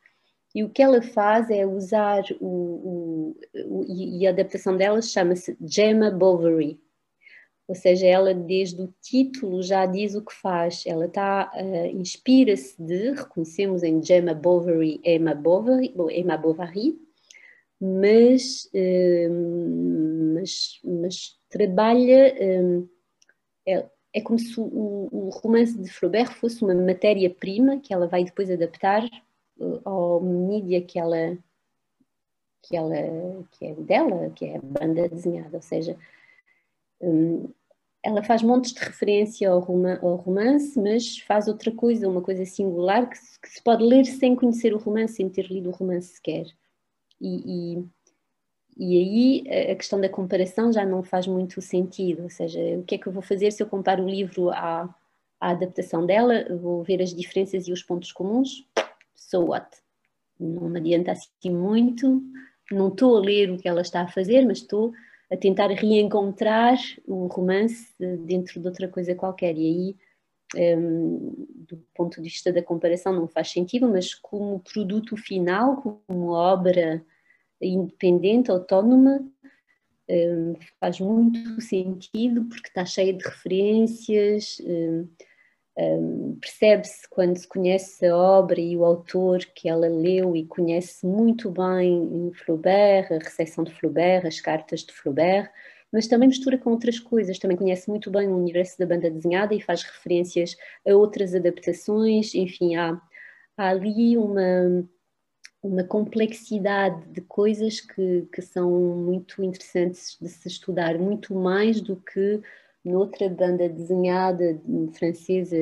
E 0.53 0.63
o 0.63 0.69
que 0.69 0.81
ela 0.81 1.01
faz 1.01 1.49
é 1.49 1.65
usar 1.65 2.23
o, 2.39 2.47
o, 2.47 3.35
o 3.65 3.85
e 3.87 4.25
a 4.25 4.29
adaptação 4.29 4.77
dela 4.77 5.01
chama-se 5.01 5.57
Gemma 5.61 6.09
Bovary. 6.09 6.79
Ou 7.67 7.75
seja, 7.75 8.05
ela 8.05 8.33
desde 8.33 8.81
o 8.81 8.93
título 9.01 9.61
já 9.61 9.85
diz 9.87 10.13
o 10.15 10.23
que 10.23 10.33
faz. 10.33 10.84
Ela 10.86 11.07
está 11.07 11.51
uh, 11.53 11.88
inspira-se 11.88 12.82
de, 12.82 13.11
reconhecemos 13.11 13.84
em 13.84 14.01
Gemma 14.01 14.34
Bovary, 14.34 15.01
Emma 15.03 15.36
Bovary, 15.36 15.93
Emma 16.11 16.38
Bovary 16.38 17.05
mas, 17.80 18.69
uh, 18.73 20.34
mas, 20.34 20.80
mas, 20.84 21.39
trabalha 21.49 22.34
uh, 22.34 22.89
é, 23.67 23.86
é, 24.13 24.21
como 24.21 24.39
se 24.39 24.59
o, 24.59 25.09
o 25.11 25.30
romance 25.30 25.78
de 25.78 25.89
Flaubert 25.89 26.32
fosse 26.34 26.63
uma 26.63 26.73
matéria-prima 26.73 27.80
que 27.80 27.93
ela 27.93 28.07
vai 28.07 28.23
depois 28.23 28.49
adaptar 28.49 29.03
ao 29.84 30.21
mídia 30.21 30.82
que 30.82 30.99
ela 30.99 31.38
que 32.61 32.76
ela 32.76 33.45
que 33.51 33.65
é 33.65 33.73
dela, 33.76 34.30
que 34.32 34.45
é 34.45 34.57
a 34.57 34.61
banda 34.61 35.07
desenhada, 35.07 35.57
ou 35.57 35.61
seja, 35.61 35.97
um, 36.99 37.47
ela 38.05 38.23
faz 38.23 38.43
montes 38.43 38.71
de 38.71 38.80
referência 38.80 39.49
ao, 39.49 39.59
romance, 39.59 40.80
mas 40.80 41.17
faz 41.19 41.47
outra 41.47 41.71
coisa, 41.71 42.07
uma 42.07 42.21
coisa 42.21 42.45
singular 42.45 43.09
que 43.09 43.17
se, 43.17 43.61
pode 43.63 43.84
ler 43.84 44.05
sem 44.05 44.36
conhecer 44.36 44.76
o 44.76 44.78
romance, 44.78 45.15
sem 45.15 45.28
ter 45.28 45.47
lido 45.47 45.69
o 45.69 45.73
romance 45.73 46.15
sequer. 46.15 46.45
E, 47.20 47.78
e, 47.78 47.86
e 48.78 49.43
aí 49.47 49.72
a 49.72 49.76
questão 49.76 49.99
da 49.99 50.09
comparação 50.09 50.72
já 50.72 50.86
não 50.86 51.01
faz 51.03 51.28
muito 51.28 51.61
sentido, 51.61 52.24
ou 52.24 52.30
seja, 52.30 52.59
o 52.78 52.84
que 52.84 52.95
é 52.95 52.97
que 52.97 53.07
eu 53.07 53.13
vou 53.13 53.22
fazer 53.22 53.51
se 53.51 53.63
eu 53.63 53.68
comparo 53.68 54.03
o 54.03 54.09
livro 54.09 54.49
à, 54.49 54.93
à 55.39 55.51
adaptação 55.51 56.05
dela? 56.05 56.45
Vou 56.57 56.84
ver 56.84 57.01
as 57.01 57.13
diferenças 57.13 57.68
e 57.68 57.72
os 57.72 57.84
pontos 57.84 58.11
comuns? 58.11 58.66
so 59.16 59.45
what? 59.45 59.68
Não 60.39 60.70
me 60.70 60.80
adianta 60.80 61.11
assim 61.13 61.49
muito, 61.49 62.22
não 62.72 62.89
estou 62.89 63.18
a 63.18 63.22
ler 63.22 63.49
o 63.49 63.57
que 63.57 63.68
ela 63.68 63.82
está 63.82 64.01
a 64.01 64.07
fazer, 64.07 64.45
mas 64.45 64.59
estou 64.59 64.93
a 65.32 65.38
tentar 65.38 65.68
reencontrar 65.68 66.78
o 67.07 67.28
romance 67.28 67.93
dentro 68.20 68.59
de 68.59 68.68
outra 68.68 68.88
coisa 68.88 69.16
qualquer. 69.16 69.57
E 69.57 69.66
aí, 69.66 69.95
um, 70.55 71.47
do 71.67 71.77
ponto 71.93 72.21
de 72.21 72.29
vista 72.29 72.51
da 72.51 72.61
comparação, 72.61 73.13
não 73.13 73.27
faz 73.27 73.51
sentido, 73.51 73.87
mas 73.87 74.13
como 74.13 74.59
produto 74.59 75.17
final, 75.17 75.81
como 75.81 76.29
obra 76.29 77.03
independente, 77.61 78.51
autónoma, 78.51 79.25
um, 80.09 80.53
faz 80.79 80.99
muito 80.99 81.61
sentido 81.61 82.45
porque 82.45 82.67
está 82.67 82.85
cheia 82.85 83.13
de 83.13 83.23
referências. 83.23 84.57
Um, 84.63 85.07
um, 85.77 86.37
percebe-se 86.39 87.09
quando 87.09 87.35
se 87.35 87.47
conhece 87.47 88.05
a 88.05 88.15
obra 88.15 88.59
e 88.59 88.77
o 88.77 88.85
autor 88.85 89.39
que 89.53 89.67
ela 89.67 89.89
leu 89.89 90.35
e 90.35 90.45
conhece 90.45 91.05
muito 91.05 91.51
bem 91.51 92.31
Flaubert, 92.45 93.11
a 93.11 93.17
recepção 93.17 93.63
de 93.63 93.73
Flaubert, 93.73 94.25
as 94.25 94.39
cartas 94.39 94.81
de 94.81 94.93
Flaubert, 94.93 95.51
mas 95.95 96.07
também 96.07 96.27
mistura 96.27 96.57
com 96.57 96.71
outras 96.71 96.99
coisas, 96.99 97.39
também 97.39 97.55
conhece 97.55 97.89
muito 97.89 98.11
bem 98.11 98.27
o 98.27 98.35
universo 98.35 98.77
da 98.77 98.85
banda 98.85 99.09
desenhada 99.09 99.55
e 99.55 99.61
faz 99.61 99.81
referências 99.81 100.57
a 100.85 100.93
outras 100.93 101.33
adaptações, 101.33 102.35
enfim, 102.35 102.75
há, 102.75 103.01
há 103.55 103.69
ali 103.69 104.17
uma, 104.17 104.85
uma 105.63 105.85
complexidade 105.85 107.07
de 107.13 107.21
coisas 107.21 107.79
que, 107.79 108.27
que 108.29 108.41
são 108.41 108.69
muito 108.69 109.41
interessantes 109.41 110.17
de 110.19 110.27
se 110.27 110.49
estudar, 110.49 110.99
muito 110.99 111.33
mais 111.33 111.79
do 111.79 111.95
que 111.95 112.41
noutra 112.83 113.29
banda 113.29 113.69
desenhada 113.69 114.61
francesa 114.99 115.55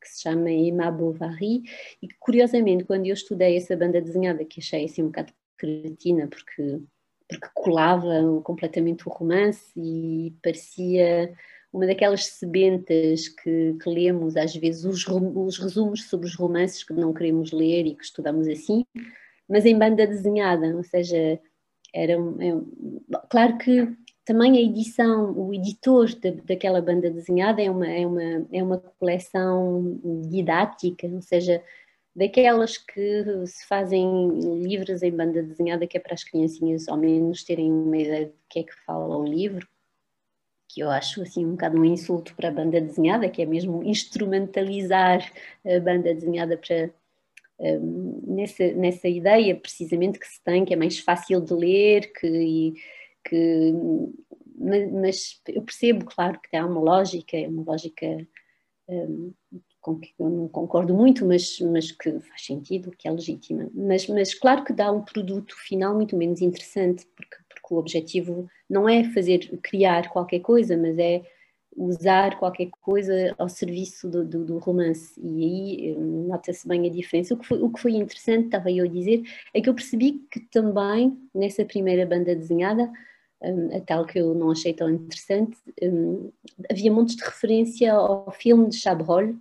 que 0.00 0.08
se 0.08 0.22
chama 0.22 0.52
Emma 0.52 0.88
Bovary. 0.88 1.64
E 2.00 2.06
curiosamente 2.20 2.84
quando 2.84 3.06
eu 3.06 3.14
estudei 3.14 3.56
essa 3.56 3.76
banda 3.76 4.00
desenhada 4.00 4.44
que 4.44 4.60
achei 4.60 4.84
assim 4.84 5.02
um 5.02 5.06
bocado 5.06 5.32
cretina 5.58 6.28
porque, 6.28 6.80
porque 7.30 7.48
colava 7.54 8.40
completamente 8.42 9.08
o 9.08 9.10
romance 9.10 9.72
e 9.76 10.34
parecia 10.42 11.32
uma 11.72 11.86
daquelas 11.86 12.26
sebentas 12.26 13.28
que, 13.28 13.76
que 13.80 13.88
lemos 13.88 14.36
às 14.36 14.54
vezes 14.54 14.84
os, 14.84 15.06
os 15.06 15.58
resumos 15.58 16.08
sobre 16.08 16.26
os 16.26 16.34
romances 16.34 16.82
que 16.82 16.92
não 16.92 17.14
queremos 17.14 17.52
ler 17.52 17.86
e 17.86 17.94
que 17.94 18.04
estudamos 18.04 18.48
assim, 18.48 18.84
mas 19.48 19.64
em 19.64 19.78
banda 19.78 20.06
desenhada, 20.06 20.76
ou 20.76 20.82
seja, 20.82 21.40
era 21.94 22.12
é, 22.12 23.18
claro 23.28 23.58
que 23.58 23.88
também 24.24 24.58
a 24.58 24.60
edição, 24.60 25.32
o 25.32 25.52
editor 25.52 26.06
de, 26.06 26.32
daquela 26.42 26.80
banda 26.80 27.10
desenhada 27.10 27.60
é 27.60 27.70
uma, 27.70 27.88
é, 27.88 28.06
uma, 28.06 28.46
é 28.52 28.62
uma 28.62 28.78
coleção 28.78 29.98
didática, 30.28 31.06
ou 31.08 31.22
seja, 31.22 31.62
daquelas 32.14 32.76
que 32.76 33.24
se 33.46 33.66
fazem 33.66 34.28
livros 34.62 35.02
em 35.02 35.12
banda 35.12 35.42
desenhada, 35.42 35.86
que 35.86 35.96
é 35.96 36.00
para 36.00 36.14
as 36.14 36.24
criancinhas 36.24 36.88
ao 36.88 36.96
menos 36.96 37.44
terem 37.44 37.70
uma 37.70 37.96
ideia 37.96 38.26
de 38.26 38.32
que 38.48 38.60
é 38.60 38.62
que 38.64 38.74
fala 38.84 39.16
o 39.16 39.24
livro, 39.24 39.66
que 40.68 40.80
eu 40.80 40.90
acho 40.90 41.22
assim 41.22 41.44
um 41.44 41.52
bocado 41.52 41.78
um 41.78 41.84
insulto 41.84 42.34
para 42.36 42.48
a 42.48 42.52
banda 42.52 42.80
desenhada, 42.80 43.28
que 43.28 43.42
é 43.42 43.46
mesmo 43.46 43.82
instrumentalizar 43.82 45.20
a 45.64 45.80
banda 45.80 46.14
desenhada 46.14 46.56
para, 46.56 46.90
um, 47.58 48.22
nessa, 48.26 48.72
nessa 48.72 49.08
ideia 49.08 49.54
precisamente 49.56 50.18
que 50.18 50.26
se 50.26 50.42
tem, 50.42 50.64
que 50.64 50.72
é 50.72 50.76
mais 50.76 50.98
fácil 50.98 51.40
de 51.40 51.54
ler, 51.54 52.12
que, 52.12 52.26
e, 52.26 52.74
que 53.24 53.72
mas, 54.56 54.92
mas, 54.92 55.40
eu 55.48 55.62
percebo, 55.62 56.04
claro, 56.04 56.38
que 56.40 56.56
há 56.56 56.66
uma 56.66 56.80
lógica, 56.80 57.36
é 57.36 57.48
uma 57.48 57.64
lógica 57.64 58.06
um, 58.88 59.32
com 59.80 59.98
que 59.98 60.12
eu 60.18 60.28
não 60.28 60.48
concordo 60.48 60.94
muito, 60.94 61.24
mas, 61.24 61.58
mas 61.60 61.90
que 61.90 62.20
faz 62.20 62.44
sentido, 62.44 62.90
que 62.90 63.08
é 63.08 63.10
legítima. 63.10 63.68
Mas, 63.74 64.06
mas 64.08 64.34
claro 64.34 64.64
que 64.64 64.72
dá 64.72 64.90
um 64.92 65.02
produto 65.02 65.54
final 65.56 65.94
muito 65.94 66.16
menos 66.16 66.40
interessante, 66.40 67.06
porque, 67.16 67.36
porque 67.48 67.74
o 67.74 67.78
objetivo 67.78 68.48
não 68.68 68.88
é 68.88 69.04
fazer, 69.04 69.58
criar 69.62 70.10
qualquer 70.10 70.40
coisa, 70.40 70.76
mas 70.76 70.98
é 70.98 71.22
usar 71.76 72.38
qualquer 72.38 72.68
coisa 72.80 73.34
ao 73.38 73.48
serviço 73.48 74.08
do, 74.08 74.24
do, 74.24 74.44
do 74.44 74.58
romance. 74.58 75.18
E 75.20 75.44
aí 75.44 75.96
hum, 75.96 76.26
nota-se 76.28 76.66
bem 76.66 76.86
a 76.86 76.90
diferença. 76.90 77.34
O 77.34 77.38
que, 77.38 77.46
foi, 77.46 77.62
o 77.62 77.70
que 77.70 77.80
foi 77.80 77.92
interessante, 77.92 78.46
estava 78.46 78.70
eu 78.70 78.84
a 78.84 78.88
dizer, 78.88 79.22
é 79.54 79.60
que 79.60 79.68
eu 79.68 79.74
percebi 79.74 80.26
que 80.30 80.40
também 80.40 81.16
nessa 81.34 81.64
primeira 81.64 82.04
banda 82.04 82.34
desenhada 82.34 82.90
um, 83.42 83.76
a 83.76 83.80
tal 83.80 84.04
que 84.04 84.18
eu 84.18 84.34
não 84.34 84.50
achei 84.50 84.74
tão 84.74 84.90
interessante, 84.90 85.56
um, 85.82 86.30
havia 86.70 86.92
montes 86.92 87.16
de 87.16 87.24
referência 87.24 87.92
ao 87.92 88.30
filme 88.32 88.68
de 88.68 88.76
Chabrol, 88.76 89.34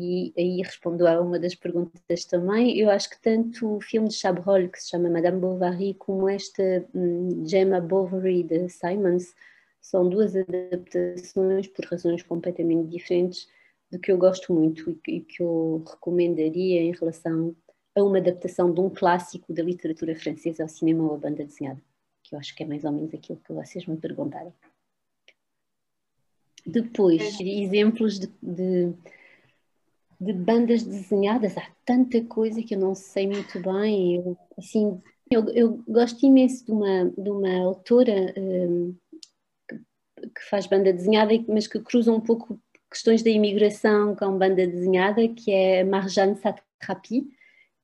e 0.00 0.32
aí 0.36 0.62
respondo 0.62 1.06
a 1.06 1.20
uma 1.20 1.38
das 1.38 1.54
perguntas 1.54 2.24
também. 2.24 2.78
Eu 2.78 2.90
acho 2.90 3.10
que 3.10 3.20
tanto 3.20 3.76
o 3.76 3.80
filme 3.80 4.08
de 4.08 4.14
Chabrol, 4.14 4.68
que 4.68 4.80
se 4.80 4.90
chama 4.90 5.10
Madame 5.10 5.40
Bovary, 5.40 5.94
como 5.94 6.28
esta 6.28 6.84
um, 6.94 7.44
Gemma 7.46 7.80
Bovary 7.80 8.42
de 8.42 8.68
Simons, 8.68 9.34
são 9.80 10.08
duas 10.08 10.34
adaptações 10.36 11.66
por 11.68 11.84
razões 11.86 12.22
completamente 12.22 12.88
diferentes 12.88 13.48
do 13.90 13.98
que 13.98 14.12
eu 14.12 14.18
gosto 14.18 14.52
muito 14.52 14.98
e 15.08 15.20
que 15.20 15.42
eu 15.42 15.82
recomendaria 15.86 16.82
em 16.82 16.92
relação 16.92 17.54
a 17.96 18.02
uma 18.02 18.18
adaptação 18.18 18.72
de 18.72 18.80
um 18.80 18.90
clássico 18.90 19.52
da 19.52 19.62
literatura 19.62 20.14
francesa 20.14 20.62
ao 20.62 20.68
cinema 20.68 21.04
ou 21.04 21.14
à 21.14 21.18
banda 21.18 21.44
desenhada 21.44 21.80
que 22.30 22.36
eu 22.36 22.38
acho 22.38 22.54
que 22.54 22.62
é 22.62 22.66
mais 22.66 22.84
ou 22.84 22.92
menos 22.92 23.12
aquilo 23.12 23.40
que 23.44 23.52
vocês 23.52 23.84
me 23.86 23.96
perguntaram. 23.96 24.54
Depois, 26.64 27.40
exemplos 27.40 28.20
de, 28.20 28.28
de, 28.40 28.92
de, 30.20 30.32
bandas 30.32 30.82
desenhadas, 30.82 31.56
há 31.56 31.66
tanta 31.84 32.22
coisa 32.24 32.62
que 32.62 32.74
eu 32.74 32.78
não 32.78 32.94
sei 32.94 33.26
muito 33.26 33.60
bem. 33.60 34.16
Eu, 34.16 34.38
assim, 34.58 35.00
eu, 35.30 35.48
eu 35.50 35.82
gosto 35.88 36.24
imenso 36.24 36.64
de 36.66 36.72
uma, 36.72 37.04
de 37.16 37.30
uma 37.30 37.64
autora 37.64 38.34
um, 38.36 38.94
que, 39.68 39.76
que, 39.76 40.48
faz 40.48 40.66
banda 40.66 40.92
desenhada, 40.92 41.32
mas 41.48 41.66
que 41.66 41.80
cruza 41.80 42.12
um 42.12 42.20
pouco 42.20 42.60
questões 42.90 43.22
da 43.22 43.30
imigração 43.30 44.14
com 44.16 44.36
banda 44.36 44.66
desenhada, 44.66 45.26
que 45.28 45.52
é 45.52 45.84
Marjane 45.84 46.36
Satrapi, 46.36 47.28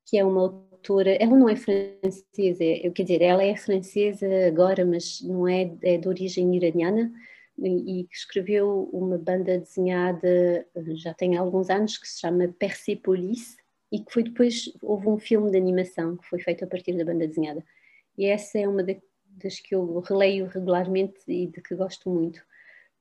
que 0.05 0.19
é 0.19 0.25
uma 0.25 0.43
autora, 0.43 1.13
ela 1.13 1.37
não 1.37 1.49
é 1.49 1.57
francesa, 1.57 2.65
eu, 2.65 2.93
quer 2.93 3.05
dizer, 3.05 3.23
ela 3.23 3.43
é 3.43 3.57
francesa 3.57 4.27
agora, 4.47 4.85
mas 4.85 5.21
não 5.23 5.49
é, 5.49 5.73
é 5.83 5.97
de 5.99 6.09
origem 6.09 6.55
iraniana 6.57 7.13
e, 7.59 8.01
e 8.01 8.09
escreveu 8.13 8.89
uma 8.93 9.19
banda 9.19 9.59
desenhada 9.59 10.67
já 10.95 11.15
tem 11.15 11.37
alguns 11.37 11.71
anos 11.71 11.99
que 11.99 12.09
se 12.09 12.21
chama 12.21 12.49
Persepolis 12.59 13.57
e 13.91 14.01
que 14.01 14.13
foi 14.13 14.25
depois, 14.25 14.73
houve 14.83 15.09
um 15.09 15.19
filme 15.19 15.51
de 15.51 15.57
animação 15.57 16.17
que 16.17 16.27
foi 16.27 16.41
feito 16.41 16.65
a 16.65 16.67
partir 16.67 16.97
da 16.97 17.05
banda 17.05 17.27
desenhada. 17.27 17.65
E 18.19 18.27
essa 18.27 18.59
é 18.59 18.69
uma 18.69 18.83
das 18.83 19.61
que 19.61 19.75
eu 19.75 20.01
releio 20.01 20.47
regularmente 20.47 21.21
e 21.29 21.47
de 21.47 21.61
que 21.61 21.75
gosto 21.75 22.11
muito 22.11 22.43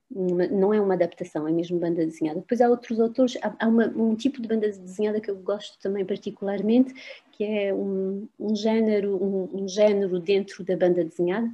não 0.10 0.74
é 0.74 0.80
uma 0.80 0.94
adaptação, 0.94 1.48
é 1.48 1.52
mesmo 1.52 1.80
banda 1.80 2.06
desenhada. 2.06 2.40
Depois 2.40 2.62
há 2.62 2.70
outros 2.70 3.00
autores, 3.00 3.38
há, 3.42 3.56
há 3.60 3.68
uma, 3.68 3.88
um 3.88 4.16
tipo 4.16 4.42
de 4.42 4.48
banda 4.48 4.70
desenhada 4.70 5.20
que 5.20 5.30
eu 5.30 5.36
gosto 5.38 5.80
também 5.80 6.06
particularmente, 6.06 6.94
que 7.32 7.44
é 7.44 7.74
um, 7.74 8.28
um 8.40 8.56
género, 8.56 9.16
um, 9.22 9.64
um, 9.64 9.68
género 9.68 10.20
dentro 10.20 10.64
da 10.64 10.78
banda 10.78 11.04
desenhada, 11.04 11.50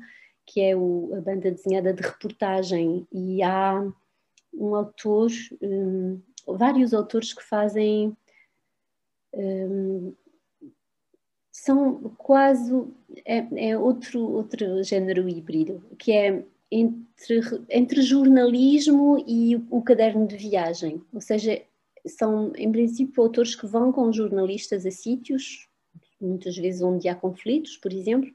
que 0.46 0.62
é 0.62 0.76
o, 0.76 1.14
a 1.16 1.22
banda 1.22 1.52
desenhada 1.52 1.94
de 1.94 2.02
reportagem. 2.02 3.08
E 3.12 3.42
há 3.44 3.86
um 4.54 4.76
autor, 4.76 5.30
um, 5.62 6.22
vários 6.48 6.94
autores 6.94 7.34
que 7.34 7.44
fazem. 7.44 8.16
Um, 9.34 10.14
são 11.52 12.14
quase 12.18 12.74
é, 13.26 13.70
é 13.70 13.78
outro 13.78 14.22
outro 14.22 14.84
género 14.84 15.28
híbrido 15.28 15.84
que 16.00 16.12
é 16.12 16.44
entre, 16.72 17.42
entre 17.70 18.02
jornalismo 18.02 19.24
e 19.28 19.58
o, 19.58 19.68
o 19.70 19.82
caderno 19.82 20.26
de 20.26 20.38
viagem, 20.38 21.02
ou 21.14 21.20
seja, 21.20 21.62
são 22.08 22.54
em 22.56 22.72
princípio 22.72 23.22
autores 23.22 23.56
que 23.56 23.68
vão 23.68 23.92
com 23.92 24.12
jornalistas 24.12 24.86
a 24.86 24.92
sítios, 24.92 25.68
muitas 26.20 26.56
vezes 26.56 26.82
onde 26.82 27.10
há 27.10 27.16
conflitos, 27.16 27.78
por 27.78 27.92
exemplo, 27.92 28.32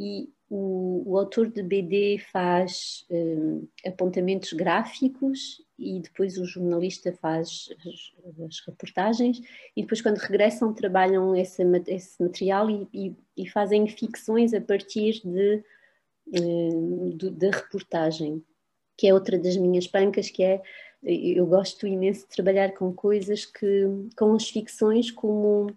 e 0.00 0.32
o, 0.48 1.02
o 1.04 1.18
autor 1.18 1.50
de 1.50 1.62
BD 1.62 2.18
faz 2.32 3.04
um, 3.10 3.68
apontamentos 3.86 4.54
gráficos 4.54 5.62
e 5.78 6.00
depois 6.00 6.38
o 6.38 6.46
jornalista 6.46 7.12
faz 7.12 7.68
as, 7.86 8.42
as, 8.42 8.60
reportagens. 8.66 9.42
E 9.76 9.82
depois 9.82 10.00
quando 10.00 10.16
regressam 10.16 10.72
trabalham 10.72 11.36
esse, 11.36 11.62
esse 11.86 12.22
material 12.22 12.70
e, 12.70 12.88
e, 12.94 13.16
e 13.36 13.46
fazem 13.46 13.86
ficções 13.86 14.54
a 14.54 14.60
partir 14.60 15.20
de 15.22 15.62
eh, 16.32 17.30
da 17.32 17.50
reportagem, 17.50 18.42
que 18.96 19.06
é 19.06 19.12
outra 19.12 19.38
das 19.38 19.56
minhas 19.56 19.86
pancas, 19.86 20.30
que 20.30 20.42
é 20.42 20.62
eu 21.02 21.46
gosto 21.46 21.86
imenso 21.86 22.22
de 22.22 22.28
trabalhar 22.28 22.72
com 22.72 22.92
coisas 22.92 23.46
que, 23.46 23.86
com 24.16 24.34
as 24.34 24.48
ficções 24.48 25.10
como, 25.10 25.68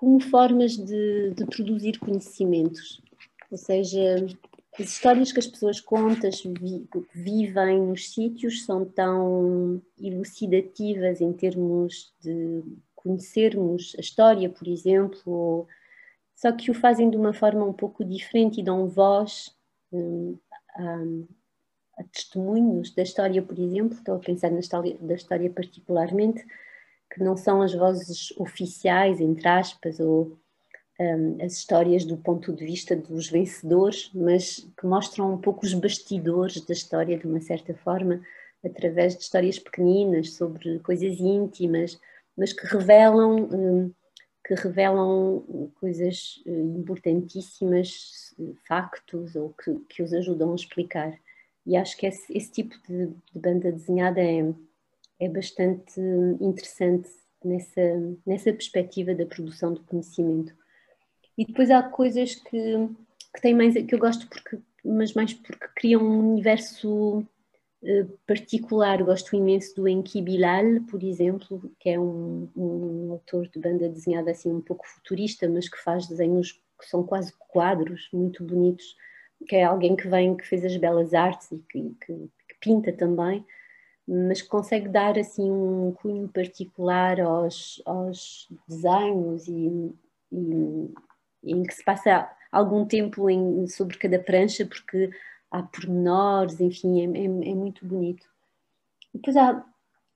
como 0.00 0.18
formas 0.18 0.78
de, 0.78 1.34
de 1.34 1.44
produzir 1.44 1.98
conhecimentos, 1.98 3.02
ou 3.50 3.58
seja, 3.58 4.16
as 4.78 4.86
histórias 4.86 5.30
que 5.30 5.38
as 5.38 5.46
pessoas 5.46 5.78
contam, 5.78 6.30
vi, 6.58 6.88
vivem 7.14 7.82
nos 7.82 8.10
sítios, 8.10 8.64
são 8.64 8.86
tão 8.86 9.82
elucidativas 10.00 11.20
em 11.20 11.34
termos 11.34 12.14
de 12.18 12.62
conhecermos 12.94 13.94
a 13.98 14.00
história, 14.00 14.48
por 14.48 14.66
exemplo, 14.68 15.68
só 16.34 16.50
que 16.50 16.70
o 16.70 16.74
fazem 16.74 17.10
de 17.10 17.18
uma 17.18 17.34
forma 17.34 17.62
um 17.62 17.74
pouco 17.74 18.02
diferente 18.02 18.60
e 18.60 18.64
dão 18.64 18.88
voz 18.88 19.54
hum, 19.92 20.34
a, 20.76 20.96
a, 21.98 22.04
testemunhos 22.04 22.94
da 22.94 23.02
história, 23.02 23.42
por 23.42 23.58
exemplo, 23.58 23.98
estou 23.98 24.14
a 24.14 24.18
pensar 24.18 24.50
na 24.50 24.60
história, 24.60 24.96
da 24.98 25.14
história 25.14 25.50
particularmente, 25.50 26.42
que 27.12 27.22
não 27.22 27.36
são 27.36 27.62
as 27.62 27.74
vozes 27.74 28.32
oficiais, 28.36 29.20
entre 29.20 29.48
aspas, 29.48 29.98
ou 30.00 30.38
um, 30.98 31.44
as 31.44 31.54
histórias 31.54 32.04
do 32.04 32.16
ponto 32.16 32.52
de 32.52 32.64
vista 32.64 32.94
dos 32.94 33.28
vencedores, 33.28 34.10
mas 34.14 34.68
que 34.78 34.86
mostram 34.86 35.34
um 35.34 35.38
pouco 35.38 35.64
os 35.64 35.74
bastidores 35.74 36.60
da 36.60 36.72
história 36.72 37.18
de 37.18 37.26
uma 37.26 37.40
certa 37.40 37.74
forma, 37.74 38.20
através 38.64 39.16
de 39.16 39.22
histórias 39.22 39.58
pequeninas 39.58 40.34
sobre 40.34 40.78
coisas 40.80 41.18
íntimas, 41.18 41.98
mas 42.36 42.52
que 42.52 42.66
revelam 42.66 43.48
um, 43.50 43.92
que 44.46 44.54
revelam 44.54 45.70
coisas 45.78 46.42
eh, 46.44 46.50
importantíssimas, 46.50 48.34
factos 48.66 49.36
ou 49.36 49.50
que, 49.50 49.74
que 49.88 50.02
os 50.02 50.12
ajudam 50.12 50.50
a 50.50 50.56
explicar. 50.56 51.16
E 51.64 51.76
acho 51.76 51.96
que 51.96 52.06
esse, 52.06 52.36
esse 52.36 52.50
tipo 52.50 52.74
de, 52.88 53.06
de, 53.32 53.38
banda 53.38 53.70
desenhada 53.70 54.20
é, 54.20 54.52
é 55.20 55.28
bastante 55.28 56.00
interessante 56.40 57.08
nessa, 57.44 58.16
nessa 58.26 58.52
perspectiva 58.52 59.14
da 59.14 59.26
produção 59.26 59.74
do 59.74 59.82
conhecimento. 59.82 60.54
E 61.36 61.44
depois 61.44 61.70
há 61.70 61.82
coisas 61.82 62.34
que, 62.34 62.88
que 63.34 63.40
têm 63.40 63.54
mais 63.54 63.74
que 63.74 63.94
eu 63.94 63.98
gosto 63.98 64.28
porque 64.28 64.58
mas 64.84 65.12
mais 65.14 65.34
porque 65.34 65.66
criam 65.76 66.02
um 66.02 66.32
universo 66.32 67.26
eh, 67.82 68.06
particular. 68.26 69.02
Gosto 69.02 69.36
imenso 69.36 69.74
do 69.76 69.88
Enki 69.88 70.22
Bilal, 70.22 70.82
por 70.90 71.02
exemplo, 71.02 71.70
que 71.78 71.90
é 71.90 71.98
um, 71.98 72.48
um, 72.56 73.12
autor 73.12 73.48
de 73.48 73.58
banda 73.58 73.88
desenhada 73.88 74.30
assim 74.30 74.52
um 74.52 74.60
pouco 74.60 74.86
futurista, 74.86 75.48
mas 75.48 75.68
que 75.68 75.78
faz 75.78 76.06
desenhos 76.06 76.52
que 76.52 76.86
são 76.86 77.02
quase 77.02 77.32
quadros 77.38 78.08
muito 78.12 78.42
bonitos, 78.42 78.96
que 79.46 79.56
é 79.56 79.64
alguém 79.64 79.96
que 79.96 80.08
vem, 80.08 80.36
que 80.36 80.46
fez 80.46 80.64
as 80.64 80.76
belas 80.76 81.12
artes 81.12 81.52
e 81.52 81.58
que, 81.58 81.94
que, 82.04 82.14
que 82.48 82.54
pinta 82.60 82.92
também, 82.92 83.44
mas 84.12 84.42
consegue 84.42 84.88
dar 84.88 85.16
assim 85.16 85.48
um 85.48 85.92
cunho 85.92 86.28
particular 86.28 87.20
aos, 87.20 87.80
aos 87.86 88.48
desenhos 88.66 89.46
e, 89.46 89.94
e, 90.32 90.92
em 91.44 91.62
que 91.62 91.72
se 91.72 91.84
passa 91.84 92.28
algum 92.50 92.84
tempo 92.84 93.30
em, 93.30 93.68
sobre 93.68 93.96
cada 93.98 94.18
prancha, 94.18 94.66
porque 94.66 95.10
há 95.48 95.62
pormenores, 95.62 96.60
enfim, 96.60 97.02
é, 97.02 97.20
é, 97.20 97.24
é 97.24 97.54
muito 97.54 97.86
bonito. 97.86 98.26
Depois 99.14 99.36
há 99.36 99.64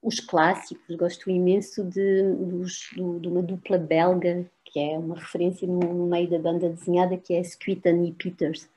os 0.03 0.19
clássicos, 0.19 0.97
gosto 0.97 1.31
imenso 1.31 1.85
de, 1.85 2.23
de, 2.35 3.21
de, 3.21 3.29
uma 3.29 3.43
dupla 3.43 3.79
belga, 3.79 4.45
que 4.65 4.81
é 4.81 4.99
uma 4.99 5.15
referência 5.15 5.69
no, 5.69 5.79
no 5.79 6.07
meio 6.09 6.29
da 6.29 6.39
banda 6.41 6.69
desenhada, 6.69 7.17
que 7.17 7.33
é 7.33 7.45
Squeaton 7.45 8.05
e 8.05 8.13
Peters, 8.13 8.69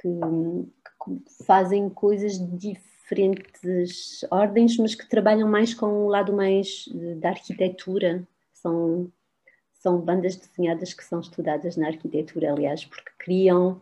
que, 0.00 0.08
que, 0.08 1.44
fazem 1.44 1.90
coisas 1.90 2.38
de 2.38 2.74
diferentes 3.08 4.24
ordens, 4.30 4.76
mas 4.76 4.94
que 4.94 5.08
trabalham 5.08 5.48
mais 5.48 5.72
com 5.72 6.04
o 6.04 6.08
lado 6.08 6.32
mais 6.32 6.88
da 7.16 7.30
arquitetura. 7.30 8.26
São, 8.52 9.10
são 9.72 10.00
bandas 10.00 10.36
desenhadas 10.36 10.92
que 10.92 11.04
são 11.04 11.20
estudadas 11.20 11.76
na 11.76 11.86
arquitetura, 11.86 12.52
aliás, 12.52 12.84
porque 12.84 13.10
criam 13.18 13.80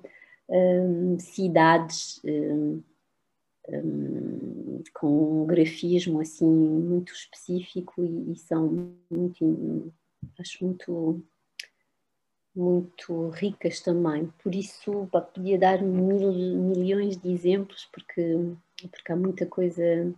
um, 0.48 1.18
cidades 1.18 2.20
um, 2.24 2.82
um, 3.68 4.82
com 4.94 5.42
um 5.42 5.46
grafismo 5.46 6.20
assim 6.20 6.46
muito 6.46 7.12
específico 7.12 8.04
e, 8.04 8.32
e, 8.32 8.36
são 8.36 8.94
muito, 9.10 9.92
acho 10.38 10.64
muito 10.64 11.20
muito 12.56 13.28
ricas 13.30 13.80
também. 13.80 14.32
Por 14.42 14.54
isso 14.54 15.08
podia 15.34 15.58
dar 15.58 15.82
mil, 15.82 16.32
milhões 16.32 17.16
de 17.16 17.30
exemplos 17.30 17.88
porque 17.92 18.52
porque 18.92 19.12
há 19.12 19.16
muita 19.16 19.46
coisa 19.46 20.12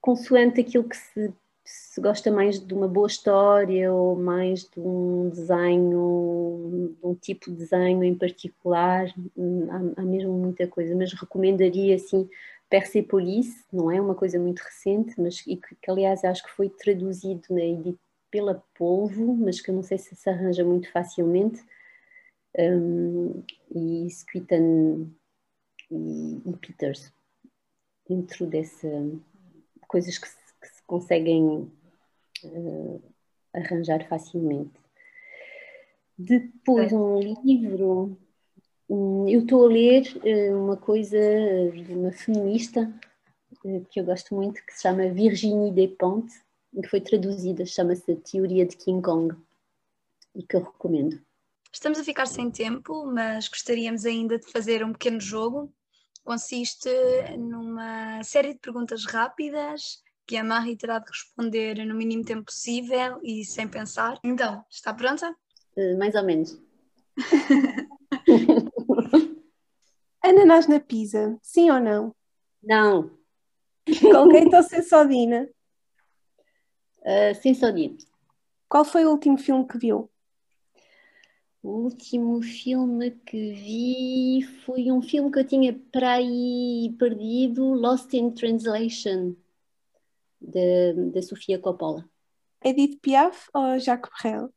consoante 0.00 0.60
aquilo 0.60 0.88
que 0.88 0.96
se 0.96 1.32
se 1.64 1.98
gosta 1.98 2.30
mais 2.30 2.60
de 2.60 2.74
uma 2.74 2.86
boa 2.86 3.06
história 3.06 3.90
ou 3.90 4.14
mais 4.14 4.64
de 4.64 4.78
um 4.78 5.30
desenho, 5.30 6.94
de 7.00 7.06
um 7.06 7.14
tipo 7.14 7.50
de 7.50 7.56
desenho 7.56 8.04
em 8.04 8.14
particular, 8.14 9.10
hum, 9.34 9.66
há, 9.70 10.02
há 10.02 10.04
mesmo 10.04 10.32
muita 10.34 10.66
coisa, 10.66 10.94
mas 10.94 11.14
recomendaria 11.14 11.96
assim 11.96 12.28
Persepolis, 12.68 13.64
não 13.72 13.90
é 13.90 14.00
uma 14.00 14.14
coisa 14.14 14.38
muito 14.38 14.60
recente, 14.60 15.14
mas 15.18 15.42
e 15.46 15.56
que, 15.56 15.74
que 15.80 15.90
aliás 15.90 16.24
acho 16.24 16.42
que 16.42 16.50
foi 16.50 16.68
traduzido 16.68 17.42
na 17.50 17.62
pela 18.34 18.64
Polvo, 18.74 19.32
mas 19.36 19.60
que 19.60 19.70
eu 19.70 19.74
não 19.76 19.82
sei 19.84 19.96
se 19.96 20.16
se 20.16 20.28
arranja 20.28 20.64
muito 20.64 20.90
facilmente, 20.90 21.64
um, 22.58 23.44
e 23.72 24.10
Squitan 24.10 25.06
e, 25.88 26.42
e 26.44 26.56
Peters, 26.56 27.12
dentro 28.08 28.44
dessa 28.44 28.88
coisas 29.86 30.18
que 30.18 30.26
se 30.26 30.82
conseguem 30.84 31.70
uh, 32.42 33.02
arranjar 33.52 34.04
facilmente. 34.08 34.80
Depois, 36.18 36.92
um 36.92 37.20
livro, 37.44 38.18
um, 38.88 39.28
eu 39.28 39.42
estou 39.42 39.66
a 39.66 39.68
ler 39.68 40.02
uh, 40.16 40.60
uma 40.60 40.76
coisa 40.76 41.20
de 41.70 41.94
uma 41.94 42.10
feminista 42.10 42.92
uh, 43.64 43.84
que 43.88 44.00
eu 44.00 44.04
gosto 44.04 44.34
muito, 44.34 44.60
que 44.66 44.72
se 44.72 44.82
chama 44.82 45.08
Virginie 45.10 45.70
Despentes, 45.70 46.44
que 46.82 46.88
foi 46.88 47.00
traduzida, 47.00 47.64
chama-se 47.64 48.16
Teoria 48.16 48.66
de 48.66 48.76
King 48.76 49.02
Kong, 49.02 49.34
e 50.34 50.42
que 50.42 50.56
eu 50.56 50.62
recomendo. 50.62 51.20
Estamos 51.72 51.98
a 51.98 52.04
ficar 52.04 52.26
sem 52.26 52.50
tempo, 52.50 53.06
mas 53.06 53.48
gostaríamos 53.48 54.04
ainda 54.04 54.38
de 54.38 54.50
fazer 54.50 54.84
um 54.84 54.92
pequeno 54.92 55.20
jogo. 55.20 55.72
Consiste 56.22 56.88
numa 57.36 58.22
série 58.22 58.54
de 58.54 58.60
perguntas 58.60 59.04
rápidas 59.04 60.02
que 60.26 60.36
a 60.36 60.44
Marie 60.44 60.76
terá 60.76 60.98
de 60.98 61.10
responder 61.10 61.84
no 61.84 61.94
mínimo 61.94 62.24
tempo 62.24 62.44
possível 62.44 63.18
e 63.22 63.44
sem 63.44 63.68
pensar. 63.68 64.18
Então, 64.24 64.64
está 64.70 64.94
pronta? 64.94 65.30
Uh, 65.76 65.98
mais 65.98 66.14
ou 66.14 66.22
menos. 66.22 66.58
Ananás 70.22 70.66
na 70.66 70.80
pizza, 70.80 71.38
sim 71.42 71.70
ou 71.70 71.80
não? 71.80 72.14
Não. 72.62 73.10
Com 74.00 74.28
quem 74.30 74.54
ou 74.54 74.62
sem 74.62 74.82
sodina? 74.82 75.48
Uh, 77.04 77.34
sem 77.40 77.54
sodina. 77.54 77.96
Qual 78.68 78.84
foi 78.84 79.04
o 79.04 79.10
último 79.10 79.36
filme 79.36 79.66
que 79.66 79.78
viu? 79.78 80.10
O 81.62 81.84
último 81.84 82.42
filme 82.42 83.10
que 83.10 83.52
vi 83.52 84.42
foi 84.64 84.90
um 84.90 85.00
filme 85.00 85.30
que 85.30 85.38
eu 85.38 85.46
tinha 85.46 85.72
para 85.90 86.14
aí 86.14 86.94
perdido, 86.98 87.64
Lost 87.64 88.12
in 88.12 88.32
Translation 88.32 89.34
da 90.40 91.22
Sofia 91.22 91.58
Coppola. 91.58 92.08
Edith 92.62 92.98
Piaf 93.00 93.48
ou 93.54 93.78
Jacques 93.78 94.10
Brel? 94.20 94.52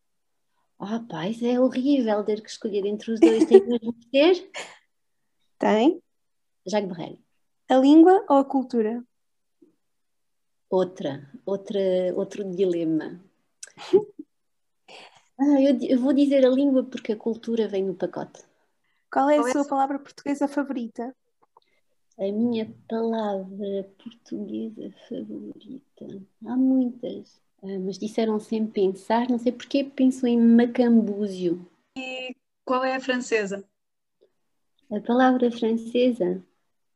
Ah, 0.80 0.98
oh, 0.98 1.08
paz, 1.08 1.42
é 1.42 1.60
horrível 1.60 2.24
ter 2.24 2.42
que 2.42 2.50
escolher 2.50 2.86
entre 2.86 3.12
os 3.12 3.20
dois. 3.20 3.46
Tem 3.46 3.66
mesmo 3.66 3.94
que 3.94 4.08
ter? 4.10 4.52
Tem. 5.58 6.02
Jacques 6.66 6.90
Brel. 6.90 7.20
A 7.70 7.76
língua 7.76 8.26
ou 8.30 8.38
a 8.38 8.46
cultura? 8.46 9.04
Outra, 10.70 11.32
outra, 11.46 11.80
outro 12.16 12.44
dilema. 12.44 13.24
ah, 15.40 15.62
eu, 15.62 15.80
eu, 15.82 16.00
vou 16.00 16.12
dizer 16.12 16.46
a 16.46 16.50
língua 16.50 16.84
porque 16.84 17.14
a 17.14 17.18
cultura 17.18 17.68
vem 17.68 17.86
no 17.86 17.96
pacote. 17.96 18.44
Qual 19.12 19.30
é 19.30 19.38
a 19.38 19.42
Qual 19.42 19.52
sua 19.52 19.66
é? 19.66 19.70
palavra 19.70 20.00
portuguesa 20.00 20.48
favorita? 20.48 21.16
A 22.20 22.32
minha 22.32 22.74
palavra 22.90 23.90
portuguesa 24.04 24.92
favorita. 25.08 26.06
Há 26.46 26.58
muitas, 26.58 27.40
ah, 27.64 27.80
mas 27.80 27.98
disseram 27.98 28.40
sem 28.40 28.68
pensar, 28.68 29.30
não 29.30 29.40
sei 29.40 29.54
porquê, 29.54 29.86
penso 29.86 30.28
em 30.28 30.38
macambúzio. 30.38 31.66
E 31.98 32.36
qual 32.66 32.84
é 32.84 32.96
a 32.96 33.00
francesa? 33.00 33.64
A 34.92 35.00
palavra 35.00 35.50
francesa? 35.50 36.44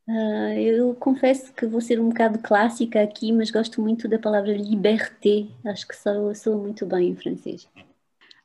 Uh, 0.08 0.60
eu 0.60 0.96
confesso 0.96 1.54
que 1.54 1.66
vou 1.66 1.80
ser 1.80 2.00
um 2.00 2.10
bocado 2.10 2.40
clássica 2.40 3.02
aqui, 3.02 3.32
mas 3.32 3.52
gosto 3.52 3.82
muito 3.82 4.08
da 4.08 4.20
palavra 4.20 4.52
liberté. 4.52 5.48
Acho 5.66 5.88
que 5.88 5.96
sou, 5.96 6.34
sou 6.36 6.58
muito 6.58 6.86
bem 6.86 7.10
em 7.10 7.16
francês. 7.16 7.68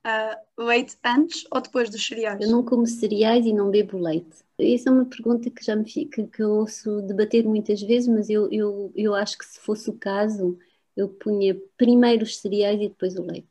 Uh, 0.06 0.64
leite 0.64 0.96
antes 1.04 1.44
ou 1.50 1.60
depois 1.60 1.90
dos 1.90 2.06
cereais? 2.06 2.40
Eu 2.40 2.48
não 2.48 2.62
como 2.62 2.86
cereais 2.86 3.44
e 3.44 3.52
não 3.52 3.70
bebo 3.70 3.98
leite. 3.98 4.44
Essa 4.58 4.88
é 4.88 4.92
uma 4.92 5.04
pergunta 5.04 5.50
que 5.50 5.64
já 5.64 5.74
me 5.74 5.84
que, 5.84 6.06
que 6.06 6.42
eu 6.42 6.50
ouço 6.50 7.02
debater 7.02 7.44
muitas 7.44 7.82
vezes, 7.82 8.06
mas 8.06 8.30
eu, 8.30 8.48
eu, 8.52 8.92
eu 8.94 9.14
acho 9.14 9.36
que 9.36 9.44
se 9.44 9.58
fosse 9.58 9.90
o 9.90 9.98
caso, 9.98 10.56
eu 10.96 11.08
punha 11.08 11.60
primeiro 11.76 12.22
os 12.22 12.38
cereais 12.38 12.80
e 12.80 12.88
depois 12.88 13.16
o 13.16 13.22
leite. 13.22 13.48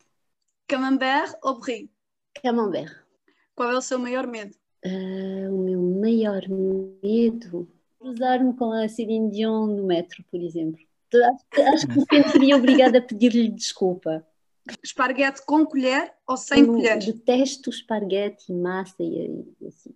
Camembert 0.67 1.35
ou 1.43 1.59
brie? 1.59 1.91
Camembert. 2.41 3.03
Qual 3.53 3.69
é 3.69 3.77
o 3.77 3.81
seu 3.81 3.99
maior 3.99 4.25
medo? 4.25 4.55
Uh, 4.85 5.53
o 5.53 5.63
meu 5.63 5.81
maior 5.81 6.43
medo? 6.47 7.67
Cruzar-me 8.05 8.53
com 8.53 8.71
a 8.71 8.87
Celine 8.87 9.31
Dion 9.31 9.65
no 9.65 9.83
metro, 9.83 10.23
por 10.29 10.39
exemplo. 10.39 10.79
Acho, 11.73 11.87
que 11.87 12.01
sempre 12.01 12.31
seria 12.33 12.55
obrigada 12.55 12.99
a 12.99 13.01
pedir-lhe 13.01 13.49
desculpa. 13.49 14.23
Esparguete 14.83 15.43
com 15.43 15.65
colher 15.65 16.13
ou 16.27 16.37
sem 16.37 16.59
eu 16.59 16.67
colher? 16.67 16.99
Detesto 16.99 17.71
esparguete 17.71 18.51
e 18.51 18.53
massa 18.53 19.01
e 19.01 19.43
assim. 19.67 19.89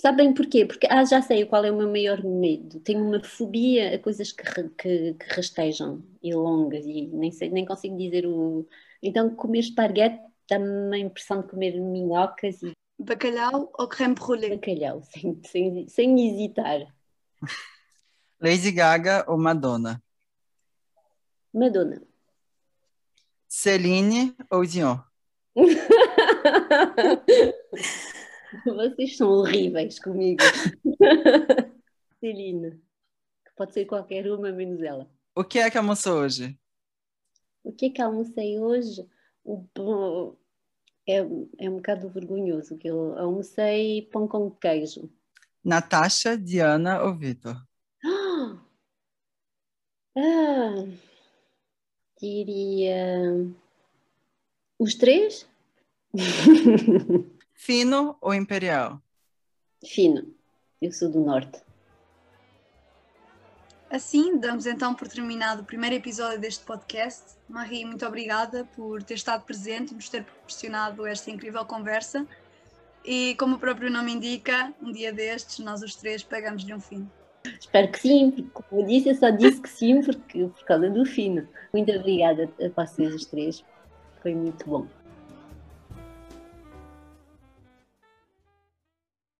Sabem 0.00 0.34
porquê? 0.34 0.66
Porque 0.66 0.88
ah, 0.90 1.04
já 1.04 1.22
sei 1.22 1.46
qual 1.46 1.64
é 1.64 1.70
o 1.70 1.76
meu 1.76 1.88
maior 1.88 2.24
medo. 2.24 2.80
Tenho 2.80 3.06
uma 3.06 3.22
fobia 3.22 3.94
a 3.94 3.98
coisas 4.00 4.32
que, 4.32 4.42
que, 4.76 5.14
que 5.14 5.26
rastejam 5.32 6.02
e 6.20 6.34
longas 6.34 6.84
e 6.84 7.06
nem, 7.12 7.30
sei, 7.30 7.48
nem 7.48 7.64
consigo 7.64 7.96
dizer 7.96 8.26
o. 8.26 8.66
Então, 9.00 9.30
comer 9.36 9.60
esparguete 9.60 10.20
dá-me 10.50 10.96
a 10.96 10.98
impressão 10.98 11.42
de 11.42 11.46
comer 11.46 11.80
minhocas 11.80 12.60
e. 12.64 12.72
Bacalhau 12.98 13.70
ou 13.78 13.86
creme 13.86 14.16
brulee? 14.16 14.50
Bacalhau, 14.50 15.00
sem, 15.04 15.40
sem, 15.44 15.86
sem 15.86 16.28
hesitar. 16.28 16.92
Lady 18.40 18.72
Gaga 18.72 19.24
ou 19.28 19.38
Madonna? 19.38 20.02
Madonna. 21.52 22.02
Celine 23.48 24.34
ou 24.50 24.64
Dion? 24.64 24.98
Vocês 28.64 29.16
são 29.16 29.30
horríveis 29.30 29.98
comigo. 29.98 30.42
Celine. 32.20 32.72
Que 33.44 33.52
pode 33.56 33.74
ser 33.74 33.84
qualquer 33.84 34.30
uma 34.30 34.52
menos 34.52 34.80
ela. 34.82 35.10
O 35.34 35.44
que 35.44 35.58
é 35.58 35.70
que 35.70 35.78
almoçou 35.78 36.20
hoje? 36.20 36.58
O 37.62 37.72
que 37.72 37.86
é 37.86 37.90
que 37.90 38.02
almocei 38.02 38.58
hoje? 38.58 39.06
É, 41.06 41.18
é 41.58 41.70
um 41.70 41.76
bocado 41.76 42.08
vergonhoso 42.08 42.78
que 42.78 42.88
eu 42.88 43.18
almocei 43.18 44.08
pão 44.12 44.28
com 44.28 44.50
queijo. 44.50 45.10
Natasha, 45.64 46.36
Diana 46.36 47.02
ou 47.02 47.16
Vitor? 47.16 47.56
Ah, 50.14 50.84
diria 52.20 53.50
os 54.78 54.94
três? 54.94 55.48
Fino 57.54 58.18
ou 58.20 58.34
imperial? 58.34 59.00
Fino. 59.82 60.34
Eu 60.82 60.92
sou 60.92 61.08
do 61.08 61.20
norte. 61.20 61.62
Assim, 63.88 64.38
damos 64.38 64.66
então 64.66 64.94
por 64.94 65.06
terminado 65.06 65.62
o 65.62 65.64
primeiro 65.64 65.94
episódio 65.96 66.40
deste 66.40 66.64
podcast. 66.64 67.36
Marie, 67.48 67.84
muito 67.84 68.06
obrigada 68.06 68.64
por 68.74 69.02
ter 69.02 69.14
estado 69.14 69.44
presente 69.44 69.92
e 69.92 69.94
nos 69.94 70.08
ter 70.08 70.24
proporcionado 70.24 71.06
esta 71.06 71.30
incrível 71.30 71.64
conversa. 71.64 72.26
E 73.04 73.34
como 73.34 73.56
o 73.56 73.58
próprio 73.58 73.90
nome 73.90 74.12
indica, 74.12 74.72
um 74.80 74.92
dia 74.92 75.12
destes, 75.12 75.58
nós 75.58 75.82
os 75.82 75.94
três 75.96 76.22
pegamos-lhe 76.22 76.72
um 76.72 76.80
fino. 76.80 77.10
Espero 77.58 77.90
que 77.90 77.98
sim, 77.98 78.30
porque 78.30 78.50
como 78.52 78.82
eu 78.82 78.86
disse, 78.86 79.08
eu 79.08 79.14
só 79.16 79.30
disse 79.30 79.60
que 79.60 79.68
sim 79.68 80.00
porque, 80.02 80.44
por 80.44 80.64
causa 80.64 80.88
do 80.88 81.04
fino. 81.04 81.48
Muito 81.72 81.90
obrigada 81.90 82.48
a 82.60 82.84
vocês 82.84 83.14
os 83.14 83.24
três, 83.26 83.64
foi 84.22 84.34
muito 84.34 84.64
bom. 84.68 84.86